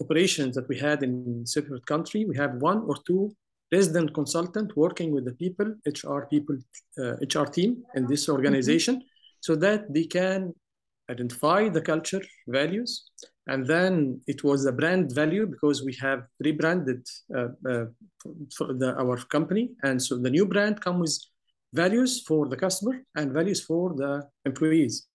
operations 0.00 0.54
that 0.56 0.68
we 0.68 0.78
had 0.78 1.02
in 1.02 1.46
separate 1.46 1.86
country, 1.86 2.24
we 2.24 2.36
have 2.36 2.54
one 2.54 2.82
or 2.86 2.96
two 3.06 3.34
resident 3.72 4.14
consultant 4.14 4.76
working 4.76 5.12
with 5.12 5.24
the 5.24 5.32
people, 5.32 5.74
HR 5.86 6.26
people, 6.30 6.56
uh, 6.98 7.14
HR 7.22 7.46
team 7.46 7.82
in 7.94 8.06
this 8.06 8.28
organization, 8.28 8.96
mm-hmm. 8.96 9.40
so 9.40 9.56
that 9.56 9.92
they 9.92 10.04
can 10.04 10.54
identify 11.10 11.68
the 11.68 11.80
culture 11.80 12.22
values. 12.48 13.10
And 13.46 13.66
then 13.66 14.20
it 14.26 14.42
was 14.42 14.64
a 14.64 14.72
brand 14.72 15.14
value 15.14 15.46
because 15.46 15.84
we 15.84 15.94
have 16.00 16.24
rebranded 16.40 17.06
uh, 17.36 17.48
uh, 17.68 17.84
for 18.56 18.72
the, 18.72 18.94
our 18.98 19.18
company. 19.36 19.70
And 19.82 20.02
so 20.02 20.16
the 20.16 20.30
new 20.30 20.46
brand 20.46 20.80
comes 20.80 21.00
with 21.00 21.18
values 21.74 22.22
for 22.22 22.48
the 22.48 22.56
customer 22.56 23.02
and 23.16 23.32
values 23.32 23.60
for 23.62 23.94
the 23.94 24.26
employees. 24.46 25.06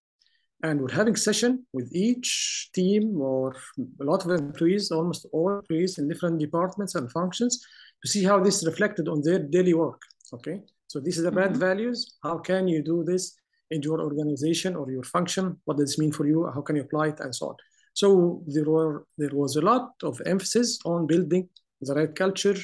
And 0.62 0.80
we're 0.80 0.92
having 0.92 1.16
session 1.16 1.66
with 1.72 1.90
each 1.92 2.68
team 2.74 3.20
or 3.20 3.56
a 4.00 4.04
lot 4.04 4.24
of 4.24 4.30
employees, 4.30 4.90
almost 4.90 5.26
all 5.32 5.58
employees 5.58 5.98
in 5.98 6.06
different 6.06 6.38
departments 6.38 6.94
and 6.94 7.10
functions 7.10 7.64
to 8.02 8.08
see 8.08 8.24
how 8.24 8.40
this 8.40 8.64
reflected 8.66 9.08
on 9.08 9.22
their 9.22 9.38
daily 9.38 9.74
work. 9.74 10.02
Okay, 10.32 10.60
so 10.86 11.00
this 11.00 11.16
is 11.18 11.24
the 11.24 11.32
brand 11.32 11.52
mm-hmm. 11.52 11.68
values. 11.68 12.18
How 12.22 12.38
can 12.38 12.68
you 12.68 12.82
do 12.82 13.04
this 13.04 13.36
in 13.70 13.82
your 13.82 14.00
organization 14.00 14.76
or 14.76 14.90
your 14.90 15.04
function? 15.04 15.56
What 15.64 15.76
does 15.76 15.90
this 15.90 15.98
mean 15.98 16.12
for 16.12 16.26
you? 16.26 16.50
How 16.54 16.62
can 16.62 16.76
you 16.76 16.82
apply 16.82 17.08
it 17.08 17.20
and 17.20 17.34
so 17.34 17.48
on? 17.48 17.56
So 17.94 18.42
there 18.46 18.64
were 18.64 19.06
there 19.18 19.34
was 19.34 19.56
a 19.56 19.60
lot 19.60 19.90
of 20.02 20.20
emphasis 20.26 20.78
on 20.84 21.06
building 21.06 21.48
the 21.80 21.94
right 21.94 22.14
culture, 22.14 22.56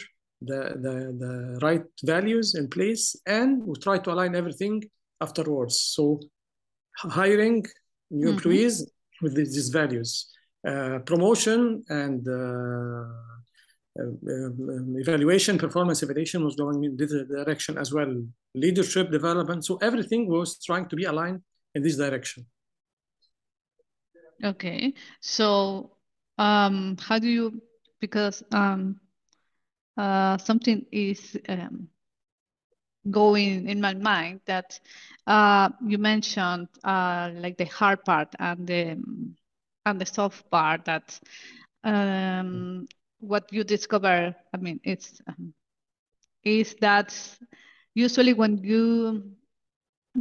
the, 0.42 0.76
the, 0.84 1.16
the 1.18 1.58
right 1.62 1.84
values 2.04 2.54
in 2.54 2.68
place, 2.68 3.16
and 3.26 3.64
we 3.64 3.74
try 3.80 3.98
to 3.98 4.12
align 4.12 4.34
everything 4.34 4.82
afterwards. 5.20 5.78
So 5.78 6.20
hiring 6.96 7.64
new 8.10 8.26
mm-hmm. 8.26 8.34
employees 8.34 8.86
with 9.22 9.34
these, 9.34 9.54
these 9.54 9.70
values, 9.70 10.30
uh, 10.66 10.98
promotion 11.00 11.82
and 11.88 12.26
uh, 12.28 13.04
evaluation, 15.00 15.58
performance 15.58 16.02
evaluation 16.02 16.44
was 16.44 16.56
going 16.56 16.84
in 16.84 16.96
this 16.96 17.12
direction 17.12 17.78
as 17.78 17.92
well. 17.92 18.22
Leadership 18.54 19.10
development, 19.10 19.64
so 19.64 19.76
everything 19.76 20.28
was 20.28 20.62
trying 20.64 20.88
to 20.88 20.96
be 20.96 21.04
aligned 21.04 21.42
in 21.74 21.82
this 21.82 21.96
direction. 21.96 22.46
Okay, 24.44 24.92
so 25.20 25.92
um, 26.38 26.96
how 27.00 27.18
do 27.18 27.28
you 27.28 27.62
because 28.00 28.42
um, 28.52 29.00
uh, 29.96 30.36
something 30.38 30.84
is 30.92 31.36
um, 31.48 31.88
going 33.10 33.68
in 33.68 33.80
my 33.80 33.94
mind 33.94 34.40
that 34.46 34.78
uh, 35.26 35.70
you 35.86 35.98
mentioned 35.98 36.68
uh, 36.84 37.30
like 37.34 37.56
the 37.56 37.64
hard 37.64 38.04
part 38.04 38.28
and 38.38 38.66
the 38.66 39.02
and 39.86 40.00
the 40.00 40.06
soft 40.06 40.50
part 40.50 40.84
that 40.84 41.18
um, 41.84 42.86
what 43.20 43.52
you 43.52 43.64
discover 43.64 44.34
i 44.52 44.56
mean 44.56 44.80
it's 44.84 45.20
um, 45.28 45.52
is 46.44 46.74
that 46.80 47.14
usually 47.94 48.32
when 48.32 48.58
you 48.58 49.22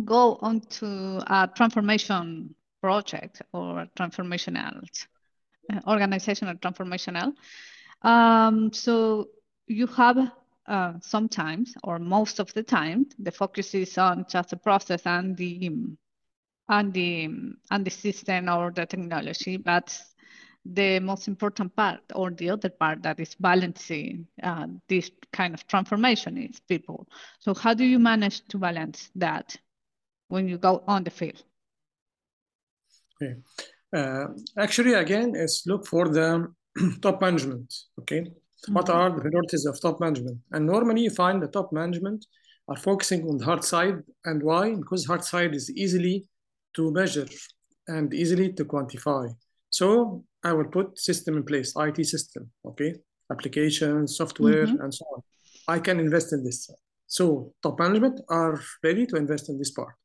go 0.04 0.38
onto 0.42 1.20
a 1.28 1.50
transformation 1.56 2.54
project 2.82 3.42
or 3.54 3.88
transformational 3.98 4.82
uh, 5.72 5.80
organizational 5.88 6.56
transformational 6.56 7.34
um, 8.02 8.72
so 8.74 9.28
you 9.68 9.88
have 9.88 10.32
uh, 10.68 10.94
sometimes 11.02 11.74
or 11.84 12.00
most 12.00 12.40
of 12.40 12.54
the 12.54 12.64
time 12.64 13.06
the 13.20 13.32
focus 13.32 13.74
is 13.74 13.98
on 13.98 14.26
just 14.30 14.50
the 14.50 14.58
process 14.58 15.06
and 15.06 15.38
the 15.38 15.72
and 16.70 16.94
the 16.94 17.30
and 17.72 17.86
the 17.86 17.92
system 17.92 18.50
or 18.50 18.72
the 18.72 18.86
technology 18.86 19.58
but 19.58 19.98
the 20.66 21.00
most 21.00 21.28
important 21.28 21.76
part 21.76 22.02
or 22.16 22.32
the 22.32 22.50
other 22.50 22.70
part 22.70 23.04
that 23.04 23.20
is 23.20 23.36
balancing 23.36 24.28
uh, 24.42 24.68
this 24.90 25.12
kind 25.32 25.54
of 25.54 25.66
transformation 25.68 26.38
is 26.38 26.60
people. 26.68 27.08
So 27.40 27.54
how 27.54 27.74
do 27.74 27.86
you 27.86 28.00
manage 28.00 28.46
to 28.48 28.58
balance 28.58 29.12
that 29.16 29.56
when 30.28 30.48
you 30.48 30.58
go 30.58 30.84
on 30.88 31.04
the 31.04 31.12
field? 31.12 31.44
Okay. 33.22 33.36
Uh, 33.96 34.26
actually, 34.58 34.94
again, 34.94 35.36
is 35.36 35.64
look 35.68 35.86
for 35.86 36.10
the 36.10 36.48
top 37.02 37.22
management. 37.22 37.74
Okay. 38.00 38.22
Mm-hmm. 38.22 38.74
What 38.74 38.90
are 38.90 39.10
the 39.12 39.22
priorities 39.22 39.66
of 39.66 39.80
top 39.80 40.00
management? 40.00 40.40
And 40.52 40.66
normally 40.66 41.02
you 41.02 41.12
find 41.12 41.42
the 41.42 41.48
top 41.48 41.72
management 41.72 42.26
are 42.68 42.76
focusing 42.76 43.28
on 43.30 43.38
the 43.38 43.46
hard 43.46 43.64
side. 43.64 44.00
And 44.26 44.42
why? 44.42 44.74
Because 44.74 45.06
hard 45.06 45.24
side 45.24 45.54
is 45.54 45.70
easily 45.72 46.28
to 46.76 46.92
measure 46.92 47.28
and 47.88 48.14
easily 48.14 48.52
to 48.54 48.66
quantify. 48.66 49.34
So 49.70 50.24
I 50.46 50.54
will 50.54 50.70
put 50.78 51.00
system 51.00 51.38
in 51.38 51.44
place, 51.44 51.74
IT 51.76 52.06
system, 52.06 52.52
okay, 52.64 52.94
applications, 53.32 54.16
software, 54.16 54.68
mm-hmm. 54.68 54.84
and 54.84 54.94
so 54.94 55.04
on. 55.14 55.22
I 55.68 55.80
can 55.80 56.00
invest 56.00 56.34
in 56.34 56.44
this. 56.44 56.70
So 57.08 57.54
top 57.64 57.80
management 57.80 58.22
are 58.30 58.62
ready 58.84 59.08
to 59.08 59.16
invest 59.16 59.50
in 59.50 59.58
this 59.58 59.72
part. 59.72 59.96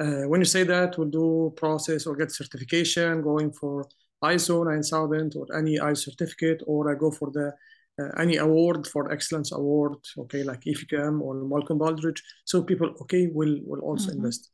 Uh, 0.00 0.22
when 0.30 0.40
you 0.40 0.46
say 0.46 0.64
that, 0.64 0.96
we'll 0.96 1.10
do 1.10 1.52
process 1.56 2.06
or 2.06 2.16
get 2.16 2.32
certification, 2.32 3.20
going 3.20 3.52
for 3.52 3.86
ISO 4.24 4.64
9000 4.64 5.34
or 5.36 5.46
any 5.54 5.78
ISO 5.78 6.10
certificate, 6.10 6.62
or 6.66 6.90
I 6.90 6.94
go 6.98 7.10
for 7.10 7.30
the 7.30 7.52
uh, 8.00 8.22
any 8.22 8.36
award 8.36 8.86
for 8.86 9.12
excellence 9.12 9.52
award, 9.52 9.96
okay, 10.16 10.44
like 10.44 10.60
EFQM 10.60 11.20
or 11.20 11.34
Malcolm 11.44 11.78
Baldrige. 11.78 12.20
So 12.46 12.62
people, 12.62 12.94
okay, 13.02 13.26
will 13.26 13.58
will 13.66 13.80
also 13.80 14.08
mm-hmm. 14.08 14.18
invest. 14.18 14.50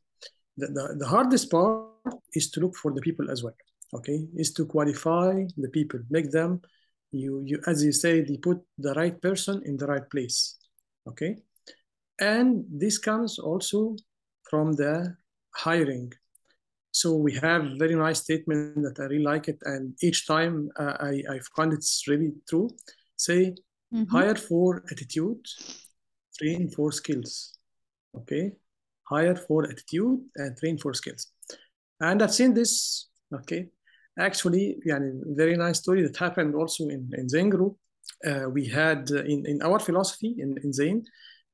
The, 0.57 0.67
the, 0.67 0.95
the 0.99 1.07
hardest 1.07 1.51
part 1.51 2.15
is 2.33 2.49
to 2.51 2.59
look 2.59 2.75
for 2.75 2.91
the 2.93 3.01
people 3.01 3.29
as 3.29 3.43
well 3.43 3.55
okay 3.93 4.27
is 4.35 4.53
to 4.53 4.65
qualify 4.65 5.43
the 5.57 5.69
people 5.69 5.99
make 6.09 6.31
them 6.31 6.61
you 7.11 7.41
you 7.45 7.59
as 7.67 7.83
you 7.83 7.91
say 7.91 8.21
they 8.21 8.37
put 8.37 8.59
the 8.77 8.93
right 8.93 9.21
person 9.21 9.61
in 9.65 9.77
the 9.77 9.85
right 9.85 10.09
place 10.09 10.57
okay? 11.07 11.37
And 12.19 12.65
this 12.69 12.97
comes 12.97 13.39
also 13.39 13.95
from 14.49 14.73
the 14.73 15.15
hiring. 15.53 16.13
So 16.91 17.15
we 17.15 17.33
have 17.35 17.63
very 17.77 17.95
nice 17.95 18.21
statement 18.21 18.75
that 18.83 19.01
i 19.01 19.07
really 19.07 19.23
like 19.23 19.49
it 19.49 19.59
and 19.63 19.93
each 20.01 20.25
time 20.27 20.69
uh, 20.79 20.95
i 21.01 21.21
i 21.29 21.39
find 21.55 21.73
it's 21.73 22.07
really 22.07 22.31
true. 22.49 22.69
Say 23.17 23.55
mm-hmm. 23.93 24.05
hire 24.05 24.35
for 24.35 24.83
attitude 24.91 25.45
train 26.39 26.69
for 26.69 26.91
skills 26.91 27.57
okay? 28.15 28.53
Hire 29.03 29.35
for 29.35 29.65
attitude 29.65 30.21
and 30.37 30.57
train 30.57 30.77
for 30.77 30.93
skills. 30.93 31.27
And 31.99 32.21
i've 32.21 32.33
seen 32.33 32.53
this 32.53 33.09
okay 33.33 33.67
actually 34.17 34.77
yani, 34.87 35.21
very 35.35 35.57
nice 35.57 35.79
story 35.79 36.01
that 36.03 36.17
happened 36.17 36.55
also 36.55 36.85
in, 36.85 37.11
in 37.17 37.29
Zain 37.29 37.49
group. 37.49 37.77
Uh, 38.25 38.49
we 38.49 38.65
had 38.65 39.09
uh, 39.11 39.23
in, 39.23 39.45
in 39.45 39.61
our 39.61 39.79
philosophy 39.79 40.35
in, 40.37 40.57
in 40.63 40.71
Zain, 40.71 41.03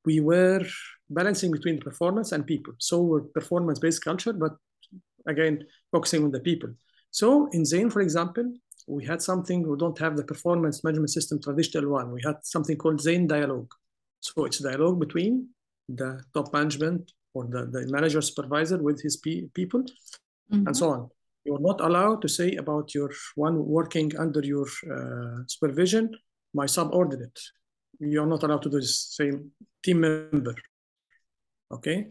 we 0.04 0.20
were 0.20 0.64
balancing 1.10 1.50
between 1.50 1.80
performance 1.80 2.32
and 2.32 2.46
people. 2.46 2.74
So 2.78 3.00
we're 3.00 3.20
performance-based 3.20 4.02
culture, 4.04 4.32
but 4.32 4.52
again, 5.26 5.64
focusing 5.90 6.24
on 6.24 6.30
the 6.30 6.40
people. 6.40 6.70
So 7.10 7.48
in 7.52 7.64
Zain, 7.64 7.90
for 7.90 8.00
example, 8.00 8.52
we 8.86 9.04
had 9.04 9.22
something, 9.22 9.66
we 9.68 9.76
don't 9.76 9.98
have 9.98 10.16
the 10.16 10.24
performance 10.24 10.82
management 10.82 11.10
system 11.10 11.40
traditional 11.40 11.90
one. 11.90 12.10
We 12.10 12.20
had 12.24 12.36
something 12.42 12.76
called 12.76 13.00
Zain 13.00 13.26
dialogue. 13.26 13.72
So 14.20 14.44
it's 14.44 14.58
dialogue 14.58 14.98
between 14.98 15.48
the 15.88 16.22
top 16.34 16.52
management 16.52 17.12
or 17.34 17.44
the, 17.46 17.66
the 17.66 17.86
manager 17.90 18.20
supervisor 18.20 18.78
with 18.78 19.00
his 19.00 19.16
pe- 19.16 19.46
people 19.54 19.82
mm-hmm. 19.82 20.66
and 20.66 20.76
so 20.76 20.90
on. 20.90 21.10
You 21.44 21.56
are 21.56 21.60
not 21.60 21.80
allowed 21.80 22.22
to 22.22 22.28
say 22.28 22.54
about 22.56 22.94
your 22.94 23.10
one 23.34 23.66
working 23.66 24.16
under 24.16 24.40
your 24.40 24.66
uh, 24.90 25.42
supervision, 25.48 26.10
my 26.54 26.66
subordinate. 26.66 27.38
You 27.98 28.22
are 28.22 28.26
not 28.26 28.42
allowed 28.42 28.62
to 28.62 28.70
do 28.70 28.80
this 28.80 29.14
same 29.16 29.50
team 29.82 30.00
member. 30.00 30.54
Okay, 31.72 32.06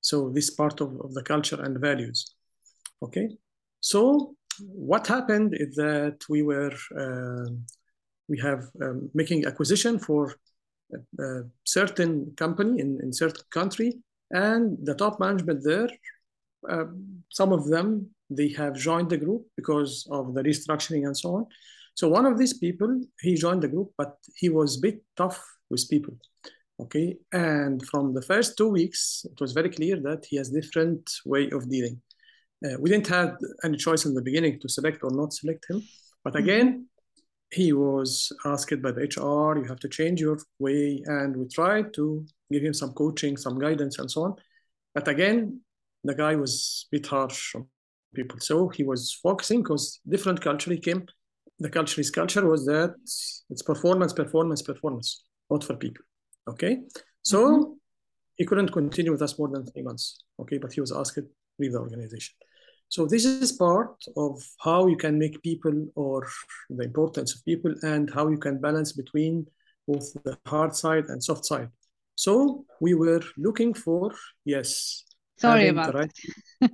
so 0.00 0.30
this 0.30 0.50
part 0.50 0.80
of, 0.80 0.98
of 1.00 1.14
the 1.14 1.22
culture 1.22 1.60
and 1.62 1.78
values. 1.78 2.34
Okay, 3.02 3.28
so 3.80 4.34
what 4.58 5.06
happened 5.06 5.54
is 5.54 5.74
that 5.76 6.18
we 6.28 6.42
were 6.42 6.74
um 6.96 7.64
we 8.28 8.38
have 8.38 8.68
um, 8.80 9.10
making 9.12 9.44
acquisition 9.44 9.98
for 9.98 10.32
a, 10.94 11.22
a 11.22 11.42
certain 11.64 12.32
company 12.36 12.80
in, 12.80 12.98
in 13.02 13.12
certain 13.12 13.44
country, 13.50 13.98
and 14.30 14.78
the 14.86 14.94
top 14.94 15.18
management 15.20 15.62
there 15.64 15.90
uh, 16.68 16.84
some 17.28 17.52
of 17.52 17.68
them 17.68 18.10
they 18.30 18.48
have 18.50 18.74
joined 18.74 19.10
the 19.10 19.16
group 19.16 19.46
because 19.56 20.06
of 20.10 20.34
the 20.34 20.42
restructuring 20.42 21.06
and 21.06 21.16
so 21.16 21.34
on. 21.36 21.46
So 21.94 22.08
one 22.08 22.26
of 22.26 22.38
these 22.38 22.54
people 22.54 23.00
he 23.20 23.34
joined 23.34 23.62
the 23.62 23.68
group, 23.68 23.90
but 23.98 24.16
he 24.36 24.48
was 24.48 24.76
a 24.76 24.80
bit 24.80 25.02
tough 25.16 25.44
with 25.68 25.88
people. 25.90 26.14
Okay, 26.80 27.18
and 27.32 27.84
from 27.86 28.14
the 28.14 28.22
first 28.22 28.56
two 28.56 28.68
weeks, 28.68 29.26
it 29.30 29.38
was 29.38 29.52
very 29.52 29.68
clear 29.68 30.00
that 30.00 30.24
he 30.24 30.36
has 30.36 30.48
different 30.48 31.10
way 31.26 31.50
of 31.50 31.68
dealing. 31.68 32.00
Uh, 32.64 32.76
we 32.78 32.88
didn't 32.88 33.08
have 33.08 33.36
any 33.64 33.76
choice 33.76 34.06
in 34.06 34.14
the 34.14 34.22
beginning 34.22 34.58
to 34.60 34.68
select 34.68 35.00
or 35.02 35.10
not 35.10 35.34
select 35.34 35.66
him, 35.68 35.82
but 36.24 36.36
again, 36.36 36.86
he 37.52 37.72
was 37.72 38.32
asked 38.46 38.80
by 38.80 38.92
the 38.92 39.02
HR, 39.02 39.58
you 39.58 39.64
have 39.64 39.80
to 39.80 39.88
change 39.88 40.20
your 40.20 40.38
way, 40.58 41.02
and 41.04 41.36
we 41.36 41.48
tried 41.48 41.92
to 41.94 42.24
give 42.50 42.62
him 42.62 42.72
some 42.72 42.92
coaching, 42.92 43.36
some 43.36 43.58
guidance, 43.58 43.98
and 43.98 44.10
so 44.10 44.22
on. 44.22 44.36
But 44.94 45.08
again, 45.08 45.60
the 46.04 46.14
guy 46.14 46.36
was 46.36 46.86
a 46.86 46.96
bit 46.96 47.06
harsh 47.06 47.54
on 47.56 47.66
people. 48.14 48.38
So 48.40 48.68
he 48.68 48.84
was 48.84 49.18
focusing 49.22 49.62
because 49.62 50.00
different 50.08 50.40
culture 50.40 50.70
he 50.70 50.78
came. 50.78 51.06
The 51.58 51.68
culture, 51.68 51.96
his 51.96 52.10
culture 52.10 52.46
was 52.46 52.64
that 52.66 52.94
it's 53.50 53.62
performance, 53.62 54.12
performance, 54.12 54.62
performance, 54.62 55.24
not 55.50 55.64
for 55.64 55.76
people. 55.76 56.04
Okay. 56.48 56.78
So 57.22 57.38
mm-hmm. 57.46 57.72
he 58.36 58.46
couldn't 58.46 58.72
continue 58.72 59.12
with 59.12 59.22
us 59.22 59.38
more 59.38 59.48
than 59.48 59.66
three 59.66 59.82
months. 59.82 60.24
Okay. 60.40 60.58
But 60.58 60.72
he 60.72 60.80
was 60.80 60.92
asked 60.92 61.14
to 61.16 61.26
leave 61.58 61.72
the 61.72 61.78
organization. 61.78 62.34
So 62.88 63.06
this 63.06 63.24
is 63.24 63.52
part 63.52 63.94
of 64.16 64.42
how 64.60 64.88
you 64.88 64.96
can 64.96 65.18
make 65.18 65.40
people 65.42 65.86
or 65.94 66.26
the 66.70 66.84
importance 66.84 67.36
of 67.36 67.44
people 67.44 67.72
and 67.82 68.10
how 68.12 68.28
you 68.28 68.38
can 68.38 68.60
balance 68.60 68.92
between 68.92 69.46
both 69.86 70.12
the 70.24 70.36
hard 70.46 70.74
side 70.74 71.04
and 71.06 71.22
soft 71.22 71.44
side. 71.44 71.68
So 72.16 72.64
we 72.80 72.94
were 72.94 73.22
looking 73.36 73.74
for, 73.74 74.12
yes, 74.44 75.04
Sorry 75.40 75.68
about 75.68 75.94
right. 75.94 76.12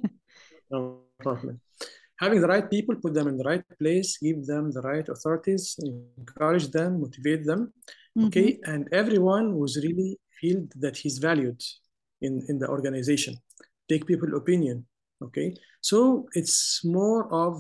Having 2.19 2.41
the 2.41 2.49
right 2.49 2.69
people, 2.71 2.95
put 2.97 3.13
them 3.15 3.29
in 3.29 3.37
the 3.37 3.45
right 3.45 3.65
place, 3.79 4.17
give 4.19 4.47
them 4.47 4.71
the 4.73 4.81
right 4.81 5.07
authorities, 5.09 5.77
encourage 6.19 6.69
them, 6.69 7.01
motivate 7.01 7.45
them. 7.45 7.73
Okay, 8.27 8.59
and 8.73 8.89
everyone 8.93 9.47
was 9.63 9.77
really 9.87 10.19
feel 10.41 10.59
that 10.85 10.97
he's 10.97 11.19
valued 11.19 11.61
in 12.27 12.33
in 12.49 12.59
the 12.59 12.69
organization. 12.77 13.35
Take 13.91 14.07
people 14.07 14.31
opinion. 14.43 14.87
Okay, 15.27 15.49
so 15.91 15.99
it's 16.33 16.83
more 16.85 17.23
of 17.45 17.53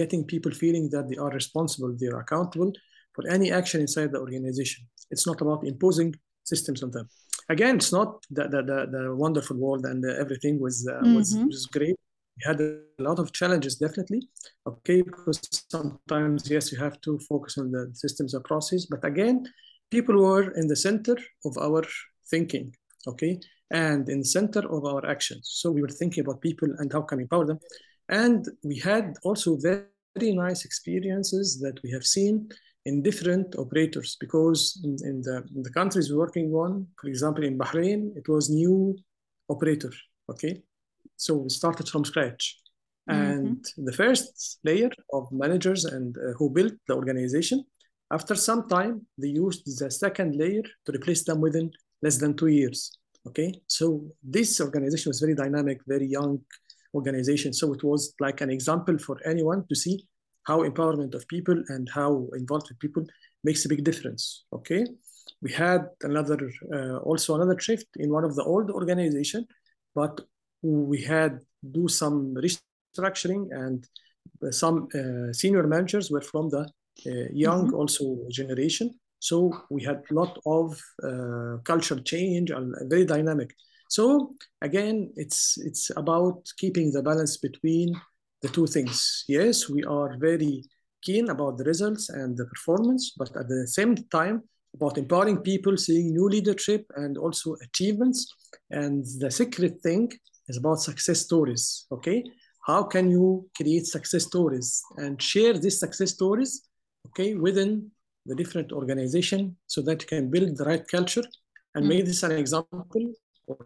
getting 0.00 0.24
people 0.24 0.52
feeling 0.52 0.88
that 0.94 1.04
they 1.10 1.16
are 1.24 1.30
responsible, 1.40 1.90
they 2.00 2.06
are 2.14 2.20
accountable 2.20 2.72
for 3.14 3.22
any 3.36 3.48
action 3.60 3.80
inside 3.86 4.10
the 4.12 4.20
organization. 4.26 4.82
It's 5.10 5.26
not 5.26 5.38
about 5.42 5.60
imposing 5.72 6.14
systems 6.52 6.82
on 6.82 6.90
them. 6.96 7.06
Again, 7.54 7.74
it's 7.76 7.92
not 7.98 8.08
the 8.36 8.44
the, 8.52 8.60
the, 8.70 8.78
the 8.96 9.02
wonderful 9.24 9.56
world 9.64 9.84
and 9.90 10.00
everything 10.24 10.54
was 10.64 10.76
uh, 10.88 11.00
was, 11.16 11.28
Mhm. 11.34 11.46
was 11.46 11.66
great. 11.78 11.98
We 12.36 12.42
had 12.46 12.60
a 12.60 12.80
lot 12.98 13.18
of 13.18 13.32
challenges, 13.32 13.76
definitely. 13.76 14.28
Okay, 14.66 15.02
because 15.02 15.40
sometimes 15.70 16.50
yes, 16.50 16.72
you 16.72 16.78
have 16.78 17.00
to 17.02 17.18
focus 17.28 17.58
on 17.58 17.70
the 17.70 17.90
systems 17.94 18.34
and 18.34 18.44
process, 18.44 18.86
but 18.86 19.04
again, 19.04 19.46
people 19.90 20.16
were 20.22 20.50
in 20.52 20.66
the 20.66 20.76
center 20.76 21.16
of 21.44 21.56
our 21.58 21.84
thinking. 22.30 22.74
Okay, 23.06 23.38
and 23.70 24.08
in 24.08 24.22
center 24.24 24.60
of 24.60 24.84
our 24.84 25.04
actions. 25.06 25.50
So 25.54 25.70
we 25.70 25.82
were 25.82 25.88
thinking 25.88 26.24
about 26.24 26.40
people 26.40 26.68
and 26.78 26.92
how 26.92 27.02
can 27.02 27.18
we 27.18 27.24
empower 27.24 27.46
them, 27.46 27.58
and 28.08 28.46
we 28.64 28.78
had 28.78 29.14
also 29.24 29.56
very, 29.56 29.84
very 30.18 30.34
nice 30.34 30.64
experiences 30.64 31.58
that 31.60 31.82
we 31.82 31.90
have 31.90 32.04
seen 32.04 32.48
in 32.84 33.02
different 33.02 33.54
operators 33.56 34.16
because 34.18 34.80
in, 34.84 34.96
in 35.08 35.22
the, 35.22 35.44
in 35.54 35.62
the 35.62 35.70
countries 35.70 36.10
we're 36.10 36.18
working 36.18 36.52
on, 36.52 36.86
for 37.00 37.08
example, 37.08 37.44
in 37.44 37.56
Bahrain, 37.56 38.16
it 38.16 38.28
was 38.28 38.50
new 38.50 38.96
operator. 39.48 39.92
Okay, 40.28 40.62
so 41.22 41.36
we 41.36 41.50
started 41.50 41.88
from 41.88 42.04
scratch. 42.04 42.58
And 43.08 43.64
the 43.76 43.92
first 43.92 44.58
layer 44.64 44.90
of 45.12 45.26
managers 45.32 45.84
and 45.84 46.16
uh, 46.16 46.32
who 46.38 46.50
built 46.50 46.74
the 46.86 46.94
organization, 46.94 47.64
after 48.12 48.34
some 48.34 48.68
time, 48.68 49.06
they 49.18 49.28
used 49.28 49.62
the 49.66 49.90
second 49.90 50.36
layer 50.36 50.62
to 50.84 50.92
replace 50.92 51.24
them 51.24 51.40
within 51.40 51.70
less 52.02 52.18
than 52.18 52.36
two 52.36 52.48
years. 52.48 52.92
Okay, 53.26 53.52
so 53.66 53.84
this 54.22 54.60
organization 54.60 55.10
was 55.10 55.20
very 55.20 55.34
dynamic, 55.34 55.78
very 55.86 56.06
young 56.06 56.40
organization. 56.94 57.52
So 57.52 57.72
it 57.72 57.82
was 57.84 58.14
like 58.20 58.40
an 58.40 58.50
example 58.50 58.98
for 58.98 59.16
anyone 59.24 59.64
to 59.68 59.74
see 59.74 60.06
how 60.44 60.62
empowerment 60.62 61.14
of 61.14 61.26
people 61.28 61.62
and 61.68 61.88
how 61.88 62.28
involved 62.34 62.68
with 62.68 62.80
people 62.80 63.04
makes 63.44 63.64
a 63.64 63.68
big 63.68 63.84
difference. 63.84 64.44
Okay, 64.52 64.84
we 65.40 65.52
had 65.52 65.82
another 66.02 66.38
uh, 66.74 66.96
also 66.98 67.34
another 67.36 67.58
shift 67.58 67.86
in 67.96 68.10
one 68.10 68.24
of 68.24 68.34
the 68.36 68.44
old 68.44 68.70
organization, 68.70 69.46
but 69.94 70.20
we 70.62 71.02
had 71.02 71.40
do 71.70 71.88
some 71.88 72.34
restructuring 72.34 73.48
and 73.52 73.86
some 74.50 74.88
uh, 74.94 75.32
senior 75.32 75.66
managers 75.66 76.10
were 76.10 76.20
from 76.20 76.48
the 76.50 76.62
uh, 77.06 77.28
young 77.32 77.68
Mhm. 77.70 77.74
also 77.74 78.04
generation. 78.30 78.90
So 79.18 79.36
we 79.70 79.84
had 79.84 80.02
a 80.10 80.14
lot 80.14 80.38
of 80.46 80.80
uh, 81.02 81.58
culture 81.64 82.00
change 82.00 82.50
and 82.50 82.74
very 82.90 83.04
dynamic. 83.04 83.54
So 83.88 84.34
again, 84.60 85.12
it's 85.16 85.58
it's 85.58 85.90
about 85.96 86.38
keeping 86.56 86.92
the 86.92 87.02
balance 87.02 87.36
between 87.38 87.88
the 88.42 88.48
two 88.48 88.66
things. 88.66 89.24
Yes, 89.28 89.68
we 89.68 89.84
are 89.84 90.16
very 90.18 90.64
keen 91.02 91.30
about 91.30 91.58
the 91.58 91.64
results 91.64 92.08
and 92.08 92.36
the 92.36 92.46
performance, 92.46 93.12
but 93.16 93.36
at 93.36 93.48
the 93.48 93.66
same 93.66 93.94
time 94.10 94.42
about 94.74 94.98
empowering 94.98 95.38
people, 95.42 95.76
seeing 95.76 96.12
new 96.12 96.28
leadership 96.28 96.82
and 96.96 97.16
also 97.18 97.56
achievements. 97.62 98.26
And 98.70 99.04
the 99.20 99.30
secret 99.30 99.80
thing 99.82 100.10
is 100.48 100.56
about 100.56 100.80
success 100.80 101.20
stories. 101.20 101.86
Okay, 101.92 102.24
how 102.66 102.82
can 102.84 103.10
you 103.10 103.48
create 103.56 103.86
success 103.86 104.24
stories 104.24 104.82
and 104.96 105.20
share 105.20 105.54
these 105.54 105.78
success 105.78 106.10
stories? 106.12 106.68
Okay, 107.08 107.34
within 107.34 107.90
the 108.26 108.34
different 108.34 108.72
organization 108.72 109.56
so 109.66 109.82
that 109.82 110.02
you 110.02 110.08
can 110.08 110.30
build 110.30 110.56
the 110.56 110.64
right 110.64 110.86
culture 110.86 111.24
and 111.74 111.84
Mm. 111.84 111.88
make 111.88 112.04
this 112.06 112.22
an 112.22 112.32
example 112.32 113.12
or 113.46 113.56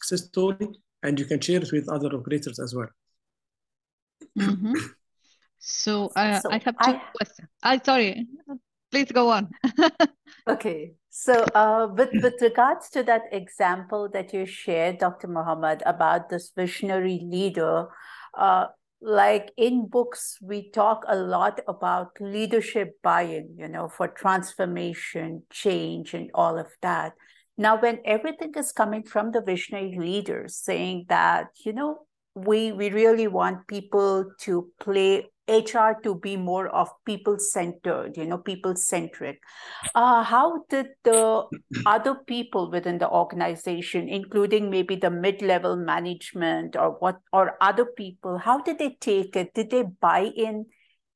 success 0.00 0.26
story 0.26 0.68
and 1.02 1.18
you 1.18 1.24
can 1.24 1.40
share 1.40 1.62
it 1.62 1.70
with 1.72 1.88
other 1.88 2.08
operators 2.16 2.58
as 2.58 2.74
well. 2.74 2.88
Mhm. 4.38 4.74
So 5.58 6.10
uh, 6.16 6.40
So 6.40 6.50
I 6.50 6.58
have 6.64 6.76
two 6.84 6.92
I- 6.94 7.02
questions. 7.16 7.48
I 7.62 7.80
sorry, 7.84 8.26
please 8.90 9.10
go 9.12 9.30
on. 9.30 9.50
Okay, 10.48 10.94
so 11.10 11.44
uh, 11.54 11.88
with 11.92 12.10
with 12.22 12.40
regards 12.40 12.88
to 12.90 13.02
that 13.02 13.22
example 13.32 14.08
that 14.12 14.32
you 14.32 14.46
shared, 14.46 14.98
Dr. 14.98 15.26
Mohamed, 15.28 15.82
about 15.84 16.28
this 16.28 16.52
visionary 16.56 17.20
leader, 17.22 17.88
uh, 18.38 18.66
like 19.00 19.50
in 19.56 19.88
books, 19.88 20.38
we 20.40 20.70
talk 20.70 21.04
a 21.08 21.16
lot 21.16 21.60
about 21.66 22.10
leadership 22.20 23.00
buy-in, 23.02 23.56
you 23.58 23.68
know, 23.68 23.88
for 23.88 24.08
transformation, 24.08 25.42
change, 25.50 26.14
and 26.14 26.30
all 26.34 26.58
of 26.58 26.68
that. 26.82 27.14
Now, 27.58 27.80
when 27.80 27.98
everything 28.04 28.52
is 28.56 28.72
coming 28.72 29.02
from 29.02 29.32
the 29.32 29.42
visionary 29.42 29.96
leaders 29.98 30.56
saying 30.56 31.06
that, 31.08 31.48
you 31.64 31.72
know, 31.72 32.06
we 32.34 32.72
we 32.72 32.90
really 32.90 33.26
want 33.26 33.66
people 33.66 34.30
to 34.42 34.68
play 34.78 35.29
HR 35.50 36.00
to 36.02 36.14
be 36.14 36.36
more 36.36 36.68
of 36.68 36.88
people-centered, 37.04 38.16
you 38.16 38.26
know, 38.26 38.38
people-centric 38.38 39.40
uh, 39.94 40.22
how 40.22 40.64
did 40.68 40.88
the 41.04 41.44
other 41.86 42.14
people 42.26 42.70
within 42.70 42.98
the 42.98 43.08
organization, 43.08 44.08
including 44.08 44.70
maybe 44.70 44.96
the 44.96 45.10
mid-level 45.10 45.76
management 45.76 46.76
or 46.76 46.96
what 46.98 47.16
or 47.32 47.56
other 47.60 47.84
people, 47.84 48.38
how 48.38 48.60
did 48.60 48.78
they 48.78 48.96
take 49.00 49.36
it? 49.36 49.54
Did 49.54 49.70
they 49.70 49.82
buy 49.82 50.30
in 50.36 50.66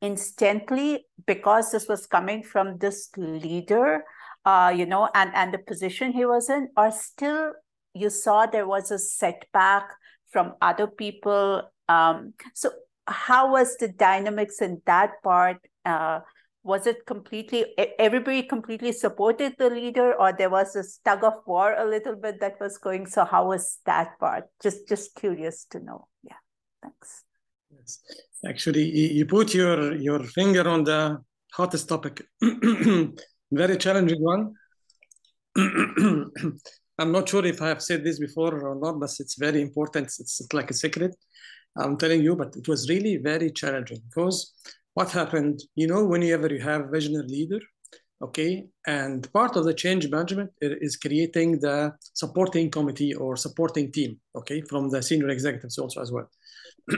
instantly 0.00 1.06
because 1.26 1.72
this 1.72 1.88
was 1.88 2.06
coming 2.06 2.42
from 2.42 2.78
this 2.78 3.10
leader, 3.16 4.04
uh, 4.44 4.72
you 4.74 4.86
know, 4.86 5.08
and 5.14 5.30
and 5.34 5.52
the 5.52 5.58
position 5.58 6.12
he 6.12 6.24
was 6.24 6.50
in, 6.50 6.68
or 6.76 6.90
still 6.90 7.52
you 7.94 8.10
saw 8.10 8.46
there 8.46 8.66
was 8.66 8.90
a 8.90 8.98
setback 8.98 9.88
from 10.30 10.54
other 10.60 10.86
people? 10.86 11.70
Um, 11.88 12.32
so 12.54 12.70
how 13.06 13.52
was 13.52 13.76
the 13.76 13.88
dynamics 13.88 14.60
in 14.60 14.80
that 14.86 15.22
part? 15.22 15.58
Uh, 15.84 16.20
was 16.62 16.86
it 16.86 17.04
completely 17.04 17.66
everybody 17.98 18.42
completely 18.42 18.90
supported 18.90 19.54
the 19.58 19.68
leader 19.68 20.14
or 20.14 20.32
there 20.32 20.48
was 20.48 20.72
this 20.72 20.98
tug 21.04 21.22
of 21.22 21.34
war 21.46 21.74
a 21.76 21.84
little 21.84 22.16
bit 22.16 22.40
that 22.40 22.58
was 22.58 22.78
going? 22.78 23.06
So 23.06 23.24
how 23.24 23.48
was 23.48 23.78
that 23.84 24.18
part? 24.18 24.44
Just 24.62 24.88
just 24.88 25.14
curious 25.14 25.66
to 25.70 25.80
know. 25.80 26.08
Yeah 26.22 26.40
thanks. 26.82 27.24
Yes. 27.70 28.00
Actually 28.46 28.84
you 29.12 29.26
put 29.26 29.54
your 29.54 29.94
your 29.94 30.20
finger 30.20 30.66
on 30.68 30.84
the 30.84 31.18
hottest 31.52 31.88
topic. 31.88 32.26
Very 33.52 33.76
challenging 33.76 34.22
one. 34.22 34.54
I'm 36.96 37.10
not 37.10 37.28
sure 37.28 37.44
if 37.44 37.60
i 37.60 37.68
have 37.68 37.82
said 37.82 38.04
this 38.04 38.18
before 38.20 38.54
or 38.66 38.74
not 38.76 38.98
but 39.00 39.10
it's 39.18 39.36
very 39.36 39.60
important. 39.60 40.06
It's 40.06 40.40
like 40.52 40.70
a 40.70 40.74
secret 40.74 41.14
i'm 41.76 41.96
telling 41.96 42.22
you 42.22 42.36
but 42.36 42.54
it 42.56 42.66
was 42.68 42.88
really 42.88 43.16
very 43.16 43.50
challenging 43.50 44.00
because 44.08 44.54
what 44.94 45.10
happened, 45.10 45.60
you 45.74 45.86
know, 45.86 46.04
whenever 46.04 46.48
you 46.48 46.60
have 46.60 46.88
visionary 46.90 47.26
leader, 47.26 47.60
okay, 48.22 48.66
and 48.86 49.30
part 49.32 49.56
of 49.56 49.64
the 49.64 49.74
change 49.74 50.08
management 50.08 50.50
is 50.60 50.96
creating 50.96 51.60
the 51.60 51.92
supporting 52.14 52.70
committee 52.70 53.12
or 53.12 53.36
supporting 53.36 53.90
team, 53.92 54.18
okay, 54.36 54.60
from 54.62 54.88
the 54.88 55.02
senior 55.02 55.28
executives 55.28 55.78
also 55.78 56.00
as 56.00 56.12
well. 56.12 56.30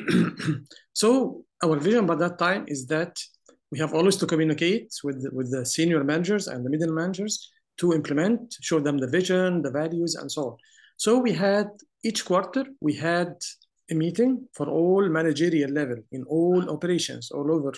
so 0.93 1.43
our 1.65 1.77
vision 1.79 2.07
by 2.07 2.15
that 2.15 2.39
time 2.39 2.65
is 2.69 2.87
that 2.87 3.19
we 3.73 3.79
have 3.79 3.95
always 3.95 4.17
to 4.17 4.27
communicate 4.27 4.93
with, 5.03 5.27
with 5.33 5.51
the 5.51 5.65
senior 5.65 6.05
managers 6.05 6.49
and 6.49 6.65
the 6.65 6.71
middle 6.71 6.93
managers 6.93 7.51
to 7.79 7.93
implement, 7.93 8.55
show 8.61 8.79
them 8.79 8.99
the 8.99 9.09
vision, 9.09 9.63
the 9.63 9.71
values, 9.71 10.15
and 10.15 10.31
so 10.31 10.43
on. 10.51 10.57
So 10.99 11.19
we 11.19 11.33
had 11.33 11.69
each 12.05 12.25
quarter, 12.25 12.65
we 12.81 12.95
had 12.95 13.35
a 13.91 13.95
meeting 13.95 14.49
for 14.53 14.69
all 14.69 15.09
managerial 15.09 15.71
level 15.71 15.97
in 16.13 16.25
all 16.25 16.69
operations 16.71 17.31
all 17.31 17.51
over 17.51 17.73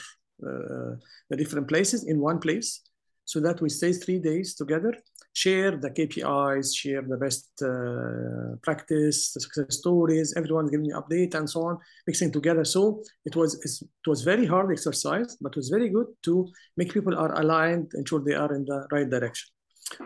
uh, 0.46 0.94
the 1.30 1.36
different 1.36 1.68
places 1.68 2.04
in 2.04 2.20
one 2.20 2.38
place 2.38 2.82
so 3.24 3.40
that 3.40 3.60
we 3.60 3.68
stay 3.68 3.92
three 3.92 4.18
days 4.18 4.54
together 4.54 4.94
share 5.32 5.72
the 5.76 5.90
kpis 5.90 6.74
share 6.74 7.02
the 7.02 7.16
best 7.16 7.50
uh, 7.62 8.56
practice 8.62 9.32
the 9.32 9.40
success 9.40 9.76
stories 9.82 10.34
everyone 10.36 10.66
giving 10.66 10.90
update 11.00 11.34
and 11.34 11.48
so 11.48 11.60
on 11.68 11.78
mixing 12.06 12.32
together. 12.32 12.64
So 12.64 13.02
it 13.24 13.36
was 13.36 13.50
it 13.66 14.06
was 14.12 14.22
very 14.22 14.46
hard 14.46 14.72
exercise 14.72 15.36
but 15.40 15.52
it 15.52 15.56
was 15.56 15.68
very 15.68 15.88
good 15.96 16.08
to 16.24 16.48
make 16.76 16.92
people 16.92 17.16
are 17.16 17.32
aligned 17.42 17.92
ensure 17.94 18.20
they 18.20 18.34
are 18.34 18.52
in 18.54 18.64
the 18.64 18.86
right 18.90 19.08
direction. 19.08 19.48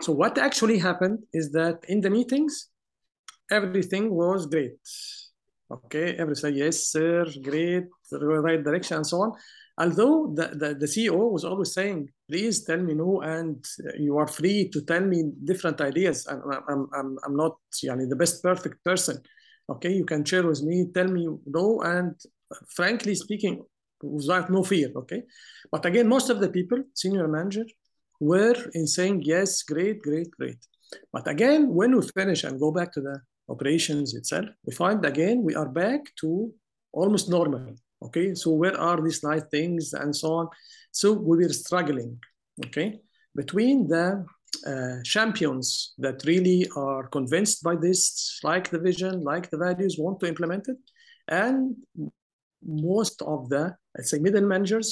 So 0.01 0.13
what 0.13 0.37
actually 0.37 0.77
happened 0.77 1.19
is 1.33 1.51
that 1.51 1.77
in 1.87 2.01
the 2.01 2.09
meetings 2.09 2.53
everything 3.49 4.05
was 4.13 4.45
great 4.45 4.77
Okay, 5.73 6.15
every 6.17 6.35
say 6.35 6.51
yes, 6.51 6.87
sir, 6.87 7.25
great, 7.41 7.85
right 8.11 8.63
direction, 8.63 8.97
and 8.97 9.07
so 9.07 9.21
on. 9.21 9.31
Although 9.77 10.33
the, 10.35 10.47
the, 10.49 10.75
the 10.75 10.85
CEO 10.85 11.31
was 11.31 11.43
always 11.43 11.73
saying, 11.73 12.09
please 12.29 12.63
tell 12.63 12.77
me 12.77 12.93
no, 12.93 13.21
and 13.21 13.65
you 13.97 14.17
are 14.17 14.27
free 14.27 14.69
to 14.69 14.81
tell 14.81 15.01
me 15.01 15.31
different 15.43 15.81
ideas. 15.81 16.27
I'm, 16.29 16.41
I'm, 16.69 16.87
I'm, 16.93 17.17
I'm 17.25 17.35
not 17.35 17.57
yani, 17.83 18.07
the 18.07 18.15
best 18.15 18.43
perfect 18.43 18.83
person. 18.83 19.17
Okay, 19.67 19.91
you 19.91 20.05
can 20.05 20.23
share 20.23 20.45
with 20.45 20.61
me, 20.61 20.87
tell 20.93 21.07
me 21.07 21.27
no, 21.47 21.81
and 21.81 22.13
frankly 22.69 23.15
speaking, 23.15 23.63
without 24.03 24.51
no 24.51 24.63
fear. 24.63 24.91
Okay, 24.95 25.23
but 25.71 25.85
again, 25.85 26.07
most 26.07 26.29
of 26.29 26.39
the 26.39 26.49
people, 26.49 26.83
senior 26.93 27.27
manager, 27.27 27.65
were 28.19 28.55
in 28.73 28.85
saying 28.85 29.23
yes, 29.23 29.63
great, 29.63 30.01
great, 30.01 30.29
great. 30.31 30.57
But 31.11 31.27
again, 31.27 31.73
when 31.73 31.95
we 31.95 32.07
finish 32.15 32.43
and 32.43 32.59
go 32.59 32.71
back 32.71 32.93
to 32.93 33.01
the 33.01 33.21
operations 33.53 34.07
itself, 34.19 34.47
we 34.65 34.71
find 34.83 34.99
again 35.05 35.37
we 35.47 35.53
are 35.61 35.71
back 35.83 36.01
to 36.21 36.29
almost 36.91 37.29
normal. 37.37 37.75
Okay, 38.05 38.27
so 38.41 38.47
where 38.61 38.77
are 38.89 38.99
these 39.01 39.21
nice 39.23 39.45
things 39.55 39.93
and 40.01 40.11
so 40.21 40.27
on? 40.39 40.45
So 40.91 41.07
we 41.29 41.37
were 41.37 41.53
struggling. 41.65 42.11
Okay, 42.65 42.89
between 43.41 43.87
the 43.93 44.25
uh, 44.71 44.97
champions 45.13 45.93
that 45.97 46.17
really 46.31 46.59
are 46.75 47.05
convinced 47.17 47.63
by 47.67 47.75
this, 47.85 48.39
like 48.43 48.69
the 48.69 48.79
vision, 48.89 49.13
like 49.31 49.49
the 49.49 49.61
values, 49.67 49.97
want 49.97 50.19
to 50.19 50.27
implement 50.33 50.67
it, 50.73 50.77
and 51.27 51.75
most 52.65 53.21
of 53.33 53.49
the 53.49 53.63
let's 53.95 54.09
say 54.11 54.19
middle 54.19 54.47
managers, 54.53 54.89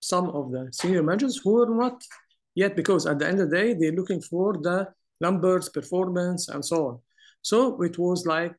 some 0.00 0.26
of 0.38 0.44
the 0.54 0.62
senior 0.72 1.02
managers 1.02 1.36
who 1.42 1.52
are 1.62 1.74
not 1.84 1.96
yet, 2.54 2.76
because 2.76 3.06
at 3.06 3.18
the 3.18 3.26
end 3.30 3.40
of 3.40 3.50
the 3.50 3.56
day 3.56 3.68
they're 3.74 3.98
looking 4.00 4.22
for 4.30 4.48
the 4.66 4.78
numbers, 5.20 5.68
performance, 5.68 6.48
and 6.48 6.64
so 6.64 6.76
on. 6.88 6.98
So 7.44 7.80
it 7.82 7.98
was 7.98 8.26
like 8.26 8.54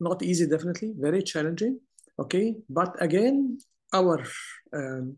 not 0.00 0.22
easy, 0.22 0.46
definitely, 0.46 0.94
very 0.98 1.22
challenging. 1.22 1.78
Okay, 2.18 2.56
but 2.68 2.96
again, 3.00 3.58
our 3.92 4.24
um, 4.72 5.16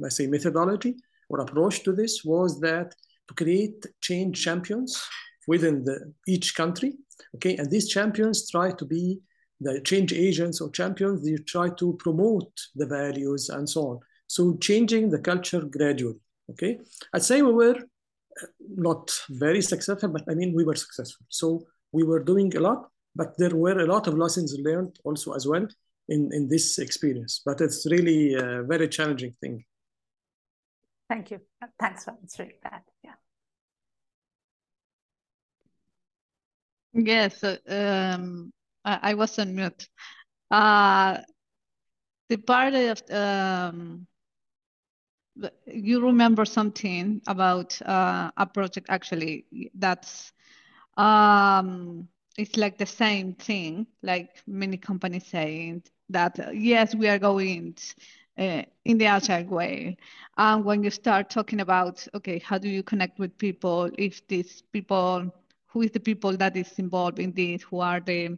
let's 0.00 0.16
say 0.16 0.28
methodology 0.28 0.94
or 1.28 1.40
approach 1.40 1.82
to 1.82 1.92
this 1.92 2.22
was 2.24 2.60
that 2.60 2.94
to 3.28 3.34
create 3.34 3.84
change 4.00 4.42
champions 4.44 5.02
within 5.48 5.84
the, 5.84 6.12
each 6.28 6.54
country. 6.54 6.94
Okay, 7.34 7.56
and 7.56 7.68
these 7.68 7.88
champions 7.88 8.48
try 8.48 8.70
to 8.70 8.84
be 8.84 9.20
the 9.60 9.80
change 9.80 10.12
agents 10.12 10.60
or 10.60 10.70
champions. 10.70 11.24
They 11.24 11.36
try 11.42 11.68
to 11.70 11.96
promote 11.98 12.52
the 12.76 12.86
values 12.86 13.48
and 13.48 13.68
so 13.68 13.80
on. 13.88 13.98
So 14.28 14.56
changing 14.58 15.10
the 15.10 15.18
culture 15.18 15.62
gradually. 15.62 16.20
Okay, 16.50 16.78
I'd 17.12 17.24
say 17.24 17.42
we 17.42 17.52
were 17.52 17.76
uh, 17.76 18.46
not 18.76 19.10
very 19.30 19.62
successful, 19.62 20.10
but 20.10 20.22
I 20.28 20.34
mean 20.34 20.54
we 20.54 20.64
were 20.64 20.76
successful. 20.76 21.26
So 21.28 21.64
we 21.92 22.02
were 22.02 22.20
doing 22.20 22.54
a 22.56 22.60
lot, 22.60 22.88
but 23.14 23.36
there 23.38 23.54
were 23.54 23.78
a 23.78 23.86
lot 23.86 24.06
of 24.06 24.16
lessons 24.16 24.56
learned 24.58 24.98
also 25.04 25.34
as 25.34 25.46
well 25.46 25.66
in, 26.08 26.30
in 26.32 26.48
this 26.48 26.78
experience. 26.78 27.42
But 27.44 27.60
it's 27.60 27.86
really 27.90 28.34
a 28.34 28.62
very 28.62 28.88
challenging 28.88 29.32
thing. 29.40 29.64
Thank 31.08 31.30
you. 31.30 31.40
Thanks 31.78 32.04
for 32.04 32.14
answering 32.22 32.52
that. 32.62 32.84
Yeah. 33.04 33.12
Yes, 36.94 37.42
um, 37.44 38.52
I, 38.84 38.98
I 39.02 39.14
was 39.14 39.38
on 39.38 39.54
mute. 39.54 39.88
Uh, 40.50 41.18
the 42.28 42.36
part 42.38 42.74
of 42.74 43.02
um, 43.10 44.06
you 45.66 46.04
remember 46.04 46.44
something 46.44 47.20
about 47.26 47.80
uh, 47.82 48.30
a 48.36 48.46
project 48.46 48.86
actually 48.90 49.46
that's 49.74 50.32
um, 50.96 52.08
it's 52.36 52.56
like 52.56 52.78
the 52.78 52.86
same 52.86 53.34
thing, 53.34 53.86
like 54.02 54.42
many 54.46 54.76
companies 54.76 55.26
saying 55.26 55.82
that 56.08 56.38
yes, 56.54 56.94
we 56.94 57.08
are 57.08 57.18
going 57.18 57.76
uh, 58.38 58.62
in 58.84 58.98
the 58.98 59.06
agile 59.06 59.44
way. 59.46 59.96
And 60.36 60.64
when 60.64 60.82
you 60.82 60.90
start 60.90 61.30
talking 61.30 61.60
about 61.60 62.06
okay, 62.14 62.38
how 62.38 62.58
do 62.58 62.68
you 62.68 62.82
connect 62.82 63.18
with 63.18 63.36
people? 63.38 63.90
If 63.98 64.26
these 64.28 64.62
people, 64.72 65.30
who 65.66 65.82
is 65.82 65.90
the 65.90 66.00
people 66.00 66.36
that 66.36 66.56
is 66.56 66.78
involved 66.78 67.18
in 67.18 67.32
this? 67.32 67.62
Who 67.62 67.80
are 67.80 68.00
the 68.00 68.28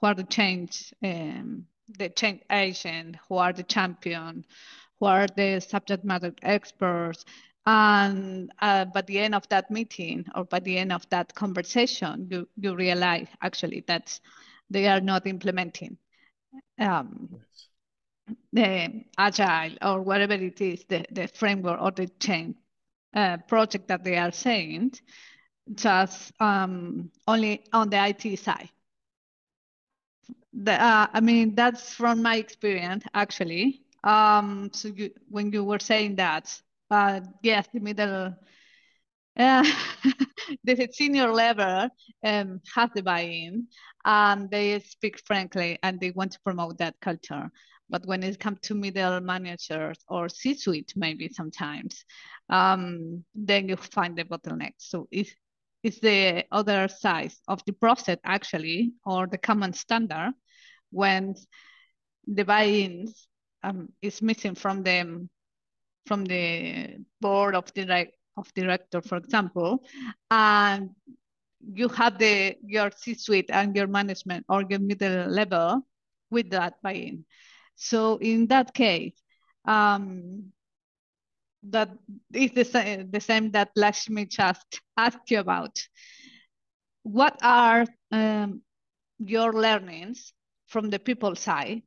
who 0.00 0.06
are 0.06 0.14
the 0.14 0.24
change 0.24 0.92
um, 1.02 1.66
the 1.98 2.08
change 2.10 2.42
agent? 2.50 3.16
Who 3.28 3.36
are 3.36 3.52
the 3.52 3.62
champion? 3.62 4.44
Who 4.98 5.06
are 5.06 5.26
the 5.26 5.60
subject 5.60 6.04
matter 6.04 6.32
experts? 6.42 7.24
And 7.66 8.52
uh, 8.60 8.84
by 8.86 9.02
the 9.02 9.18
end 9.18 9.34
of 9.34 9.48
that 9.48 9.70
meeting 9.70 10.24
or 10.34 10.44
by 10.44 10.60
the 10.60 10.78
end 10.78 10.92
of 10.92 11.08
that 11.10 11.34
conversation, 11.34 12.28
you, 12.30 12.48
you 12.56 12.76
realize 12.76 13.26
actually 13.42 13.84
that 13.88 14.18
they 14.70 14.86
are 14.86 15.00
not 15.00 15.26
implementing 15.26 15.98
um, 16.78 17.40
the 18.52 19.04
agile 19.18 19.76
or 19.82 20.02
whatever 20.02 20.34
it 20.34 20.60
is, 20.60 20.84
the, 20.88 21.04
the 21.10 21.26
framework 21.26 21.80
or 21.80 21.90
the 21.90 22.06
chain 22.20 22.54
uh, 23.14 23.36
project 23.48 23.88
that 23.88 24.04
they 24.04 24.16
are 24.16 24.32
saying, 24.32 24.92
just 25.74 26.32
um, 26.40 27.10
only 27.26 27.64
on 27.72 27.90
the 27.90 27.98
IT 27.98 28.36
side. 28.36 28.70
The, 30.52 30.72
uh, 30.72 31.06
I 31.12 31.20
mean, 31.20 31.54
that's 31.54 31.92
from 31.92 32.22
my 32.22 32.36
experience, 32.36 33.04
actually. 33.12 33.82
Um, 34.04 34.70
so 34.72 34.88
you, 34.88 35.10
when 35.28 35.52
you 35.52 35.64
were 35.64 35.80
saying 35.80 36.16
that, 36.16 36.60
uh, 36.90 37.20
yes, 37.42 37.66
the 37.72 37.80
middle, 37.80 38.34
uh, 39.38 39.64
the 40.64 40.88
senior 40.92 41.32
level 41.32 41.88
um, 42.24 42.60
has 42.74 42.90
the 42.94 43.02
buy-in 43.02 43.66
and 44.04 44.50
they 44.50 44.78
speak 44.80 45.20
frankly 45.26 45.78
and 45.82 46.00
they 46.00 46.10
want 46.10 46.32
to 46.32 46.40
promote 46.40 46.78
that 46.78 46.94
culture. 47.00 47.50
But 47.88 48.04
when 48.06 48.22
it 48.22 48.40
comes 48.40 48.60
to 48.62 48.74
middle 48.74 49.20
managers 49.20 49.98
or 50.08 50.28
C-suite, 50.28 50.92
maybe 50.96 51.28
sometimes, 51.28 52.04
um, 52.50 53.24
then 53.34 53.68
you 53.68 53.76
find 53.76 54.16
the 54.16 54.24
bottleneck. 54.24 54.74
So 54.78 55.06
it's, 55.10 55.30
it's 55.82 56.00
the 56.00 56.44
other 56.50 56.88
side 56.88 57.32
of 57.46 57.62
the 57.64 57.72
process 57.72 58.18
actually, 58.24 58.92
or 59.04 59.26
the 59.26 59.38
common 59.38 59.72
standard 59.72 60.32
when 60.90 61.34
the 62.26 62.44
buy-ins 62.44 63.28
um, 63.62 63.88
is 64.02 64.20
missing 64.20 64.54
from 64.54 64.82
them 64.82 65.30
from 66.06 66.24
the 66.24 66.98
board 67.20 67.54
of 67.54 67.72
direct 67.74 68.16
of 68.36 68.52
director, 68.54 69.00
for 69.00 69.16
example, 69.16 69.82
and 70.30 70.90
you 71.72 71.88
have 71.88 72.18
the 72.18 72.54
your 72.64 72.90
C-suite 72.96 73.50
and 73.50 73.74
your 73.74 73.86
management 73.86 74.44
or 74.48 74.64
your 74.68 74.78
middle 74.78 75.26
level 75.28 75.86
with 76.30 76.50
that 76.50 76.74
buy-in. 76.82 77.24
So 77.76 78.18
in 78.18 78.46
that 78.48 78.74
case, 78.74 79.14
um, 79.64 80.52
that 81.64 81.90
is 82.32 82.52
the 82.52 82.64
same, 82.64 83.10
the 83.10 83.20
same 83.20 83.50
that 83.52 83.70
Lakshmi 83.74 84.26
just 84.26 84.80
asked 84.96 85.30
you 85.30 85.40
about. 85.40 85.82
What 87.02 87.38
are 87.42 87.86
um, 88.12 88.62
your 89.18 89.52
learnings 89.52 90.32
from 90.68 90.90
the 90.90 90.98
people 90.98 91.34
side 91.34 91.82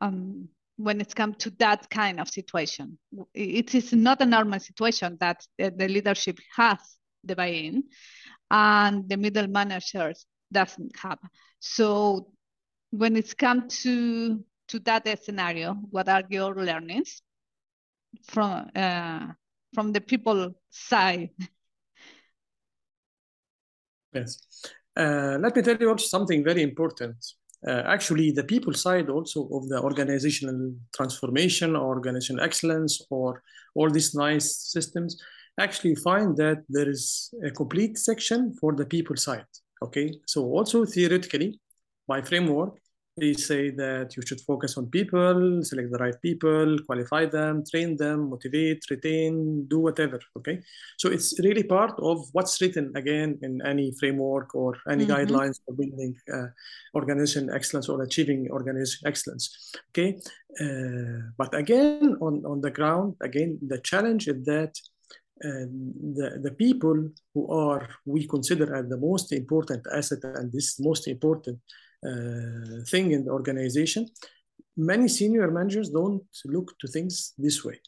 um, 0.00 0.48
when 0.82 1.00
it 1.00 1.14
comes 1.14 1.36
to 1.38 1.50
that 1.58 1.88
kind 1.90 2.20
of 2.20 2.28
situation? 2.28 2.98
It 3.34 3.74
is 3.74 3.92
not 3.92 4.20
a 4.22 4.26
normal 4.26 4.60
situation 4.60 5.16
that 5.20 5.46
the 5.58 5.88
leadership 5.88 6.38
has 6.56 6.78
the 7.24 7.36
buy-in 7.36 7.84
and 8.50 9.08
the 9.08 9.16
middle 9.16 9.46
managers 9.46 10.26
doesn't 10.52 10.96
have. 10.96 11.18
So 11.60 12.32
when 12.90 13.16
it's 13.16 13.34
come 13.34 13.68
to 13.68 14.44
to 14.68 14.78
that 14.80 15.24
scenario, 15.24 15.74
what 15.90 16.08
are 16.08 16.22
your 16.30 16.54
learnings 16.54 17.22
from 18.24 18.70
uh, 18.74 19.26
from 19.74 19.92
the 19.92 20.00
people 20.00 20.54
side? 20.70 21.30
Yes. 24.12 24.38
Uh, 24.96 25.38
let 25.40 25.54
me 25.54 25.62
tell 25.62 25.76
you 25.76 25.88
also 25.88 26.06
something 26.06 26.42
very 26.42 26.62
important. 26.62 27.16
Uh, 27.66 27.82
actually, 27.86 28.30
the 28.30 28.44
people 28.44 28.72
side 28.72 29.10
also 29.10 29.46
of 29.52 29.68
the 29.68 29.80
organizational 29.80 30.72
transformation 30.94 31.76
or 31.76 31.88
organizational 31.88 32.42
excellence 32.42 33.02
or 33.10 33.42
all 33.74 33.90
these 33.90 34.14
nice 34.14 34.56
systems 34.56 35.22
actually 35.58 35.94
find 35.94 36.36
that 36.36 36.62
there 36.68 36.88
is 36.88 37.32
a 37.44 37.50
complete 37.50 37.98
section 37.98 38.54
for 38.60 38.74
the 38.74 38.86
people 38.86 39.16
side. 39.16 39.44
Okay, 39.82 40.12
so 40.26 40.44
also 40.44 40.84
theoretically, 40.84 41.58
by 42.06 42.22
framework, 42.22 42.78
they 43.20 43.34
say 43.34 43.70
that 43.70 44.16
you 44.16 44.22
should 44.26 44.40
focus 44.40 44.76
on 44.78 44.86
people, 44.86 45.62
select 45.62 45.92
the 45.92 45.98
right 45.98 46.20
people, 46.22 46.78
qualify 46.86 47.26
them, 47.26 47.62
train 47.70 47.96
them, 47.96 48.30
motivate, 48.30 48.82
retain, 48.90 49.66
do 49.66 49.78
whatever. 49.78 50.18
Okay. 50.38 50.60
So 50.98 51.10
it's 51.10 51.38
really 51.40 51.62
part 51.62 51.94
of 51.98 52.26
what's 52.32 52.60
written 52.60 52.92
again 52.96 53.38
in 53.42 53.60
any 53.64 53.92
framework 54.00 54.54
or 54.54 54.76
any 54.88 55.04
mm-hmm. 55.04 55.12
guidelines 55.12 55.60
for 55.64 55.74
building 55.74 56.16
uh, 56.32 56.48
organization 56.94 57.50
excellence 57.52 57.88
or 57.88 58.02
achieving 58.02 58.48
organization 58.50 59.06
excellence. 59.06 59.72
Okay. 59.90 60.18
Uh, 60.60 61.30
but 61.36 61.54
again, 61.54 62.16
on, 62.20 62.44
on 62.46 62.60
the 62.60 62.70
ground, 62.70 63.14
again, 63.20 63.58
the 63.66 63.78
challenge 63.78 64.28
is 64.28 64.44
that 64.46 64.74
uh, 65.42 65.64
the, 66.16 66.38
the 66.42 66.50
people 66.50 67.08
who 67.32 67.50
are 67.50 67.88
we 68.04 68.26
consider 68.26 68.74
as 68.74 68.88
the 68.90 68.96
most 68.98 69.32
important 69.32 69.82
asset 69.94 70.18
and 70.22 70.52
this 70.52 70.78
most 70.78 71.08
important 71.08 71.58
thing 72.02 73.12
in 73.12 73.24
the 73.24 73.30
organization, 73.30 74.08
many 74.76 75.08
senior 75.08 75.50
managers 75.50 75.90
don't 75.90 76.22
look 76.44 76.78
to 76.78 76.88
things 76.88 77.34
this 77.36 77.64
way 77.64 77.78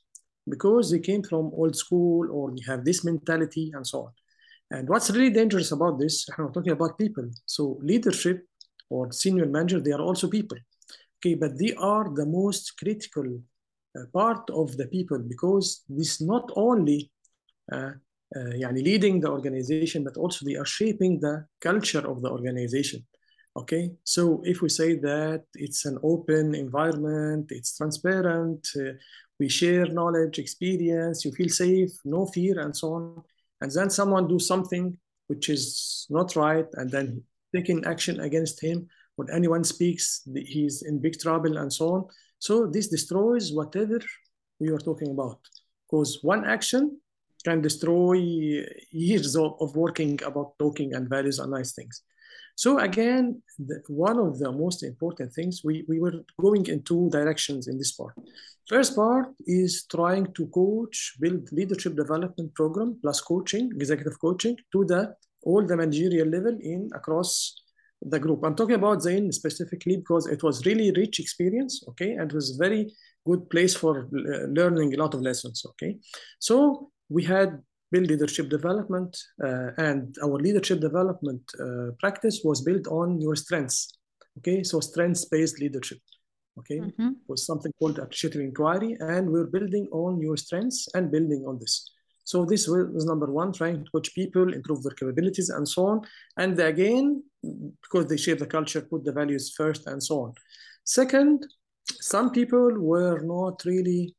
because 0.49 0.91
they 0.91 0.99
came 0.99 1.23
from 1.23 1.53
old 1.55 1.77
school 1.77 2.29
or 2.31 2.51
they 2.51 2.63
have 2.67 2.85
this 2.85 3.05
mentality 3.05 3.73
and 3.75 3.87
so 3.87 3.99
on. 4.07 4.13
And 4.71 4.89
what's 4.89 5.11
really 5.11 5.31
dangerous 5.31 5.73
about 5.73 5.99
this, 5.99 6.27
I'm 6.39 6.53
talking 6.53 6.73
about 6.73 6.99
people. 6.99 7.29
So 7.47 7.79
leadership 7.83 8.47
or 8.91 9.13
senior 9.13 9.47
manager, 9.47 9.81
they 9.81 9.93
are 9.93 10.01
also 10.01 10.29
people. 10.29 10.59
Okay, 11.19 11.35
but 11.35 11.59
they 11.59 11.75
are 11.75 12.13
the 12.13 12.27
most 12.27 12.77
critical 12.79 13.41
uh, 13.97 14.07
part 14.13 14.51
of 14.51 14.77
the 14.77 14.87
people 14.89 15.19
because 15.19 15.85
this 15.89 16.21
not 16.21 16.51
only 16.57 17.11
uh, 17.71 17.93
uh, 18.35 18.71
leading 18.73 19.21
the 19.21 19.31
organization, 19.31 20.03
but 20.03 20.17
also 20.17 20.45
they 20.45 20.57
are 20.57 20.67
shaping 20.67 21.21
the 21.21 21.45
culture 21.61 22.07
of 22.11 22.23
the 22.23 22.31
organization. 22.31 23.07
Okay, 23.55 23.93
so 24.03 24.41
if 24.45 24.63
we 24.63 24.71
say 24.71 24.95
that 24.95 25.45
it's 25.55 25.85
an 25.85 25.99
open 26.03 26.55
environment, 26.55 27.51
it's 27.51 27.77
transparent, 27.77 28.67
uh, 28.79 28.93
we 29.39 29.47
share 29.47 29.85
knowledge, 29.85 30.39
experience, 30.39 31.27
you 31.27 31.33
feel 31.33 31.51
safe, 31.51 31.91
no 32.07 32.25
fear, 32.25 32.61
and 32.61 32.75
so 32.75 32.95
on, 32.95 33.23
and 33.61 33.71
then 33.71 33.91
someone 33.91 34.27
do 34.27 34.39
something 34.39 34.97
which 35.27 35.51
is 35.51 36.07
not 36.09 36.35
right, 36.35 36.67
and 36.75 36.91
then 36.91 37.23
taking 37.55 37.85
action 37.85 38.21
against 38.21 38.63
him, 38.63 38.89
when 39.17 39.29
anyone 39.31 39.65
speaks, 39.65 40.23
he's 40.35 40.81
in 40.81 40.99
big 40.99 41.21
trouble, 41.21 41.59
and 41.59 41.71
so 41.71 41.89
on. 41.95 42.05
So 42.39 42.67
this 42.67 42.89
destroys 42.89 43.53
whatever 43.53 44.01
we 44.61 44.71
are 44.71 44.79
talking 44.79 45.11
about, 45.11 45.41
because 45.85 46.21
one 46.23 46.47
action 46.47 46.99
can 47.45 47.61
destroy 47.61 48.15
years 48.91 49.37
of, 49.37 49.57
of 49.61 49.77
working 49.77 50.19
about 50.25 50.55
talking 50.59 50.95
and 50.95 51.07
values 51.07 51.39
and 51.39 51.51
nice 51.51 51.73
things. 51.75 52.03
So 52.55 52.79
again, 52.79 53.43
the, 53.59 53.83
one 53.89 54.19
of 54.19 54.39
the 54.39 54.53
most 54.53 54.83
important 54.83 55.33
things, 55.33 55.63
we, 55.65 55.85
we 55.89 55.99
were 56.01 56.25
going 56.41 56.67
in 56.67 56.83
two 56.83 57.09
directions 57.11 57.67
in 57.69 57.79
this 57.79 57.93
part. 57.93 58.15
First 58.69 58.95
part 58.95 59.29
is 59.47 59.87
trying 59.91 60.33
to 60.35 60.47
coach, 60.49 61.15
build 61.21 61.51
leadership 61.53 61.97
development 61.97 62.55
program 62.55 62.99
plus 63.03 63.21
coaching, 63.21 63.73
executive 63.75 64.21
coaching 64.21 64.57
to 64.73 64.85
the 64.85 65.15
all 65.45 65.67
the 65.67 65.77
managerial 65.77 66.29
level 66.29 66.57
in 66.61 66.89
across 66.95 67.63
the 68.01 68.19
group. 68.19 68.45
I'm 68.45 68.55
talking 68.55 68.77
about 68.77 69.03
Zain 69.03 69.31
specifically 69.33 69.97
because 69.97 70.27
it 70.27 70.43
was 70.43 70.65
really 70.67 70.93
rich 70.93 71.21
experience, 71.21 71.83
okay, 71.89 72.13
and 72.13 72.31
it 72.31 72.35
was 72.35 72.57
very 72.57 72.93
good 73.27 73.49
place 73.51 73.75
for 73.75 74.09
uh, 74.15 74.47
learning 74.49 74.95
a 74.95 74.97
lot 74.97 75.15
of 75.15 75.21
lessons, 75.21 75.65
okay. 75.71 75.97
So 76.39 76.91
we 77.09 77.25
had 77.25 77.61
build 77.93 78.07
leadership 78.13 78.47
development, 78.49 79.13
uh, 79.47 79.69
and 79.89 80.17
our 80.25 80.39
leadership 80.47 80.81
development 80.89 81.43
uh, 81.61 81.89
practice 82.03 82.37
was 82.49 82.59
built 82.69 82.87
on 82.89 83.21
your 83.21 83.37
strengths. 83.37 83.81
Okay, 84.39 84.63
so 84.71 84.81
strengths-based 84.81 85.61
leadership. 85.61 85.99
Okay, 86.59 86.81
mm-hmm. 86.81 87.11
was 87.29 87.47
something 87.47 87.73
called 87.79 87.99
appreciative 87.99 88.43
inquiry, 88.49 88.97
and 89.01 89.31
we're 89.33 89.51
building 89.57 89.87
on 89.93 90.21
your 90.27 90.37
strengths 90.37 90.89
and 90.95 91.11
building 91.11 91.45
on 91.47 91.59
this. 91.59 91.75
So 92.25 92.45
this 92.45 92.69
was 92.69 93.05
number 93.05 93.31
one, 93.33 93.53
trying 93.53 93.85
to 93.85 93.91
coach 93.91 94.15
people, 94.15 94.53
improve 94.53 94.83
their 94.83 94.99
capabilities, 95.01 95.49
and 95.51 95.67
so 95.69 95.87
on. 95.87 96.01
And 96.37 96.59
again, 96.61 97.23
because 97.83 98.07
they 98.07 98.17
shape 98.17 98.39
the 98.39 98.47
culture, 98.47 98.83
put 98.83 99.05
the 99.05 99.13
values 99.13 99.55
first, 99.57 99.87
and 99.87 100.03
so 100.03 100.15
on. 100.25 100.33
Second, 100.85 101.47
some 102.13 102.31
people 102.31 102.73
were 102.79 103.21
not 103.21 103.63
really 103.65 104.15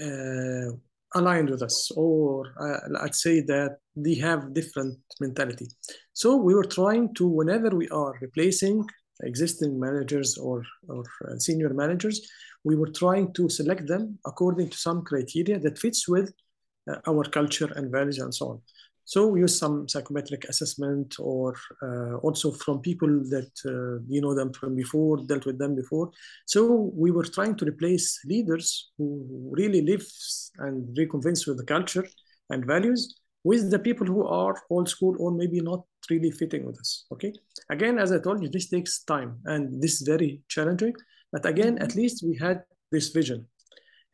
uh, 0.00 0.72
aligned 1.14 1.48
with 1.48 1.62
us 1.62 1.90
or 1.96 2.46
uh, 2.60 3.04
i'd 3.04 3.14
say 3.14 3.40
that 3.40 3.78
they 3.96 4.14
have 4.14 4.52
different 4.52 4.98
mentality. 5.20 5.66
So 6.12 6.36
we 6.36 6.54
were 6.54 6.64
trying 6.64 7.14
to 7.14 7.26
whenever 7.26 7.70
we 7.70 7.88
are 7.88 8.14
replacing 8.20 8.86
existing 9.22 9.80
managers 9.80 10.36
or, 10.36 10.62
or 10.88 11.02
uh, 11.26 11.38
senior 11.38 11.72
managers 11.72 12.20
we 12.64 12.76
were 12.76 12.90
trying 12.90 13.32
to 13.32 13.48
select 13.48 13.86
them 13.86 14.18
according 14.26 14.68
to 14.70 14.76
some 14.76 15.02
criteria 15.02 15.58
that 15.58 15.78
fits 15.78 16.06
with 16.06 16.32
uh, 16.90 16.96
our 17.08 17.24
culture 17.24 17.72
and 17.76 17.90
values 17.90 18.18
and 18.18 18.34
so 18.34 18.48
on 18.50 18.60
so 19.06 19.28
we 19.28 19.38
use 19.40 19.56
some 19.56 19.88
psychometric 19.88 20.44
assessment 20.46 21.14
or 21.20 21.54
uh, 21.80 22.16
also 22.24 22.50
from 22.50 22.80
people 22.80 23.08
that 23.30 23.52
uh, 23.64 24.02
you 24.08 24.20
know 24.20 24.34
them 24.34 24.52
from 24.52 24.74
before, 24.74 25.18
dealt 25.18 25.46
with 25.46 25.60
them 25.60 25.76
before. 25.76 26.10
So 26.46 26.90
we 26.92 27.12
were 27.12 27.22
trying 27.22 27.54
to 27.58 27.64
replace 27.64 28.18
leaders 28.26 28.90
who 28.98 29.52
really 29.52 29.82
live 29.82 30.04
and 30.58 30.96
reconvince 30.96 31.46
with 31.46 31.56
the 31.56 31.64
culture 31.64 32.04
and 32.50 32.66
values 32.66 33.20
with 33.44 33.70
the 33.70 33.78
people 33.78 34.08
who 34.08 34.26
are 34.26 34.60
old 34.70 34.88
school 34.88 35.14
or 35.20 35.30
maybe 35.30 35.60
not 35.60 35.84
really 36.10 36.32
fitting 36.32 36.66
with 36.66 36.76
us. 36.80 37.06
Okay. 37.12 37.32
Again, 37.70 38.00
as 38.00 38.10
I 38.10 38.18
told 38.18 38.42
you, 38.42 38.48
this 38.48 38.68
takes 38.68 39.04
time 39.04 39.38
and 39.44 39.80
this 39.80 40.00
is 40.00 40.02
very 40.02 40.40
challenging. 40.48 40.94
But 41.30 41.46
again, 41.46 41.78
at 41.78 41.94
least 41.94 42.24
we 42.26 42.36
had 42.36 42.64
this 42.90 43.10
vision. 43.10 43.46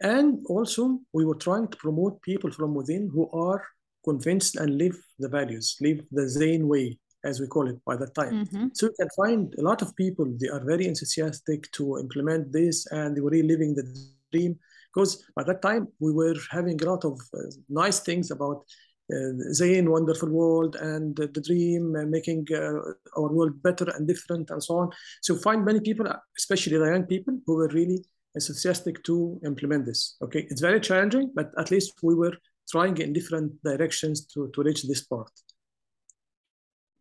And 0.02 0.44
also, 0.50 0.98
we 1.14 1.24
were 1.24 1.36
trying 1.36 1.68
to 1.68 1.76
promote 1.78 2.20
people 2.20 2.50
from 2.50 2.74
within 2.74 3.08
who 3.10 3.30
are 3.30 3.62
convinced 4.04 4.56
and 4.56 4.78
live 4.78 4.96
the 5.18 5.28
values, 5.28 5.76
live 5.80 6.00
the 6.10 6.28
Zain 6.28 6.68
way, 6.68 6.98
as 7.24 7.40
we 7.40 7.46
call 7.46 7.68
it 7.68 7.78
by 7.84 7.96
that 7.96 8.14
time. 8.14 8.44
Mm-hmm. 8.44 8.66
So 8.74 8.86
you 8.86 8.94
can 8.98 9.08
find 9.16 9.54
a 9.58 9.62
lot 9.62 9.82
of 9.82 9.94
people, 9.96 10.26
they 10.40 10.48
are 10.48 10.64
very 10.64 10.86
enthusiastic 10.86 11.70
to 11.72 11.98
implement 11.98 12.52
this 12.52 12.86
and 12.90 13.16
they 13.16 13.20
were 13.20 13.30
really 13.30 13.48
living 13.48 13.74
the 13.74 13.84
dream. 14.32 14.58
Because 14.92 15.24
by 15.36 15.44
that 15.44 15.62
time, 15.62 15.88
we 16.00 16.12
were 16.12 16.36
having 16.50 16.80
a 16.82 16.84
lot 16.84 17.04
of 17.04 17.18
uh, 17.34 17.38
nice 17.68 18.00
things 18.00 18.30
about 18.30 18.64
uh, 19.12 19.52
Zain, 19.52 19.90
wonderful 19.90 20.28
world, 20.28 20.76
and 20.76 21.18
uh, 21.18 21.26
the 21.32 21.40
dream, 21.40 21.94
uh, 21.96 22.04
making 22.04 22.46
uh, 22.54 23.18
our 23.18 23.28
world 23.28 23.62
better 23.62 23.90
and 23.96 24.06
different, 24.06 24.50
and 24.50 24.62
so 24.62 24.78
on. 24.78 24.90
So 25.22 25.36
find 25.36 25.64
many 25.64 25.80
people, 25.80 26.06
especially 26.38 26.78
the 26.78 26.86
young 26.86 27.04
people, 27.04 27.38
who 27.46 27.56
were 27.56 27.68
really 27.68 28.04
enthusiastic 28.34 29.02
to 29.04 29.40
implement 29.44 29.86
this. 29.86 30.16
Okay, 30.22 30.46
it's 30.50 30.60
very 30.60 30.80
challenging, 30.80 31.30
but 31.34 31.50
at 31.58 31.70
least 31.70 31.94
we 32.02 32.14
were 32.14 32.34
trying 32.72 32.96
in 32.98 33.12
different 33.12 33.62
directions 33.62 34.26
to, 34.26 34.50
to 34.54 34.62
reach 34.62 34.82
this 34.84 35.02
part. 35.02 35.30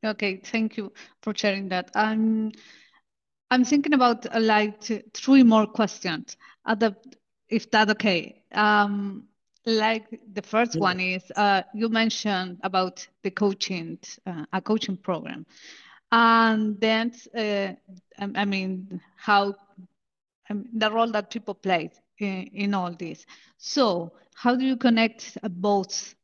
Okay, 0.05 0.41
thank 0.43 0.77
you 0.77 0.91
for 1.21 1.33
sharing 1.35 1.69
that. 1.69 1.89
I'm 1.95 2.51
I'm 3.51 3.63
thinking 3.63 3.93
about 3.93 4.25
uh, 4.33 4.39
like 4.39 4.81
three 5.13 5.43
more 5.43 5.67
questions. 5.67 6.37
If 7.49 7.69
that's 7.69 7.91
okay. 7.91 8.43
Um, 8.53 9.27
like 9.65 10.19
the 10.33 10.41
first 10.41 10.75
yeah. 10.75 10.81
one 10.81 10.99
is 10.99 11.23
uh, 11.35 11.61
you 11.73 11.89
mentioned 11.89 12.57
about 12.63 13.07
the 13.23 13.29
coaching, 13.29 13.99
uh, 14.25 14.45
a 14.53 14.61
coaching 14.61 14.97
program, 14.97 15.45
and 16.11 16.79
then 16.81 17.13
uh, 17.35 17.73
I, 18.19 18.41
I 18.41 18.45
mean 18.45 18.99
how 19.17 19.53
um, 20.49 20.65
the 20.73 20.89
role 20.89 21.11
that 21.11 21.29
people 21.29 21.53
play 21.53 21.91
in, 22.21 22.73
all 22.73 22.93
this. 22.93 23.25
So 23.57 24.13
how 24.35 24.55
do 24.55 24.65
you 24.65 24.77
connect 24.77 25.37
both? 25.43 26.15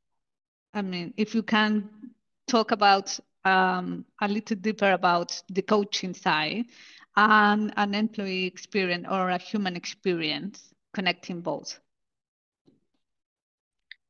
I 0.73 0.81
mean, 0.81 1.13
if 1.17 1.35
you 1.35 1.43
can 1.43 1.89
talk 2.47 2.71
about 2.71 3.19
um, 3.45 4.05
a 4.21 4.27
little 4.27 4.57
deeper 4.57 4.91
about 4.91 5.41
the 5.49 5.61
coaching 5.61 6.13
side 6.13 6.65
and 7.15 7.73
an 7.77 7.95
employee 7.95 8.45
experience 8.45 9.07
or 9.09 9.29
a 9.29 9.37
human 9.37 9.75
experience, 9.75 10.73
connecting 10.93 11.41
both. 11.41 11.79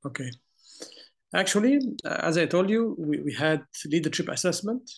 Okay. 0.05 0.29
Actually, 1.33 1.79
as 2.05 2.37
I 2.37 2.45
told 2.45 2.69
you, 2.69 2.95
we, 2.97 3.19
we 3.19 3.33
had 3.33 3.65
leadership 3.85 4.29
assessment 4.29 4.89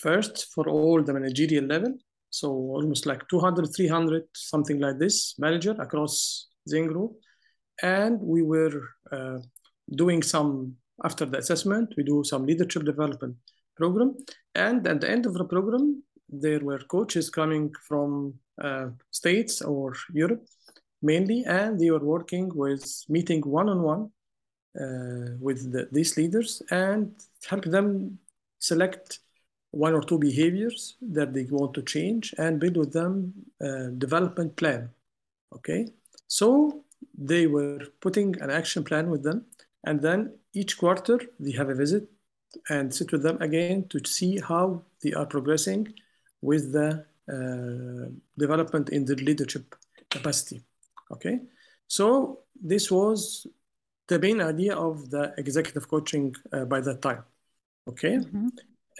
first 0.00 0.52
for 0.54 0.68
all 0.68 1.02
the 1.02 1.12
managerial 1.12 1.64
level. 1.64 1.96
So 2.34 2.48
almost 2.50 3.06
like 3.06 3.28
200, 3.28 3.72
300, 3.76 4.24
something 4.34 4.80
like 4.80 4.98
this, 4.98 5.38
manager 5.38 5.76
across 5.78 6.48
Zain 6.68 6.88
Group. 6.88 7.12
And 7.80 8.20
we 8.20 8.42
were 8.42 8.80
uh, 9.12 9.38
doing 9.94 10.20
some, 10.20 10.74
after 11.04 11.26
the 11.26 11.38
assessment, 11.38 11.94
we 11.96 12.02
do 12.02 12.24
some 12.24 12.44
leadership 12.44 12.84
development 12.84 13.36
program. 13.76 14.16
And 14.56 14.84
at 14.88 15.00
the 15.00 15.08
end 15.08 15.26
of 15.26 15.34
the 15.34 15.44
program, 15.44 16.02
there 16.28 16.58
were 16.58 16.80
coaches 16.90 17.30
coming 17.30 17.72
from 17.88 18.34
uh, 18.60 18.88
States 19.12 19.62
or 19.62 19.94
Europe 20.12 20.44
mainly, 21.02 21.44
and 21.44 21.78
they 21.78 21.90
were 21.90 22.04
working 22.04 22.50
with 22.52 22.84
meeting 23.08 23.42
one-on-one 23.42 24.10
uh, 24.80 25.36
with 25.38 25.70
the, 25.70 25.86
these 25.92 26.16
leaders 26.16 26.62
and 26.70 27.12
help 27.48 27.64
them 27.66 28.18
select 28.58 29.20
one 29.74 29.92
or 29.92 30.02
two 30.02 30.18
behaviors 30.18 30.96
that 31.02 31.34
they 31.34 31.44
want 31.50 31.74
to 31.74 31.82
change 31.82 32.32
and 32.38 32.60
build 32.60 32.76
with 32.76 32.92
them 32.92 33.32
a 33.60 33.88
development 33.90 34.54
plan. 34.56 34.88
Okay, 35.52 35.88
so 36.26 36.84
they 37.16 37.46
were 37.46 37.80
putting 38.00 38.40
an 38.40 38.50
action 38.50 38.84
plan 38.84 39.10
with 39.10 39.22
them, 39.22 39.44
and 39.84 40.00
then 40.00 40.38
each 40.52 40.78
quarter 40.78 41.20
they 41.40 41.52
have 41.52 41.70
a 41.70 41.74
visit 41.74 42.08
and 42.68 42.94
sit 42.94 43.10
with 43.10 43.22
them 43.22 43.40
again 43.42 43.86
to 43.88 43.98
see 44.04 44.38
how 44.38 44.82
they 45.02 45.12
are 45.12 45.26
progressing 45.26 45.92
with 46.40 46.72
the 46.72 47.04
uh, 47.34 48.08
development 48.38 48.90
in 48.90 49.04
the 49.04 49.16
leadership 49.16 49.74
capacity. 50.08 50.62
Okay, 51.10 51.40
so 51.88 52.40
this 52.54 52.90
was 52.90 53.46
the 54.06 54.18
main 54.18 54.40
idea 54.40 54.74
of 54.76 55.10
the 55.10 55.34
executive 55.36 55.88
coaching 55.88 56.34
uh, 56.52 56.64
by 56.64 56.80
that 56.80 57.02
time. 57.02 57.24
Okay. 57.88 58.16
Mm-hmm. 58.18 58.48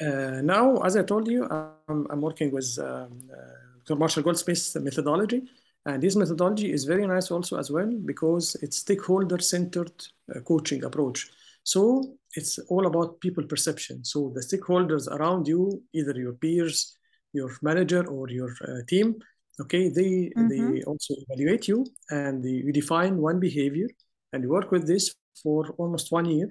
Uh, 0.00 0.40
now, 0.42 0.78
as 0.78 0.96
I 0.96 1.02
told 1.02 1.28
you, 1.28 1.46
I'm, 1.88 2.06
I'm 2.10 2.20
working 2.20 2.50
with 2.50 2.78
um, 2.78 3.20
uh. 3.32 3.94
Marshall 3.96 4.22
Goldsmith's 4.22 4.74
methodology. 4.76 5.42
And 5.86 6.02
this 6.02 6.16
methodology 6.16 6.72
is 6.72 6.84
very 6.84 7.06
nice 7.06 7.30
also 7.30 7.58
as 7.58 7.70
well 7.70 7.90
because 8.06 8.56
it's 8.62 8.78
stakeholder-centered 8.78 9.92
uh, 10.34 10.40
coaching 10.40 10.84
approach. 10.84 11.28
So 11.62 12.16
it's 12.34 12.58
all 12.70 12.86
about 12.86 13.20
people 13.20 13.44
perception. 13.44 14.04
So 14.04 14.32
the 14.34 14.40
stakeholders 14.40 15.08
around 15.08 15.46
you, 15.46 15.82
either 15.92 16.14
your 16.18 16.32
peers, 16.32 16.96
your 17.34 17.50
manager, 17.60 18.06
or 18.06 18.30
your 18.30 18.50
uh, 18.62 18.80
team, 18.88 19.16
okay, 19.60 19.88
they 19.90 20.32
mm-hmm. 20.34 20.48
they 20.48 20.82
also 20.84 21.14
evaluate 21.28 21.68
you 21.68 21.84
and 22.10 22.42
they, 22.42 22.56
you 22.64 22.72
define 22.72 23.18
one 23.18 23.38
behavior, 23.38 23.88
and 24.32 24.42
you 24.42 24.48
work 24.48 24.70
with 24.70 24.86
this 24.86 25.14
for 25.42 25.74
almost 25.76 26.12
one 26.12 26.24
year, 26.24 26.48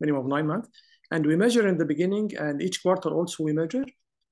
minimum 0.00 0.22
of 0.22 0.26
nine 0.26 0.46
months, 0.46 0.68
and 1.10 1.24
we 1.24 1.36
measure 1.36 1.66
in 1.68 1.76
the 1.78 1.84
beginning 1.84 2.30
and 2.38 2.62
each 2.62 2.82
quarter 2.82 3.10
also 3.10 3.44
we 3.44 3.52
measure. 3.52 3.84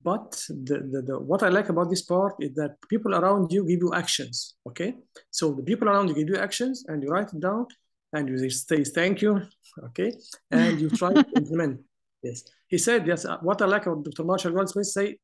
But 0.02 0.32
the, 0.48 0.78
the, 0.92 1.02
the, 1.02 1.18
what 1.18 1.42
i 1.42 1.48
like 1.48 1.70
about 1.70 1.88
this 1.88 2.02
part 2.02 2.34
is 2.38 2.52
that 2.56 2.76
people 2.90 3.14
around 3.14 3.50
you 3.50 3.66
give 3.66 3.80
you 3.80 3.94
actions 3.94 4.56
okay? 4.68 4.94
So 5.30 5.52
the 5.52 5.62
people 5.62 5.88
around 5.88 6.08
you 6.08 6.14
give 6.14 6.28
you 6.28 6.36
actions 6.36 6.84
and 6.88 7.02
you 7.02 7.08
write 7.08 7.32
it 7.32 7.40
down 7.40 7.66
and 8.12 8.28
you 8.28 8.50
say 8.50 8.84
thank 8.84 9.22
you 9.22 9.40
okay? 9.86 10.12
And 10.50 10.80
you 10.80 10.90
try 10.90 11.14
to 11.14 11.26
implement. 11.36 11.80
Yes. 12.22 12.44
He 12.68 12.78
said 12.78 13.06
yes 13.06 13.24
uh, 13.24 13.38
what 13.40 13.62
i 13.62 13.66
like 13.66 13.86
about 13.86 14.04
dr 14.04 14.24
marshall 14.24 14.52
goldsmith 14.52 14.86
say 14.86 15.16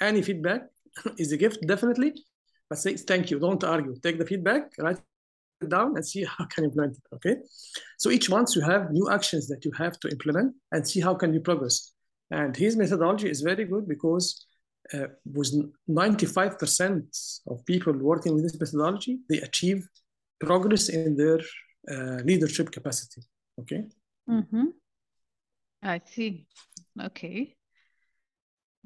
any 0.00 0.22
feedback 0.22 0.62
is 1.18 1.32
a 1.32 1.36
gift 1.36 1.66
definitely. 1.66 2.12
But 2.68 2.78
say 2.78 2.94
thank 2.96 3.30
you 3.30 3.38
don't 3.40 3.64
argue. 3.64 3.96
Take 4.02 4.18
the 4.18 4.26
feedback 4.26 4.62
write 4.78 5.00
down 5.66 5.96
and 5.96 6.06
see 6.06 6.24
how 6.24 6.44
can 6.46 6.64
you 6.64 6.70
implement 6.70 6.96
it 6.96 7.02
okay? 7.14 7.36
So 7.98 8.10
each 8.10 8.30
month 8.30 8.54
you 8.54 8.62
have 8.62 8.90
new 8.90 9.10
actions 9.10 9.48
that 9.48 9.64
you 9.64 9.72
have 9.72 9.98
to 10.00 10.08
implement 10.08 10.54
and 10.72 10.86
see 10.86 11.00
how 11.00 11.14
can 11.14 11.34
you 11.34 11.40
progress. 11.40 11.92
And 12.30 12.54
his 12.56 12.76
methodology 12.76 13.28
is 13.28 13.40
very 13.40 13.64
good 13.64 13.88
because 13.88 14.46
uh, 14.94 15.08
with 15.24 15.52
95% 15.88 17.40
of 17.48 17.64
people 17.66 17.92
working 17.92 18.34
with 18.34 18.44
this 18.44 18.58
methodology 18.58 19.18
they 19.28 19.38
achieve 19.40 19.86
progress 20.40 20.88
in 20.88 21.16
their 21.16 21.40
uh, 21.90 22.22
leadership 22.24 22.70
capacity 22.70 23.22
okay? 23.60 23.84
Mm-hmm. 24.28 24.66
i 25.82 26.00
see. 26.04 26.46
Okay. 27.00 27.56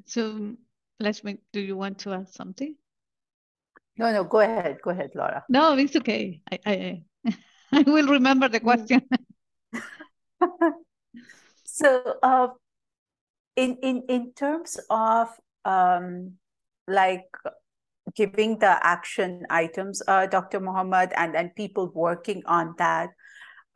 So 0.05 0.55
let's 0.99 1.23
make 1.23 1.39
do 1.51 1.59
you 1.59 1.75
want 1.75 1.99
to 1.99 2.13
add 2.13 2.29
something 2.29 2.75
no, 3.97 4.11
no, 4.11 4.23
go 4.23 4.39
ahead. 4.39 4.77
Go 4.83 4.91
ahead, 4.91 5.11
Laura. 5.15 5.43
No, 5.49 5.77
it's 5.77 5.95
okay. 5.95 6.41
I, 6.51 6.59
I, 6.65 7.03
I 7.71 7.81
will 7.87 8.07
remember 8.07 8.49
the 8.49 8.59
question. 8.59 9.01
so, 11.63 12.15
uh, 12.21 12.47
in, 13.55 13.77
in, 13.83 14.03
in 14.09 14.33
terms 14.33 14.79
of 14.89 15.29
um, 15.65 16.33
like 16.87 17.25
giving 18.15 18.59
the 18.59 18.85
action 18.85 19.45
items, 19.49 20.01
uh, 20.07 20.25
Dr. 20.25 20.59
Mohamed, 20.59 21.13
and, 21.15 21.35
and 21.35 21.55
people 21.55 21.91
working 21.93 22.43
on 22.45 22.75
that, 22.77 23.09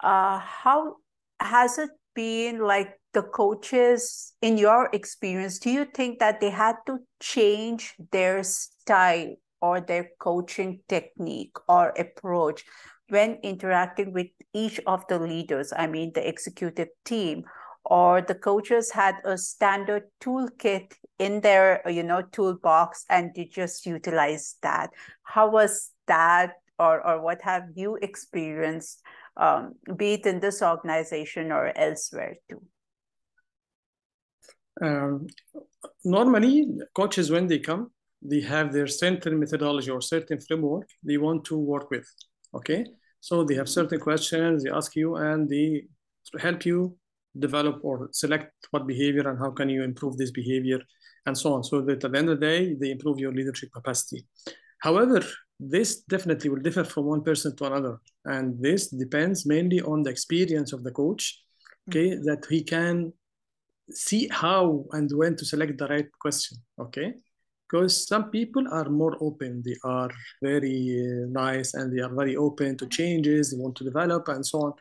uh, 0.04 0.40
how 0.40 0.96
has 1.40 1.78
it 1.78 1.90
been 2.16 2.60
like 2.60 3.00
the 3.14 3.22
coaches 3.22 4.34
in 4.42 4.58
your 4.58 4.90
experience 4.94 5.60
do 5.60 5.70
you 5.70 5.86
think 5.86 6.20
that 6.20 6.40
they 6.40 6.50
had 6.50 6.76
to 6.86 7.00
change 7.20 7.96
their 8.12 8.44
style 8.44 9.36
or 9.62 9.82
their 9.82 10.12
coaching 10.20 10.80
technique 10.88 11.56
or 11.68 11.90
approach 11.98 12.64
when 13.10 13.36
interacting 13.44 14.14
with 14.14 14.28
each 14.54 14.80
of 14.86 15.08
the 15.08 15.20
leaders, 15.20 15.72
I 15.76 15.88
mean, 15.88 16.12
the 16.14 16.28
executive 16.28 16.90
team, 17.06 17.44
or 17.86 18.22
the 18.22 18.36
coaches 18.36 18.92
had 18.92 19.16
a 19.24 19.38
standard 19.38 20.04
toolkit 20.22 20.92
in 21.20 21.40
their, 21.40 21.82
you 21.90 22.04
know, 22.04 22.22
toolbox 22.22 23.06
and 23.10 23.32
they 23.34 23.46
just 23.46 23.86
utilized 23.86 24.58
that. 24.62 24.90
How 25.24 25.50
was 25.50 25.92
that, 26.08 26.56
or, 26.78 27.06
or 27.06 27.22
what 27.22 27.42
have 27.44 27.64
you 27.76 27.98
experienced, 28.02 29.02
um, 29.38 29.76
be 29.96 30.14
it 30.14 30.26
in 30.26 30.42
this 30.42 30.62
organization 30.62 31.52
or 31.52 31.72
elsewhere 31.78 32.36
too? 32.50 32.62
Um, 34.82 35.28
normally, 36.04 36.68
coaches, 36.94 37.32
when 37.32 37.48
they 37.48 37.60
come, 37.60 37.92
they 38.22 38.42
have 38.42 38.74
their 38.74 38.88
certain 38.88 39.40
methodology 39.40 39.92
or 39.92 40.02
certain 40.02 40.40
framework 40.40 40.90
they 41.04 41.18
want 41.18 41.46
to 41.46 41.58
work 41.58 41.90
with. 41.92 42.08
Okay, 42.54 42.86
so 43.20 43.44
they 43.44 43.56
have 43.56 43.70
certain 43.70 44.00
questions 44.00 44.64
they 44.64 44.70
ask 44.70 44.96
you, 44.96 45.16
and 45.16 45.50
they 45.50 45.86
help 46.40 46.66
you 46.66 46.98
develop 47.38 47.80
or 47.84 48.10
select 48.12 48.52
what 48.72 48.88
behavior 48.88 49.30
and 49.30 49.38
how 49.38 49.52
can 49.52 49.70
you 49.70 49.84
improve 49.84 50.18
this 50.18 50.32
behavior 50.32 50.80
and 51.26 51.38
so 51.38 51.54
on. 51.54 51.64
So 51.64 51.82
that 51.82 52.04
at 52.04 52.12
the 52.12 52.18
end 52.18 52.30
of 52.30 52.40
the 52.40 52.46
day, 52.46 52.76
they 52.80 52.92
improve 52.92 53.20
your 53.20 53.34
leadership 53.34 53.70
capacity. 53.74 54.26
However, 54.80 55.22
this 55.60 56.02
definitely 56.02 56.50
will 56.50 56.62
differ 56.62 56.84
from 56.84 57.06
one 57.06 57.24
person 57.24 57.56
to 57.58 57.66
another, 57.66 57.98
and 58.26 58.62
this 58.62 58.88
depends 58.88 59.46
mainly 59.46 59.82
on 59.82 60.04
the 60.04 60.10
experience 60.10 60.74
of 60.74 60.84
the 60.84 60.92
coach. 60.92 61.42
Okay, 61.90 62.16
that 62.16 62.46
he 62.50 62.64
can 62.64 63.14
see 63.92 64.28
how 64.30 64.86
and 64.92 65.10
when 65.14 65.36
to 65.38 65.46
select 65.46 65.78
the 65.78 65.88
right 65.88 66.08
question. 66.20 66.58
Okay, 66.80 67.14
because 67.70 68.08
some 68.08 68.30
people 68.30 68.66
are 68.72 68.90
more 68.90 69.18
open. 69.20 69.62
They 69.66 69.76
are 69.84 70.10
very 70.42 71.04
uh, 71.04 71.28
nice 71.30 71.74
and 71.74 71.92
they 71.92 72.02
are 72.02 72.14
very 72.14 72.36
open 72.36 72.78
to 72.78 72.88
changes. 72.88 73.52
They 73.52 73.58
want 73.58 73.76
to 73.78 73.84
develop 73.84 74.28
and 74.30 74.46
so 74.46 74.62
on. 74.62 74.74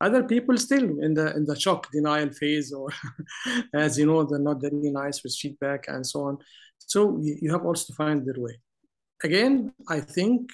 Other 0.00 0.24
people 0.24 0.56
still 0.58 0.98
in 1.00 1.14
the 1.14 1.34
in 1.36 1.44
the 1.46 1.58
shock 1.58 1.90
denial 1.92 2.30
phase 2.30 2.72
or 2.72 2.88
as 3.74 3.98
you 3.98 4.06
know 4.06 4.24
they're 4.24 4.40
not 4.50 4.60
very 4.60 4.90
nice 4.90 5.22
with 5.22 5.36
feedback 5.36 5.84
and 5.88 6.04
so 6.04 6.22
on. 6.22 6.38
So 6.78 7.20
you 7.22 7.52
have 7.52 7.64
also 7.64 7.86
to 7.86 7.94
find 7.94 8.26
their 8.26 8.40
way. 8.40 8.58
Again 9.24 9.72
i 9.88 10.00
think 10.00 10.50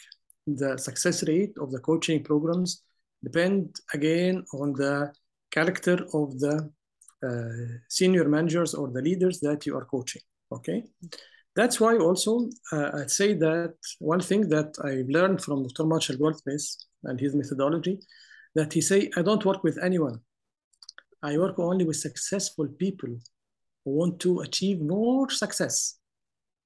the 0.46 0.76
success 0.78 1.22
rate 1.28 1.54
of 1.60 1.70
the 1.70 1.78
coaching 1.80 2.22
programs 2.22 2.82
depend 3.22 3.76
again 3.92 4.44
on 4.54 4.72
the 4.72 5.12
character 5.50 5.98
of 6.14 6.38
the 6.38 6.70
uh, 7.26 7.78
senior 7.88 8.28
managers 8.28 8.74
or 8.74 8.90
the 8.90 9.02
leaders 9.02 9.40
that 9.40 9.66
you 9.66 9.76
are 9.76 9.84
coaching 9.84 10.22
okay 10.52 10.82
that's 11.58 11.80
why 11.80 11.96
also 11.96 12.48
uh, 12.72 12.90
I'd 12.98 13.10
say 13.10 13.34
that 13.34 13.74
one 13.98 14.20
thing 14.20 14.48
that 14.54 14.70
I 14.90 14.92
learned 15.16 15.42
from 15.42 15.64
Dr. 15.64 15.86
Marshall 15.86 16.16
Goldsmith 16.16 16.66
and 17.02 17.18
his 17.18 17.34
methodology, 17.34 17.98
that 18.54 18.72
he 18.72 18.80
say, 18.80 19.10
I 19.16 19.22
don't 19.22 19.44
work 19.44 19.64
with 19.64 19.76
anyone. 19.82 20.20
I 21.20 21.36
work 21.36 21.58
only 21.58 21.84
with 21.84 21.96
successful 21.96 22.68
people 22.68 23.12
who 23.84 23.90
want 23.90 24.20
to 24.20 24.38
achieve 24.46 24.80
more 24.80 25.28
success. 25.30 25.98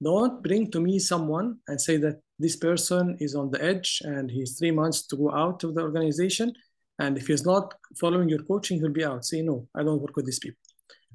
Don't 0.03 0.43
bring 0.43 0.71
to 0.73 0.81
me 0.81 0.99
someone 0.99 1.57
and 1.69 1.81
say 1.81 1.97
that 1.97 2.21
this 2.39 2.57
person 2.57 3.17
is 3.19 3.35
on 3.35 3.51
the 3.51 3.65
edge 3.65 4.03
and 4.05 4.31
he's 4.31 4.59
three 4.59 4.73
months 4.73 5.07
to 5.07 5.17
go 5.17 5.33
out 5.33 5.65
of 5.65 5.75
the 5.75 5.81
organization. 5.81 6.53
And 6.99 7.17
if 7.17 7.29
he's 7.29 7.47
not 7.47 7.73
following 7.99 8.29
your 8.29 8.43
coaching, 8.43 8.79
he'll 8.79 9.01
be 9.01 9.07
out. 9.07 9.25
Say, 9.25 9.41
no, 9.41 9.67
I 9.75 9.85
don't 9.85 10.03
work 10.03 10.17
with 10.17 10.27
these 10.27 10.39
people. 10.39 10.61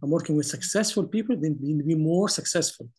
I'm 0.01 0.09
working 0.09 0.35
with 0.35 0.47
successful 0.47 1.03
people, 1.03 1.35
then 1.39 1.57
we'll 1.59 1.85
be 1.85 1.93
more 1.93 2.27
successful. 2.27 2.89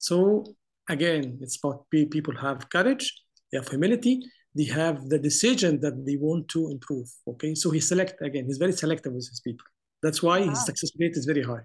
So 0.00 0.44
again, 0.88 1.38
it's 1.40 1.56
about 1.62 1.84
people 1.90 2.34
have 2.36 2.68
courage, 2.70 3.06
they 3.52 3.58
have 3.58 3.68
humility, 3.68 4.20
they 4.56 4.64
have 4.64 5.08
the 5.08 5.18
decision 5.18 5.80
that 5.80 6.04
they 6.06 6.16
want 6.16 6.48
to 6.48 6.70
improve. 6.70 7.08
Okay, 7.28 7.54
so 7.54 7.70
he 7.70 7.80
select 7.80 8.20
again. 8.22 8.46
He's 8.46 8.58
very 8.58 8.72
selective 8.72 9.12
with 9.12 9.28
his 9.28 9.40
people. 9.40 9.66
That's 10.02 10.22
why 10.22 10.40
wow. 10.40 10.50
his 10.50 10.64
success 10.64 10.90
rate 10.98 11.16
is 11.16 11.26
very 11.26 11.42
high. 11.42 11.64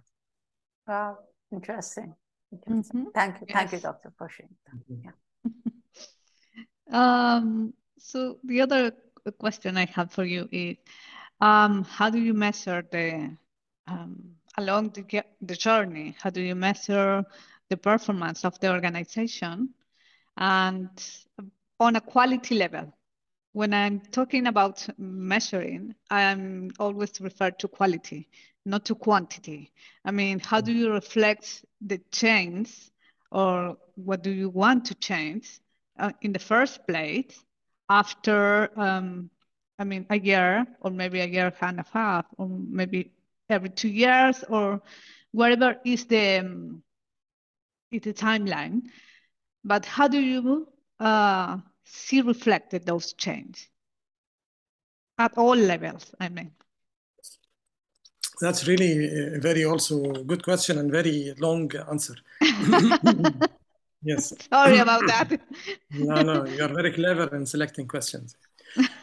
Wow, 0.87 1.17
interesting. 1.51 2.13
interesting. 2.51 3.01
Mm-hmm. 3.01 3.09
Thank 3.15 3.41
you, 3.41 3.47
yes. 3.47 3.57
thank 3.57 3.71
you, 3.71 3.79
Doctor, 3.79 4.13
for 4.17 4.29
sharing. 4.29 4.55
Mm-hmm. 4.75 5.09
Yeah. 6.91 7.37
um. 7.39 7.73
So 7.97 8.37
the 8.43 8.61
other 8.61 8.91
question 9.39 9.77
I 9.77 9.85
have 9.85 10.11
for 10.11 10.25
you 10.25 10.47
is, 10.51 10.75
um, 11.41 11.85
how 11.85 12.09
do 12.09 12.19
you 12.19 12.33
measure 12.33 12.85
the 12.91 13.35
um, 13.87 14.35
along 14.57 14.89
the 14.89 15.23
the 15.41 15.55
journey? 15.55 16.15
How 16.21 16.29
do 16.29 16.41
you 16.41 16.55
measure 16.55 17.23
the 17.69 17.77
performance 17.77 18.45
of 18.45 18.59
the 18.59 18.71
organization 18.71 19.69
and 20.37 20.89
on 21.79 21.95
a 21.95 22.01
quality 22.01 22.55
level. 22.55 22.93
When 23.53 23.73
I'm 23.73 24.01
talking 24.11 24.47
about 24.47 24.85
measuring, 24.97 25.95
I'm 26.09 26.71
always 26.77 27.21
refer 27.21 27.51
to 27.51 27.67
quality, 27.67 28.27
not 28.65 28.85
to 28.85 28.95
quantity. 28.95 29.71
I 30.03 30.11
mean, 30.11 30.39
how 30.39 30.59
do 30.59 30.73
you 30.73 30.91
reflect 30.91 31.63
the 31.79 31.99
change 32.11 32.91
or 33.31 33.77
what 33.95 34.23
do 34.23 34.31
you 34.31 34.49
want 34.49 34.85
to 34.85 34.95
change 34.95 35.59
uh, 35.97 36.11
in 36.21 36.33
the 36.33 36.39
first 36.39 36.85
place 36.85 37.43
after, 37.89 38.69
um, 38.77 39.29
I 39.79 39.85
mean, 39.85 40.05
a 40.09 40.19
year 40.19 40.65
or 40.81 40.91
maybe 40.91 41.21
a 41.21 41.25
year 41.25 41.53
and 41.61 41.79
a 41.79 41.85
half 41.93 42.25
or 42.37 42.49
maybe 42.49 43.11
every 43.49 43.69
two 43.69 43.89
years 43.89 44.43
or 44.49 44.81
whatever 45.31 45.77
is 45.85 46.05
the, 46.05 46.39
um, 46.39 46.83
is 47.91 48.05
a 48.07 48.13
timeline. 48.13 48.81
But 49.63 49.85
how 49.85 50.07
do 50.07 50.19
you 50.19 50.67
uh, 50.99 51.57
see 51.83 52.21
reflected 52.21 52.85
those 52.85 53.13
changes 53.13 53.67
at 55.17 55.37
all 55.37 55.55
levels, 55.55 56.13
I 56.19 56.29
mean? 56.29 56.51
That's 58.41 58.67
really 58.67 59.35
a 59.35 59.39
very 59.39 59.63
also 59.63 60.11
good 60.23 60.43
question 60.43 60.77
and 60.77 60.91
very 60.91 61.33
long 61.39 61.71
answer. 61.89 62.15
yes. 64.03 64.33
Sorry 64.49 64.77
about 64.77 65.07
that. 65.07 65.39
no, 65.91 66.21
no, 66.21 66.45
you 66.45 66.61
are 66.63 66.73
very 66.73 66.91
clever 66.91 67.33
in 67.35 67.45
selecting 67.45 67.87
questions. 67.87 68.35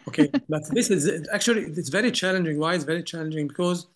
Okay, 0.06 0.30
but 0.48 0.62
this 0.72 0.90
is 0.90 1.26
actually 1.32 1.62
it's 1.62 1.88
very 1.88 2.10
challenging. 2.10 2.58
Why 2.58 2.74
it's 2.74 2.84
very 2.84 3.02
challenging? 3.02 3.48
Because 3.48 3.86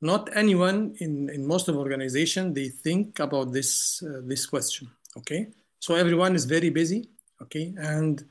not 0.00 0.34
anyone 0.36 0.94
in, 1.00 1.30
in 1.30 1.46
most 1.46 1.68
of 1.68 1.76
organization 1.76 2.52
they 2.52 2.68
think 2.68 3.18
about 3.18 3.52
this 3.52 4.02
uh, 4.02 4.20
this 4.24 4.46
question. 4.46 4.90
Okay, 5.16 5.48
so 5.78 5.94
everyone 5.94 6.34
is 6.34 6.44
very 6.44 6.70
busy. 6.70 7.08
Okay, 7.42 7.74
and 7.78 8.24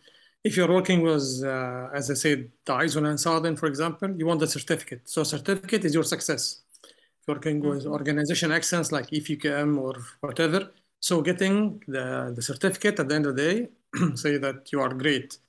if 0.44 0.56
you're 0.56 0.72
working 0.72 1.02
with, 1.02 1.44
uh, 1.44 1.90
as 1.94 2.12
I 2.12 2.14
said, 2.14 2.52
the 2.66 2.74
ISO 2.74 3.02
9000, 3.02 3.56
for 3.56 3.66
example, 3.66 4.16
you 4.16 4.28
want 4.28 4.40
the 4.40 4.48
certificate. 4.48 5.02
So 5.10 5.24
certificate 5.24 5.84
is 5.86 5.94
your 5.96 6.04
success. 6.04 6.62
If 6.84 7.28
you're 7.28 7.36
working 7.36 7.62
with 7.62 7.84
mm-hmm. 7.84 7.92
organization 7.92 8.52
excellence 8.52 8.92
like 8.92 9.08
EFQM 9.10 9.80
or 9.80 9.96
whatever, 10.22 10.70
so 11.00 11.22
getting 11.22 11.82
the, 11.88 12.32
the 12.36 12.42
certificate 12.44 13.00
at 13.00 13.10
the 13.10 13.16
end 13.16 13.26
of 13.26 13.36
the 13.36 13.42
day, 13.42 13.68
say 14.16 14.38
that 14.38 14.72
you 14.72 14.82
are 14.82 14.94
great. 14.94 15.40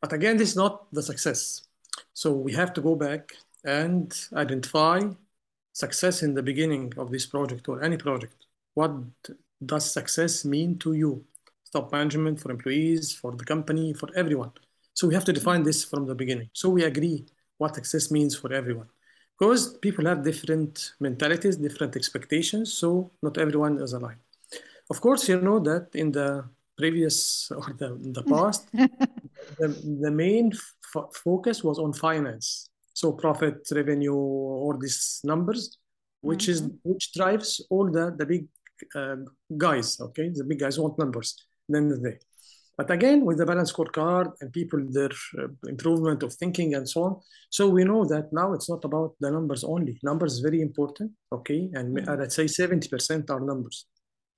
But 0.00 0.14
again, 0.14 0.38
this 0.38 0.50
is 0.50 0.56
not 0.56 0.90
the 0.92 1.02
success. 1.02 1.62
So 2.14 2.32
we 2.32 2.52
have 2.54 2.72
to 2.74 2.80
go 2.80 2.94
back 2.94 3.34
and 3.64 4.12
identify 4.32 5.00
success 5.72 6.22
in 6.22 6.34
the 6.34 6.42
beginning 6.42 6.92
of 6.96 7.10
this 7.10 7.26
project 7.26 7.68
or 7.68 7.82
any 7.82 7.96
project. 7.96 8.46
What 8.74 8.92
does 9.64 9.90
success 9.90 10.44
mean 10.44 10.78
to 10.80 10.92
you? 10.92 11.24
top 11.72 11.90
management, 11.90 12.38
for 12.38 12.50
employees, 12.50 13.14
for 13.14 13.32
the 13.32 13.44
company, 13.44 13.92
for 13.94 14.08
everyone. 14.14 14.52
So 14.94 15.08
we 15.08 15.14
have 15.14 15.24
to 15.24 15.32
define 15.32 15.62
this 15.62 15.84
from 15.84 16.06
the 16.06 16.14
beginning. 16.14 16.50
So 16.52 16.68
we 16.68 16.84
agree 16.84 17.26
what 17.56 17.74
success 17.74 18.10
means 18.10 18.36
for 18.36 18.52
everyone. 18.52 18.88
Because 19.38 19.78
people 19.78 20.04
have 20.04 20.22
different 20.22 20.92
mentalities, 21.00 21.56
different 21.56 21.96
expectations, 21.96 22.74
so 22.74 23.10
not 23.22 23.38
everyone 23.38 23.80
is 23.80 23.94
aligned. 23.94 24.20
Of 24.90 25.00
course, 25.00 25.28
you 25.28 25.40
know 25.40 25.58
that 25.60 25.88
in 25.94 26.12
the 26.12 26.44
previous 26.76 27.50
or 27.56 27.72
the, 27.78 27.98
the 28.12 28.22
past, 28.22 28.70
the, 28.72 29.68
the 30.02 30.10
main 30.10 30.52
focus 31.24 31.64
was 31.64 31.78
on 31.78 31.92
finance. 31.94 32.68
So 32.92 33.12
profit, 33.12 33.66
revenue, 33.70 34.14
all 34.14 34.76
these 34.78 35.20
numbers, 35.24 35.78
which 36.20 36.44
mm-hmm. 36.44 36.66
is 36.66 36.70
which 36.82 37.12
drives 37.12 37.64
all 37.70 37.90
the 37.90 38.14
the 38.16 38.26
big 38.26 38.48
uh, 38.94 39.16
guys. 39.56 40.00
Okay, 40.00 40.30
the 40.32 40.44
big 40.44 40.60
guys 40.60 40.78
want 40.78 40.98
numbers 40.98 41.36
the 41.68 41.78
end 41.78 41.92
of 41.92 42.02
the 42.02 42.10
day. 42.10 42.18
But 42.76 42.90
again, 42.90 43.24
with 43.24 43.38
the 43.38 43.46
balance 43.46 43.72
scorecard 43.72 44.32
and 44.40 44.52
people, 44.52 44.80
their 44.90 45.10
uh, 45.38 45.48
improvement 45.68 46.22
of 46.22 46.32
thinking 46.34 46.74
and 46.74 46.88
so 46.88 47.02
on. 47.04 47.20
So 47.50 47.68
we 47.68 47.84
know 47.84 48.04
that 48.06 48.32
now 48.32 48.54
it's 48.54 48.68
not 48.68 48.84
about 48.84 49.14
the 49.20 49.30
numbers 49.30 49.62
only. 49.62 49.98
Numbers 50.02 50.38
very 50.38 50.62
important, 50.62 51.12
okay? 51.30 51.70
And 51.74 51.96
mm-hmm. 51.96 52.20
let's 52.20 52.34
say 52.34 52.46
70% 52.46 53.30
are 53.30 53.40
numbers, 53.40 53.86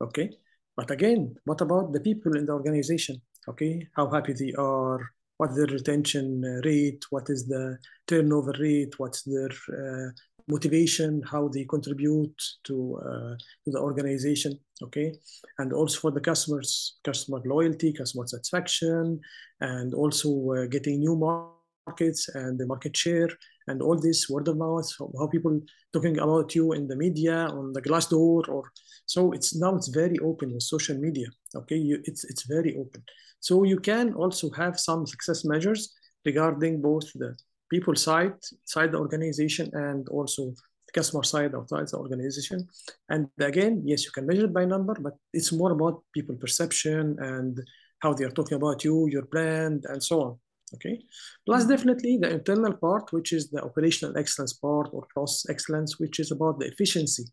okay? 0.03 0.31
But 0.77 0.91
again, 0.91 1.37
what 1.45 1.61
about 1.61 1.93
the 1.93 2.01
people 2.01 2.37
in 2.37 2.47
the 2.47 2.53
organization, 2.53 3.23
okay? 3.49 3.87
How 3.95 4.11
happy 4.11 4.33
they 4.33 4.53
are, 4.59 5.14
what's 5.37 5.57
their 5.57 5.67
retention 5.67 6.43
rate, 6.65 7.05
what 7.11 7.29
is 7.29 7.47
the 7.47 7.79
turnover 8.07 8.55
rate, 8.61 8.99
what's 8.99 9.23
their 9.23 9.51
uh, 9.51 10.11
motivation, 10.47 11.23
how 11.23 11.49
they 11.49 11.65
contribute 11.65 12.35
to, 12.65 13.01
uh, 13.03 13.35
to 13.65 13.71
the 13.71 13.81
organization, 13.81 14.59
okay? 14.83 15.13
And 15.59 15.73
also 15.73 15.99
for 16.01 16.11
the 16.11 16.21
customers, 16.21 16.99
customer 17.05 17.41
loyalty, 17.45 17.93
customer 17.93 18.27
satisfaction, 18.27 19.21
and 19.61 19.95
also 19.95 20.29
uh, 20.51 20.67
getting 20.67 21.01
new 21.01 21.17
markets 21.17 22.29
and 22.35 22.59
the 22.59 22.67
market 22.67 22.97
share 22.97 23.29
and 23.67 23.81
all 23.81 23.99
this 23.99 24.29
word 24.29 24.49
of 24.49 24.59
mouth, 24.59 24.91
how 25.19 25.27
people 25.29 25.61
talking 25.93 26.19
about 26.19 26.55
you 26.55 26.73
in 26.73 26.87
the 26.87 26.97
media, 26.97 27.47
on 27.47 27.73
the 27.73 27.81
Glassdoor, 27.81 28.47
or 28.49 28.65
so 29.07 29.33
it's 29.33 29.57
now 29.57 29.75
it's 29.75 29.89
very 29.89 30.19
open 30.19 30.53
with 30.53 30.63
social 30.63 30.99
media, 30.99 31.27
okay? 31.55 31.77
You, 31.77 32.01
it's, 32.05 32.25
it's 32.25 32.47
very 32.47 32.77
open. 32.77 33.03
So 33.47 33.55
you 33.65 33.79
can 33.79 34.15
also 34.15 34.47
have 34.53 34.81
some 34.81 35.07
success 35.07 35.45
measures 35.45 35.93
regarding 36.25 36.81
both 36.81 37.07
the 37.13 37.37
people 37.71 37.95
side, 37.95 38.37
side 38.65 38.93
the 38.93 38.99
organization, 39.07 39.67
and 39.75 40.09
also 40.09 40.43
the 40.87 40.93
customer 40.99 41.25
side 41.25 41.55
outside 41.55 41.89
the 41.89 41.99
organization. 41.99 42.67
And 43.11 43.29
again, 43.39 43.83
yes, 43.85 44.07
you 44.07 44.13
can 44.13 44.27
measure 44.27 44.47
it 44.47 44.55
by 44.55 44.65
number, 44.65 44.95
but 44.99 45.15
it's 45.35 45.53
more 45.53 45.73
about 45.73 46.03
people 46.15 46.37
perception 46.37 47.17
and 47.21 47.61
how 47.99 48.15
they 48.15 48.25
are 48.25 48.37
talking 48.39 48.57
about 48.57 48.83
you, 48.83 49.09
your 49.11 49.27
brand, 49.27 49.85
and 49.91 50.03
so 50.03 50.23
on. 50.23 50.39
Okay. 50.77 51.03
Plus, 51.45 51.63
mm-hmm. 51.63 51.73
definitely 51.73 52.17
the 52.17 52.31
internal 52.31 52.73
part, 52.73 53.13
which 53.13 53.35
is 53.35 53.51
the 53.51 53.63
operational 53.63 54.17
excellence 54.17 54.55
part 54.55 54.89
or 54.95 55.05
process 55.13 55.51
excellence, 55.51 56.01
which 56.01 56.19
is 56.19 56.31
about 56.31 56.59
the 56.59 56.67
efficiency 56.67 57.25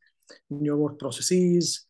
in 0.49 0.65
your 0.65 0.75
work 0.75 0.99
processes, 0.99 1.85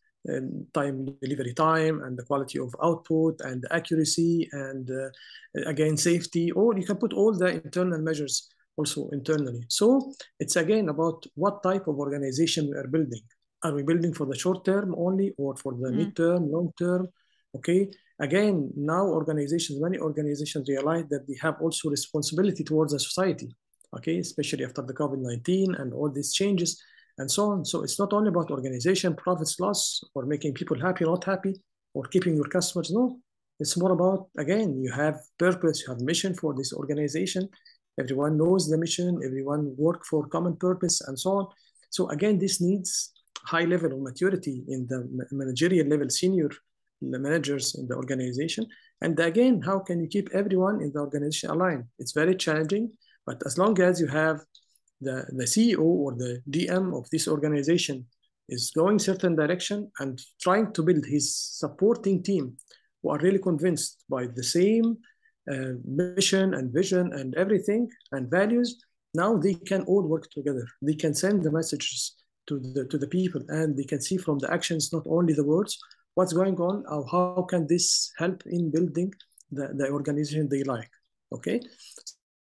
time 0.72 1.06
delivery 1.20 1.52
time 1.54 2.02
and 2.02 2.16
the 2.16 2.22
quality 2.22 2.58
of 2.58 2.74
output 2.82 3.40
and 3.40 3.62
the 3.62 3.74
accuracy 3.74 4.48
and 4.52 4.90
uh, 4.90 5.68
again 5.68 5.96
safety. 5.96 6.50
Or 6.52 6.76
you 6.78 6.86
can 6.86 6.96
put 6.96 7.12
all 7.12 7.32
the 7.32 7.48
internal 7.48 8.00
measures 8.00 8.48
also 8.76 9.08
internally. 9.10 9.64
So 9.68 10.12
it's 10.38 10.56
again 10.56 10.88
about 10.88 11.24
what 11.34 11.62
type 11.62 11.88
of 11.88 11.98
organization 11.98 12.70
we 12.70 12.76
are 12.76 12.86
building. 12.86 13.22
Are 13.62 13.74
we 13.74 13.82
building 13.82 14.14
for 14.14 14.26
the 14.26 14.36
short 14.36 14.64
term 14.64 14.94
only 14.96 15.34
or 15.36 15.56
for 15.56 15.72
the 15.72 15.88
mm. 15.88 15.96
mid-term 15.96 16.50
long 16.50 16.72
term? 16.78 17.08
Okay. 17.56 17.90
Again 18.20 18.70
now 18.76 19.06
organizations 19.06 19.80
many 19.80 19.98
organizations 19.98 20.68
realize 20.68 21.04
that 21.10 21.26
they 21.26 21.36
have 21.40 21.56
also 21.60 21.90
responsibility 21.90 22.64
towards 22.64 22.92
the 22.92 23.00
society. 23.00 23.54
Okay. 23.96 24.18
Especially 24.18 24.64
after 24.64 24.82
the 24.82 24.94
covid-19 24.94 25.80
and 25.80 25.92
all 25.92 26.10
these 26.10 26.32
changes 26.32 26.80
and 27.18 27.30
so 27.30 27.50
on. 27.50 27.64
So 27.64 27.82
it's 27.82 27.98
not 27.98 28.12
only 28.12 28.28
about 28.28 28.50
organization, 28.50 29.14
profits, 29.14 29.58
loss, 29.60 30.00
or 30.14 30.24
making 30.24 30.54
people 30.54 30.80
happy, 30.80 31.04
not 31.04 31.24
happy, 31.24 31.54
or 31.94 32.04
keeping 32.04 32.34
your 32.36 32.48
customers. 32.48 32.90
No, 32.90 33.18
it's 33.60 33.76
more 33.76 33.92
about, 33.92 34.28
again, 34.38 34.80
you 34.82 34.90
have 34.92 35.20
purpose, 35.38 35.82
you 35.82 35.92
have 35.92 36.00
mission 36.00 36.34
for 36.34 36.54
this 36.54 36.72
organization. 36.72 37.48
Everyone 38.00 38.38
knows 38.38 38.68
the 38.68 38.78
mission, 38.78 39.20
everyone 39.24 39.74
work 39.76 40.04
for 40.06 40.26
common 40.28 40.56
purpose, 40.56 41.02
and 41.02 41.18
so 41.18 41.30
on. 41.30 41.46
So 41.90 42.08
again, 42.08 42.38
this 42.38 42.60
needs 42.60 43.12
high 43.44 43.64
level 43.64 43.92
of 43.92 44.00
maturity 44.00 44.64
in 44.68 44.86
the 44.86 45.06
managerial 45.30 45.86
level, 45.88 46.08
senior 46.08 46.50
managers 47.02 47.74
in 47.74 47.86
the 47.88 47.96
organization. 47.96 48.66
And 49.00 49.18
again, 49.18 49.60
how 49.60 49.80
can 49.80 50.00
you 50.00 50.06
keep 50.06 50.30
everyone 50.32 50.80
in 50.80 50.92
the 50.92 51.00
organization 51.00 51.50
aligned? 51.50 51.84
It's 51.98 52.12
very 52.12 52.34
challenging, 52.36 52.92
but 53.26 53.42
as 53.44 53.58
long 53.58 53.78
as 53.80 54.00
you 54.00 54.06
have 54.06 54.40
the, 55.02 55.26
the 55.36 55.44
CEO 55.44 55.80
or 55.80 56.12
the 56.12 56.42
DM 56.50 56.96
of 56.96 57.08
this 57.10 57.28
organization 57.28 58.06
is 58.48 58.70
going 58.70 58.98
certain 58.98 59.34
direction 59.34 59.90
and 60.00 60.20
trying 60.40 60.72
to 60.72 60.82
build 60.82 61.04
his 61.06 61.34
supporting 61.34 62.22
team 62.22 62.56
who 63.02 63.10
are 63.10 63.18
really 63.18 63.38
convinced 63.38 64.04
by 64.08 64.26
the 64.26 64.42
same 64.42 64.96
uh, 65.50 65.72
mission 65.84 66.54
and 66.54 66.72
vision 66.72 67.12
and 67.14 67.34
everything 67.34 67.88
and 68.12 68.30
values, 68.30 68.84
now 69.14 69.36
they 69.36 69.54
can 69.54 69.82
all 69.82 70.02
work 70.02 70.30
together. 70.30 70.66
They 70.80 70.94
can 70.94 71.14
send 71.14 71.42
the 71.42 71.50
messages 71.50 72.14
to 72.48 72.58
the 72.58 72.84
to 72.86 72.98
the 72.98 73.08
people, 73.08 73.42
and 73.48 73.76
they 73.76 73.84
can 73.84 74.00
see 74.00 74.16
from 74.16 74.38
the 74.38 74.52
actions, 74.52 74.92
not 74.92 75.04
only 75.06 75.34
the 75.34 75.44
words, 75.44 75.78
what's 76.14 76.32
going 76.32 76.56
on, 76.56 76.84
or 76.88 77.06
how 77.10 77.46
can 77.48 77.66
this 77.66 78.12
help 78.16 78.42
in 78.46 78.70
building 78.70 79.12
the, 79.50 79.68
the 79.74 79.90
organization 79.90 80.48
they 80.48 80.62
like. 80.64 80.90
Okay, 81.32 81.60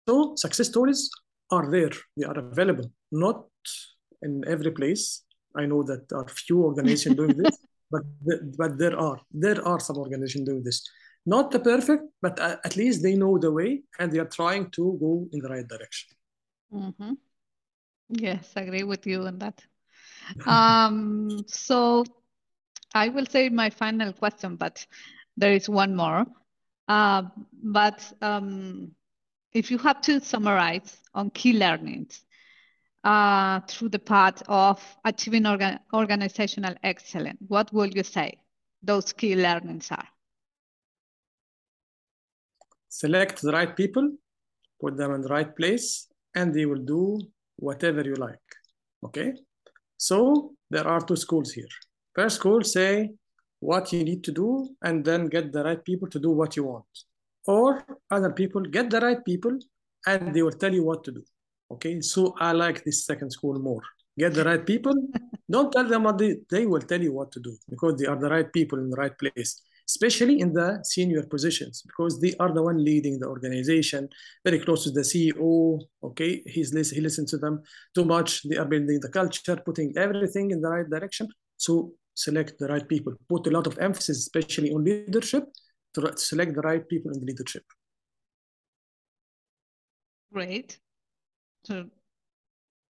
so 0.07 0.35
success 0.35 0.67
stories 0.67 1.09
are 1.51 1.69
there; 1.69 1.91
they 2.17 2.25
are 2.25 2.37
available, 2.37 2.91
not 3.11 3.45
in 4.21 4.43
every 4.47 4.71
place. 4.71 5.23
I 5.55 5.65
know 5.65 5.83
that 5.83 6.07
there 6.09 6.19
are 6.19 6.27
few 6.27 6.63
organizations 6.63 7.15
doing 7.15 7.37
this, 7.37 7.57
but 7.91 8.03
but 8.57 8.77
there 8.77 8.97
are 8.97 9.19
there 9.31 9.65
are 9.67 9.79
some 9.79 9.97
organizations 9.97 10.47
doing 10.47 10.63
this. 10.63 10.83
Not 11.25 11.51
the 11.51 11.59
perfect, 11.59 12.03
but 12.21 12.39
at 12.39 12.75
least 12.75 13.03
they 13.03 13.15
know 13.15 13.37
the 13.37 13.51
way 13.51 13.83
and 13.99 14.11
they 14.11 14.17
are 14.17 14.25
trying 14.25 14.71
to 14.71 14.97
go 14.99 15.27
in 15.31 15.39
the 15.39 15.49
right 15.49 15.67
direction. 15.67 16.09
Mm-hmm. 16.73 17.13
Yes, 18.09 18.51
I 18.55 18.61
agree 18.61 18.83
with 18.83 19.05
you 19.05 19.27
on 19.27 19.37
that. 19.39 19.61
um, 20.47 21.43
so 21.47 22.05
I 22.93 23.09
will 23.09 23.25
say 23.25 23.49
my 23.49 23.69
final 23.69 24.13
question, 24.13 24.55
but 24.55 24.85
there 25.37 25.53
is 25.53 25.69
one 25.69 25.95
more. 25.95 26.25
Uh, 26.87 27.23
but 27.63 28.11
um, 28.21 28.91
if 29.53 29.71
you 29.71 29.77
have 29.79 30.01
to 30.01 30.19
summarize 30.21 30.97
on 31.13 31.29
key 31.29 31.53
learnings 31.53 32.23
uh, 33.03 33.59
through 33.67 33.89
the 33.89 33.99
path 33.99 34.41
of 34.47 34.81
achieving 35.03 35.43
orga 35.43 35.79
organizational 35.93 36.75
excellence, 36.83 37.37
what 37.47 37.71
will 37.73 37.87
you 37.87 38.03
say 38.03 38.37
those 38.83 39.13
key 39.13 39.35
learnings 39.35 39.91
are? 39.91 40.07
Select 42.89 43.41
the 43.41 43.51
right 43.51 43.75
people, 43.75 44.11
put 44.79 44.97
them 44.97 45.13
in 45.13 45.21
the 45.21 45.29
right 45.29 45.55
place, 45.55 46.07
and 46.35 46.53
they 46.53 46.65
will 46.65 46.83
do 46.83 47.19
whatever 47.57 48.01
you 48.01 48.15
like. 48.15 48.49
Okay? 49.03 49.33
So 49.97 50.53
there 50.69 50.87
are 50.87 51.01
two 51.01 51.15
schools 51.15 51.51
here. 51.51 51.73
First 52.15 52.37
school 52.37 52.63
say 52.63 53.11
what 53.59 53.93
you 53.93 54.03
need 54.03 54.23
to 54.23 54.31
do 54.31 54.75
and 54.81 55.05
then 55.05 55.27
get 55.27 55.51
the 55.51 55.63
right 55.63 55.83
people 55.83 56.09
to 56.09 56.19
do 56.19 56.31
what 56.31 56.55
you 56.55 56.63
want. 56.63 56.85
Or 57.47 57.83
other 58.09 58.31
people 58.31 58.61
get 58.61 58.89
the 58.89 58.99
right 58.99 59.23
people 59.25 59.57
and 60.05 60.33
they 60.33 60.41
will 60.41 60.51
tell 60.51 60.73
you 60.73 60.83
what 60.83 61.03
to 61.05 61.11
do. 61.11 61.23
Okay, 61.71 62.01
so 62.01 62.35
I 62.39 62.51
like 62.51 62.83
this 62.83 63.05
second 63.05 63.31
school 63.31 63.57
more. 63.59 63.81
Get 64.17 64.33
the 64.33 64.43
right 64.43 64.65
people. 64.65 64.93
Don't 65.49 65.71
tell 65.71 65.87
them 65.87 66.03
what 66.03 66.17
they, 66.17 66.37
they 66.49 66.65
will 66.65 66.81
tell 66.81 67.01
you 67.01 67.13
what 67.13 67.31
to 67.33 67.39
do 67.39 67.55
because 67.69 67.95
they 67.97 68.05
are 68.05 68.19
the 68.19 68.29
right 68.29 68.51
people 68.51 68.79
in 68.79 68.89
the 68.89 68.97
right 68.97 69.17
place 69.17 69.61
especially 69.91 70.39
in 70.39 70.53
the 70.53 70.79
senior 70.83 71.23
positions, 71.23 71.83
because 71.85 72.19
they 72.21 72.33
are 72.39 72.53
the 72.53 72.63
one 72.63 72.83
leading 72.83 73.19
the 73.19 73.27
organization, 73.27 74.07
very 74.45 74.59
close 74.59 74.83
to 74.85 74.91
the 74.91 75.01
CEO. 75.01 75.79
Okay, 76.03 76.41
he's 76.45 76.69
he 76.95 77.01
listens 77.01 77.31
to 77.31 77.37
them 77.37 77.61
too 77.95 78.05
much. 78.05 78.29
They 78.49 78.57
are 78.57 78.69
building 78.73 78.99
the 79.01 79.09
culture, 79.09 79.57
putting 79.69 79.89
everything 79.97 80.51
in 80.51 80.61
the 80.61 80.69
right 80.69 80.89
direction. 80.89 81.27
So 81.57 81.93
select 82.13 82.53
the 82.59 82.67
right 82.67 82.87
people. 82.87 83.13
Put 83.27 83.47
a 83.47 83.51
lot 83.57 83.67
of 83.67 83.77
emphasis, 83.79 84.17
especially 84.19 84.71
on 84.71 84.83
leadership, 84.83 85.43
to 85.93 86.17
select 86.17 86.55
the 86.55 86.61
right 86.61 86.87
people 86.87 87.11
in 87.11 87.19
the 87.19 87.25
leadership. 87.25 87.63
Great. 90.33 90.79
So 91.65 91.85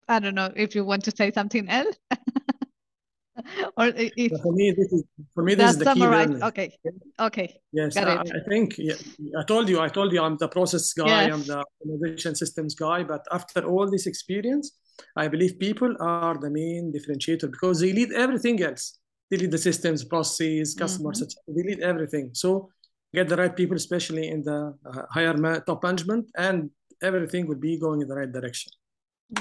I 0.08 0.20
don't 0.20 0.36
know 0.36 0.52
if 0.56 0.76
you 0.76 0.86
want 0.86 1.04
to 1.06 1.12
say 1.12 1.32
something 1.32 1.70
else. 1.70 1.96
or 3.78 3.88
if, 3.96 4.32
for 4.42 4.54
me 4.54 4.72
this 4.72 4.92
is 4.94 5.04
for 5.34 5.44
me 5.44 5.56
this 5.56 5.72
is 5.72 5.78
the 5.78 5.94
key 5.94 6.00
learning. 6.00 6.44
okay 6.44 6.72
okay 7.20 7.60
yes 7.72 7.98
I, 7.98 8.18
I, 8.20 8.40
think 8.48 8.76
yeah, 8.78 8.94
i 9.40 9.44
told 9.44 9.68
you 9.70 9.80
i 9.82 9.88
told 9.88 10.14
you 10.14 10.22
i'm 10.22 10.38
the 10.38 10.48
process 10.48 10.94
guy 10.94 11.08
yes. 11.08 11.34
i'm 11.34 11.44
the 11.44 11.66
innovation 11.84 12.36
systems 12.36 12.76
guy 12.76 13.04
but 13.04 13.26
after 13.32 13.66
all 13.66 13.90
this 13.90 14.06
experience 14.06 14.78
i 15.16 15.28
believe 15.28 15.58
people 15.58 15.96
are 16.00 16.38
the 16.38 16.50
main 16.50 16.94
differentiator 16.94 17.50
because 17.50 17.80
they 17.80 17.92
lead 17.92 18.12
everything 18.12 18.62
else 18.62 19.00
they 19.32 19.38
lead 19.38 19.52
the 19.52 19.58
systems 19.58 20.04
processes 20.04 20.76
customers. 20.76 21.22
mm-hmm. 21.22 21.56
they 21.56 21.64
lead 21.70 21.80
everything 21.80 22.30
so 22.34 22.70
get 23.14 23.30
the 23.30 23.36
right 23.36 23.56
people 23.56 23.76
especially 23.76 24.28
in 24.28 24.42
the 24.44 24.76
uh, 24.86 25.04
higher 25.12 25.36
ma- 25.36 25.60
top 25.60 25.84
management 25.84 26.30
and 26.38 26.70
everything 27.02 27.48
would 27.48 27.62
be 27.62 27.78
going 27.80 28.02
in 28.02 28.08
the 28.08 28.16
right 28.16 28.32
direction 28.32 28.72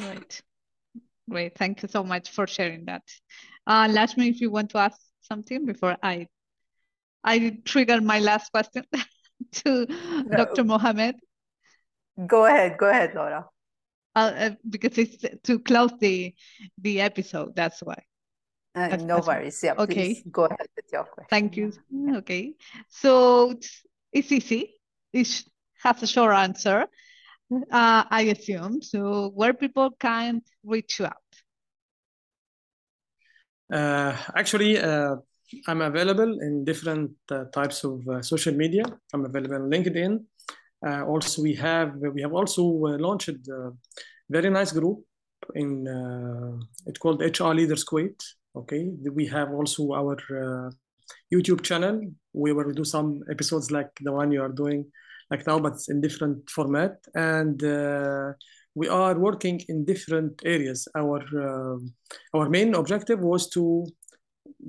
right 0.01 0.43
Great. 1.31 1.57
Thank 1.57 1.83
you 1.83 1.89
so 1.89 2.03
much 2.03 2.31
for 2.31 2.47
sharing 2.47 2.85
that. 2.87 3.03
Uh, 3.67 3.89
Lakshmi, 3.91 4.29
if 4.29 4.41
you 4.41 4.51
want 4.51 4.71
to 4.71 4.79
ask 4.79 4.99
something 5.21 5.65
before 5.65 5.97
I 6.03 6.27
I 7.25 7.59
trigger 7.65 8.01
my 8.01 8.19
last 8.19 8.51
question 8.51 8.85
to 9.53 9.87
no. 9.89 10.37
Dr. 10.37 10.65
Mohamed. 10.65 11.17
Go 12.27 12.47
ahead. 12.47 12.77
Go 12.79 12.91
ahead, 12.91 13.15
Laura. 13.15 13.47
Uh, 14.15 14.33
uh, 14.37 14.51
because 14.69 14.99
it's 14.99 15.25
to 15.45 15.59
close 15.61 15.93
the 16.01 16.35
the 16.79 17.01
episode. 17.01 17.55
That's 17.55 17.81
why. 17.83 18.03
Uh, 18.75 18.97
no 18.97 19.21
worries. 19.27 19.61
Yeah. 19.63 19.75
Okay. 19.79 20.23
go 20.31 20.45
ahead 20.45 20.67
with 20.77 20.87
your 20.93 21.05
question. 21.05 21.29
Thank 21.29 21.57
you. 21.57 21.73
Yeah. 21.91 22.19
Okay. 22.19 22.55
So 22.89 23.55
it's 24.13 24.33
easy. 24.33 24.75
It 25.13 25.45
has 25.83 26.03
a 26.03 26.07
short 26.07 26.35
answer 26.35 26.87
uh, 27.71 28.05
I 28.11 28.23
assume. 28.23 28.83
So 28.83 29.31
where 29.35 29.55
people 29.55 29.91
can 29.99 30.43
reach 30.65 30.99
you 30.99 31.07
out? 31.07 31.17
Uh, 33.73 34.17
actually, 34.37 34.79
uh, 34.79 35.17
I'm 35.67 35.83
available 35.83 36.41
in 36.41 36.65
different 36.65 37.13
uh, 37.31 37.45
types 37.53 37.85
of 37.85 38.07
uh, 38.09 38.23
social 38.23 38.55
media. 38.55 38.85
I'm 39.13 39.25
available 39.25 39.57
on 39.57 39.71
LinkedIn. 39.71 40.25
Uh, 40.85 41.05
also, 41.07 41.43
we 41.43 41.55
have 41.55 41.95
we 41.97 42.23
have 42.23 42.33
also 42.33 42.63
launched 42.63 43.29
a 43.29 43.73
very 44.29 44.51
nice 44.51 44.73
group 44.73 45.05
in 45.55 45.87
it's 46.87 46.99
called 46.99 47.23
HR 47.23 47.55
Leaders 47.55 47.85
Kuwait. 47.85 48.21
Okay, 48.55 48.91
we 49.13 49.27
have 49.27 49.51
also 49.51 49.93
our 49.93 50.17
YouTube 51.33 51.63
channel 51.63 52.01
we 52.35 52.53
do 52.75 52.85
some 52.85 53.23
episodes 53.31 53.71
like 53.71 53.91
the 54.01 54.13
one 54.13 54.33
you 54.33 54.43
are 54.43 54.49
doing 54.49 54.87
like 55.31 55.47
now, 55.47 55.59
but 55.59 55.79
in 55.89 56.01
different 56.01 56.49
format. 56.51 56.97
And 57.15 57.63
uh, 57.65 58.33
we 58.75 58.89
are 58.89 59.19
working 59.19 59.61
in 59.69 59.85
different 59.85 60.43
areas. 60.45 60.89
Our 60.97 61.21
uh, 61.21 61.79
our 62.35 62.49
main 62.49 62.75
objective 62.75 63.21
was 63.21 63.49
to 63.51 63.87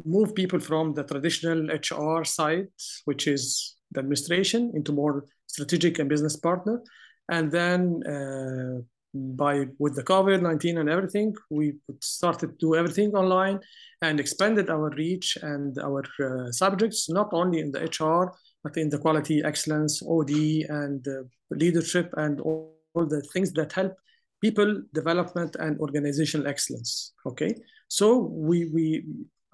move 0.06 0.36
people 0.36 0.60
from 0.60 0.94
the 0.94 1.04
traditional 1.04 1.68
HR 1.68 2.24
side, 2.24 2.68
which 3.06 3.28
is 3.28 3.76
the 3.92 4.00
administration, 4.00 4.72
into 4.74 4.92
more 4.92 5.26
strategic 5.48 6.00
and 6.00 6.10
business 6.10 6.36
partner. 6.36 6.82
And 7.30 7.52
then 7.52 8.04
uh, 8.06 8.82
by 9.14 9.68
with 9.78 9.96
the 9.96 10.04
COVID 10.04 10.42
nineteen 10.42 10.78
and 10.78 10.90
everything, 10.90 11.36
we 11.50 11.76
started 12.02 12.52
to 12.52 12.56
do 12.60 12.76
everything 12.76 13.14
online 13.14 13.60
and 14.02 14.20
expanded 14.20 14.70
our 14.70 14.90
reach 14.92 15.38
and 15.42 15.78
our 15.78 16.04
uh, 16.24 16.52
subjects 16.52 17.10
not 17.10 17.30
only 17.32 17.60
in 17.60 17.72
the 17.72 17.82
HR 17.82 18.36
but 18.64 18.78
in 18.78 18.90
the 18.90 18.98
quality 18.98 19.44
excellence, 19.44 20.02
OD, 20.02 20.32
and 20.70 21.06
uh, 21.08 21.24
leadership, 21.52 22.14
and 22.18 22.40
all, 22.40 22.78
all, 22.96 23.06
the 23.06 23.22
things 23.34 23.52
that 23.54 23.74
help 23.74 23.94
people 24.42 24.82
development 24.94 25.56
and 25.60 25.80
organizational 25.80 26.48
excellence. 26.48 27.14
Okay, 27.26 27.54
so 27.88 28.18
we 28.18 28.66
we 28.66 29.04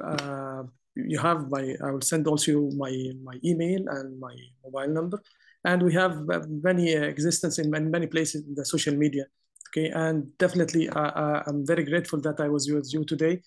uh, 0.03 0.63
you 0.95 1.19
have 1.19 1.49
my 1.49 1.75
I 1.83 1.91
will 1.91 2.01
send 2.01 2.27
also 2.27 2.69
my 2.77 2.93
my 3.23 3.35
email 3.43 3.81
and 3.89 4.19
my 4.19 4.35
mobile 4.63 4.93
number, 4.93 5.21
and 5.65 5.81
we 5.81 5.93
have 5.93 6.13
many 6.47 6.93
existence 6.93 7.59
in 7.59 7.69
many 7.69 8.07
places 8.07 8.45
in 8.47 8.55
the 8.55 8.65
social 8.65 8.95
media. 8.95 9.25
Okay, 9.69 9.91
and 9.93 10.35
definitely 10.37 10.89
uh, 10.89 10.99
uh, 10.99 11.43
I'm 11.45 11.65
very 11.65 11.83
grateful 11.83 12.19
that 12.21 12.39
I 12.39 12.49
was 12.49 12.69
with 12.71 12.91
you 12.93 13.05
today 13.05 13.41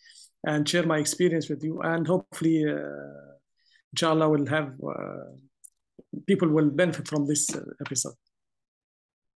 and 0.44 0.68
share 0.68 0.86
my 0.86 0.98
experience 0.98 1.48
with 1.48 1.62
you, 1.62 1.80
and 1.82 2.06
hopefully. 2.06 2.64
Uh, 2.68 3.32
inshallah 3.92 4.28
will 4.28 4.46
have 4.46 4.72
uh, 4.88 5.36
people 6.26 6.48
will 6.48 6.70
benefit 6.70 7.08
from 7.08 7.26
this 7.26 7.54
uh, 7.54 7.60
episode. 7.80 8.14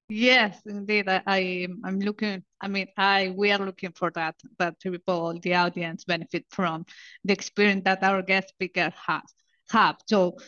Yes, 0.09 0.61
indeed. 0.67 1.09
I, 1.09 1.23
I 1.27 1.39
am 1.85 1.99
looking. 1.99 2.45
I 2.61 2.69
mean, 2.69 2.87
I 2.97 3.35
we 3.37 3.51
are 3.51 3.59
looking 3.59 3.93
for 3.93 4.11
that 4.13 4.37
that 4.59 4.81
people, 4.81 5.39
the 5.41 5.55
audience, 5.55 6.05
benefit 6.05 6.47
from 6.51 6.87
the 7.25 7.33
experience 7.33 7.83
that 7.85 8.05
our 8.05 8.23
guest 8.23 8.51
speaker 8.51 8.93
has 9.07 9.23
have. 9.71 9.97
So, 10.07 10.39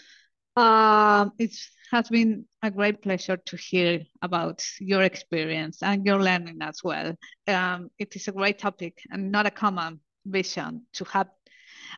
um, 0.59 1.33
it 1.39 1.55
has 1.91 2.09
been 2.09 2.45
a 2.63 2.71
great 2.71 3.01
pleasure 3.01 3.37
to 3.37 3.57
hear 3.57 4.01
about 4.23 4.63
your 4.81 5.03
experience 5.03 5.83
and 5.83 6.05
your 6.05 6.21
learning 6.23 6.59
as 6.61 6.81
well. 6.85 7.15
Um, 7.47 7.91
it 7.99 8.15
is 8.17 8.29
a 8.29 8.33
great 8.33 8.59
topic 8.59 9.01
and 9.11 9.31
not 9.31 9.47
a 9.47 9.51
common 9.51 10.01
vision 10.27 10.83
to 10.95 11.05
have. 11.05 11.29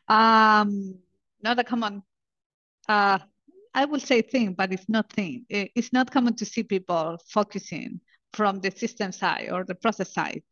Um, 0.07 0.99
not 1.43 1.59
a 1.59 1.63
common 1.63 2.03
uh, 2.87 3.19
I 3.73 3.85
will 3.85 3.99
say 3.99 4.21
thing, 4.21 4.53
but 4.53 4.73
it's 4.73 4.89
not 4.89 5.11
thing. 5.11 5.45
It's 5.49 5.93
not 5.93 6.11
common 6.11 6.35
to 6.35 6.45
see 6.45 6.63
people 6.63 7.17
focusing 7.27 8.01
from 8.33 8.59
the 8.59 8.71
system 8.71 9.11
side 9.11 9.49
or 9.51 9.63
the 9.63 9.75
process 9.75 10.13
side 10.13 10.43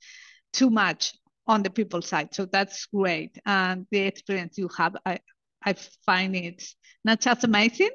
too 0.54 0.70
much 0.70 1.14
on 1.46 1.64
the 1.64 1.70
people 1.70 2.02
side. 2.02 2.34
So 2.34 2.46
that's 2.46 2.86
great. 2.86 3.38
And 3.46 3.86
the 3.92 4.00
experience 4.00 4.58
you 4.58 4.70
have, 4.78 4.96
I, 5.06 5.20
I 5.64 5.74
find 6.06 6.36
it 6.36 6.64
not 7.04 7.22
just 7.22 7.44
amazing, 7.44 7.92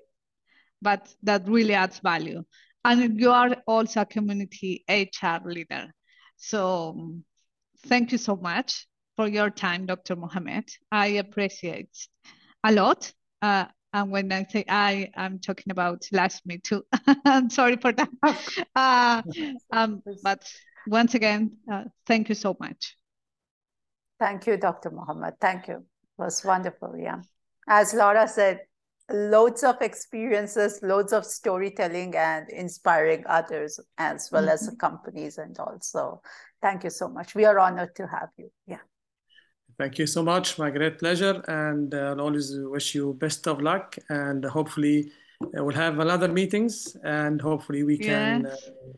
but 0.82 1.12
that 1.22 1.48
really 1.48 1.74
adds 1.74 2.00
value. 2.00 2.44
And 2.84 3.18
you 3.18 3.30
are 3.30 3.56
also 3.66 4.02
a 4.02 4.06
community 4.06 4.84
HR 4.88 5.40
leader. 5.46 5.92
So 6.36 7.16
thank 7.86 8.12
you 8.12 8.18
so 8.18 8.36
much 8.36 8.86
for 9.16 9.28
your 9.28 9.50
time, 9.50 9.86
Dr. 9.86 10.16
Mohamed. 10.16 10.68
I 10.92 11.06
appreciate 11.06 11.96
a 12.62 12.72
lot. 12.72 13.12
Uh, 13.40 13.66
and 13.92 14.10
when 14.10 14.32
I 14.32 14.44
say 14.44 14.64
I, 14.68 15.10
I'm 15.16 15.38
talking 15.38 15.70
about 15.70 16.06
Lakshmi 16.12 16.58
too. 16.58 16.84
I'm 17.24 17.48
sorry 17.48 17.76
for 17.76 17.92
that. 17.92 18.10
Uh, 18.76 19.22
um, 19.70 20.02
but 20.22 20.44
once 20.88 21.14
again, 21.14 21.58
uh, 21.70 21.84
thank 22.06 22.28
you 22.28 22.34
so 22.34 22.56
much. 22.58 22.96
Thank 24.18 24.46
you, 24.46 24.56
Dr. 24.56 24.90
Mohamed. 24.90 25.34
Thank 25.40 25.68
you. 25.68 25.76
It 25.76 25.82
was 26.18 26.44
wonderful. 26.44 26.96
Yeah. 26.98 27.20
As 27.68 27.94
Laura 27.94 28.28
said, 28.28 28.60
loads 29.10 29.62
of 29.62 29.80
experiences, 29.82 30.80
loads 30.82 31.12
of 31.12 31.24
storytelling 31.24 32.16
and 32.16 32.48
inspiring 32.50 33.24
others 33.26 33.78
as 33.98 34.30
well 34.32 34.42
mm-hmm. 34.42 34.52
as 34.52 34.74
companies 34.78 35.38
and 35.38 35.58
also. 35.58 36.22
Thank 36.62 36.84
you 36.84 36.90
so 36.90 37.08
much. 37.08 37.34
We 37.34 37.44
are 37.44 37.58
honored 37.58 37.94
to 37.96 38.06
have 38.06 38.30
you. 38.36 38.50
Yeah. 38.66 38.78
Thank 39.78 39.98
you 39.98 40.06
so 40.06 40.22
much. 40.22 40.58
My 40.58 40.70
great 40.70 40.98
pleasure. 40.98 41.42
And 41.48 41.94
uh, 41.94 42.14
I'll 42.16 42.20
always 42.20 42.56
wish 42.56 42.94
you 42.94 43.14
best 43.14 43.46
of 43.46 43.60
luck. 43.60 43.96
And 44.08 44.44
hopefully 44.44 45.10
uh, 45.42 45.64
we'll 45.64 45.76
have 45.76 45.98
another 45.98 46.28
meetings 46.28 46.96
and 47.04 47.40
hopefully 47.40 47.82
we 47.82 47.98
can 47.98 48.44
yes. 48.44 48.68
uh, 48.68 48.92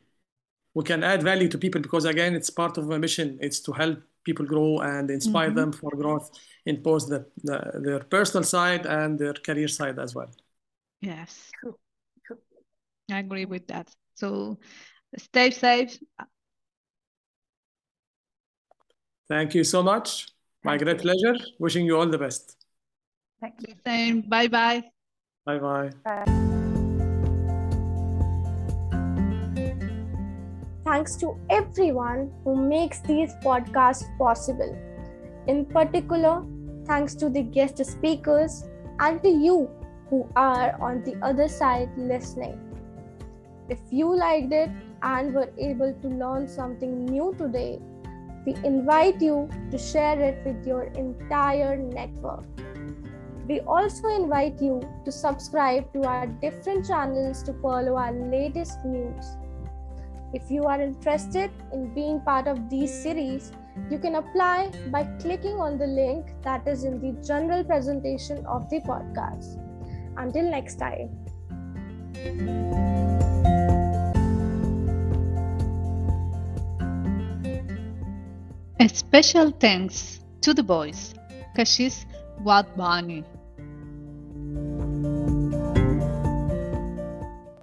we 0.74 0.84
can 0.84 1.02
add 1.02 1.22
value 1.22 1.48
to 1.48 1.56
people 1.56 1.80
because 1.80 2.04
again, 2.04 2.34
it's 2.34 2.50
part 2.50 2.76
of 2.76 2.86
my 2.86 2.98
mission. 2.98 3.38
It's 3.40 3.60
to 3.60 3.72
help 3.72 3.98
people 4.26 4.44
grow 4.44 4.80
and 4.80 5.10
inspire 5.10 5.48
mm-hmm. 5.48 5.56
them 5.56 5.72
for 5.72 5.90
growth 6.02 6.28
in 6.66 6.82
both 6.82 7.08
the, 7.08 7.24
the, 7.44 7.58
their 7.86 8.00
personal 8.00 8.44
side 8.44 8.84
and 8.84 9.18
their 9.18 9.32
career 9.32 9.68
side 9.68 9.98
as 9.98 10.14
well. 10.14 10.30
Yes. 11.00 11.50
cool. 11.62 11.78
I 13.10 13.20
agree 13.20 13.44
with 13.44 13.68
that. 13.68 13.88
So 14.14 14.58
stay 15.16 15.50
safe. 15.52 15.96
Thank 19.28 19.54
you 19.54 19.64
so 19.64 19.82
much. 19.82 20.26
My 20.64 20.76
great 20.76 20.98
pleasure. 20.98 21.36
Wishing 21.60 21.86
you 21.86 21.96
all 21.96 22.08
the 22.08 22.18
best. 22.18 22.56
Thank 23.40 23.54
you. 23.66 23.74
Same. 23.84 24.22
Bye-bye. 24.22 24.82
Bye-bye. 25.46 25.90
Bye. 26.04 26.55
Thanks 30.86 31.16
to 31.16 31.36
everyone 31.50 32.32
who 32.44 32.54
makes 32.54 33.00
these 33.00 33.34
podcasts 33.44 34.06
possible. 34.18 34.78
In 35.48 35.64
particular, 35.66 36.44
thanks 36.84 37.16
to 37.16 37.28
the 37.28 37.42
guest 37.42 37.84
speakers 37.84 38.62
and 39.00 39.20
to 39.24 39.28
you 39.28 39.68
who 40.10 40.28
are 40.36 40.80
on 40.80 41.02
the 41.02 41.16
other 41.26 41.48
side 41.48 41.90
listening. 41.96 42.60
If 43.68 43.80
you 43.90 44.16
liked 44.16 44.52
it 44.52 44.70
and 45.02 45.34
were 45.34 45.50
able 45.58 45.92
to 45.92 46.08
learn 46.08 46.46
something 46.46 47.04
new 47.04 47.34
today, 47.36 47.80
we 48.46 48.54
invite 48.62 49.20
you 49.20 49.50
to 49.72 49.78
share 49.78 50.20
it 50.20 50.38
with 50.46 50.64
your 50.64 50.84
entire 50.84 51.76
network. 51.76 52.44
We 53.48 53.58
also 53.62 54.06
invite 54.14 54.62
you 54.62 54.80
to 55.04 55.10
subscribe 55.10 55.92
to 55.94 56.04
our 56.04 56.28
different 56.28 56.86
channels 56.86 57.42
to 57.42 57.54
follow 57.54 57.96
our 57.96 58.12
latest 58.12 58.84
news. 58.84 59.26
If 60.36 60.50
you 60.50 60.64
are 60.64 60.78
interested 60.82 61.50
in 61.72 61.94
being 61.94 62.20
part 62.20 62.46
of 62.46 62.68
these 62.68 62.92
series, 62.92 63.52
you 63.90 63.98
can 63.98 64.16
apply 64.16 64.70
by 64.90 65.04
clicking 65.18 65.54
on 65.66 65.78
the 65.78 65.86
link 65.86 66.26
that 66.42 66.68
is 66.68 66.84
in 66.84 67.00
the 67.00 67.12
general 67.26 67.64
presentation 67.64 68.44
of 68.44 68.68
the 68.68 68.80
podcast. 68.80 69.56
Until 70.18 70.50
next 70.50 70.76
time. 70.76 71.08
A 78.78 78.88
special 78.90 79.52
thanks 79.52 80.20
to 80.42 80.52
the 80.52 80.62
boys, 80.62 81.14
Kashish 81.56 82.04
Wadbani, 82.44 83.24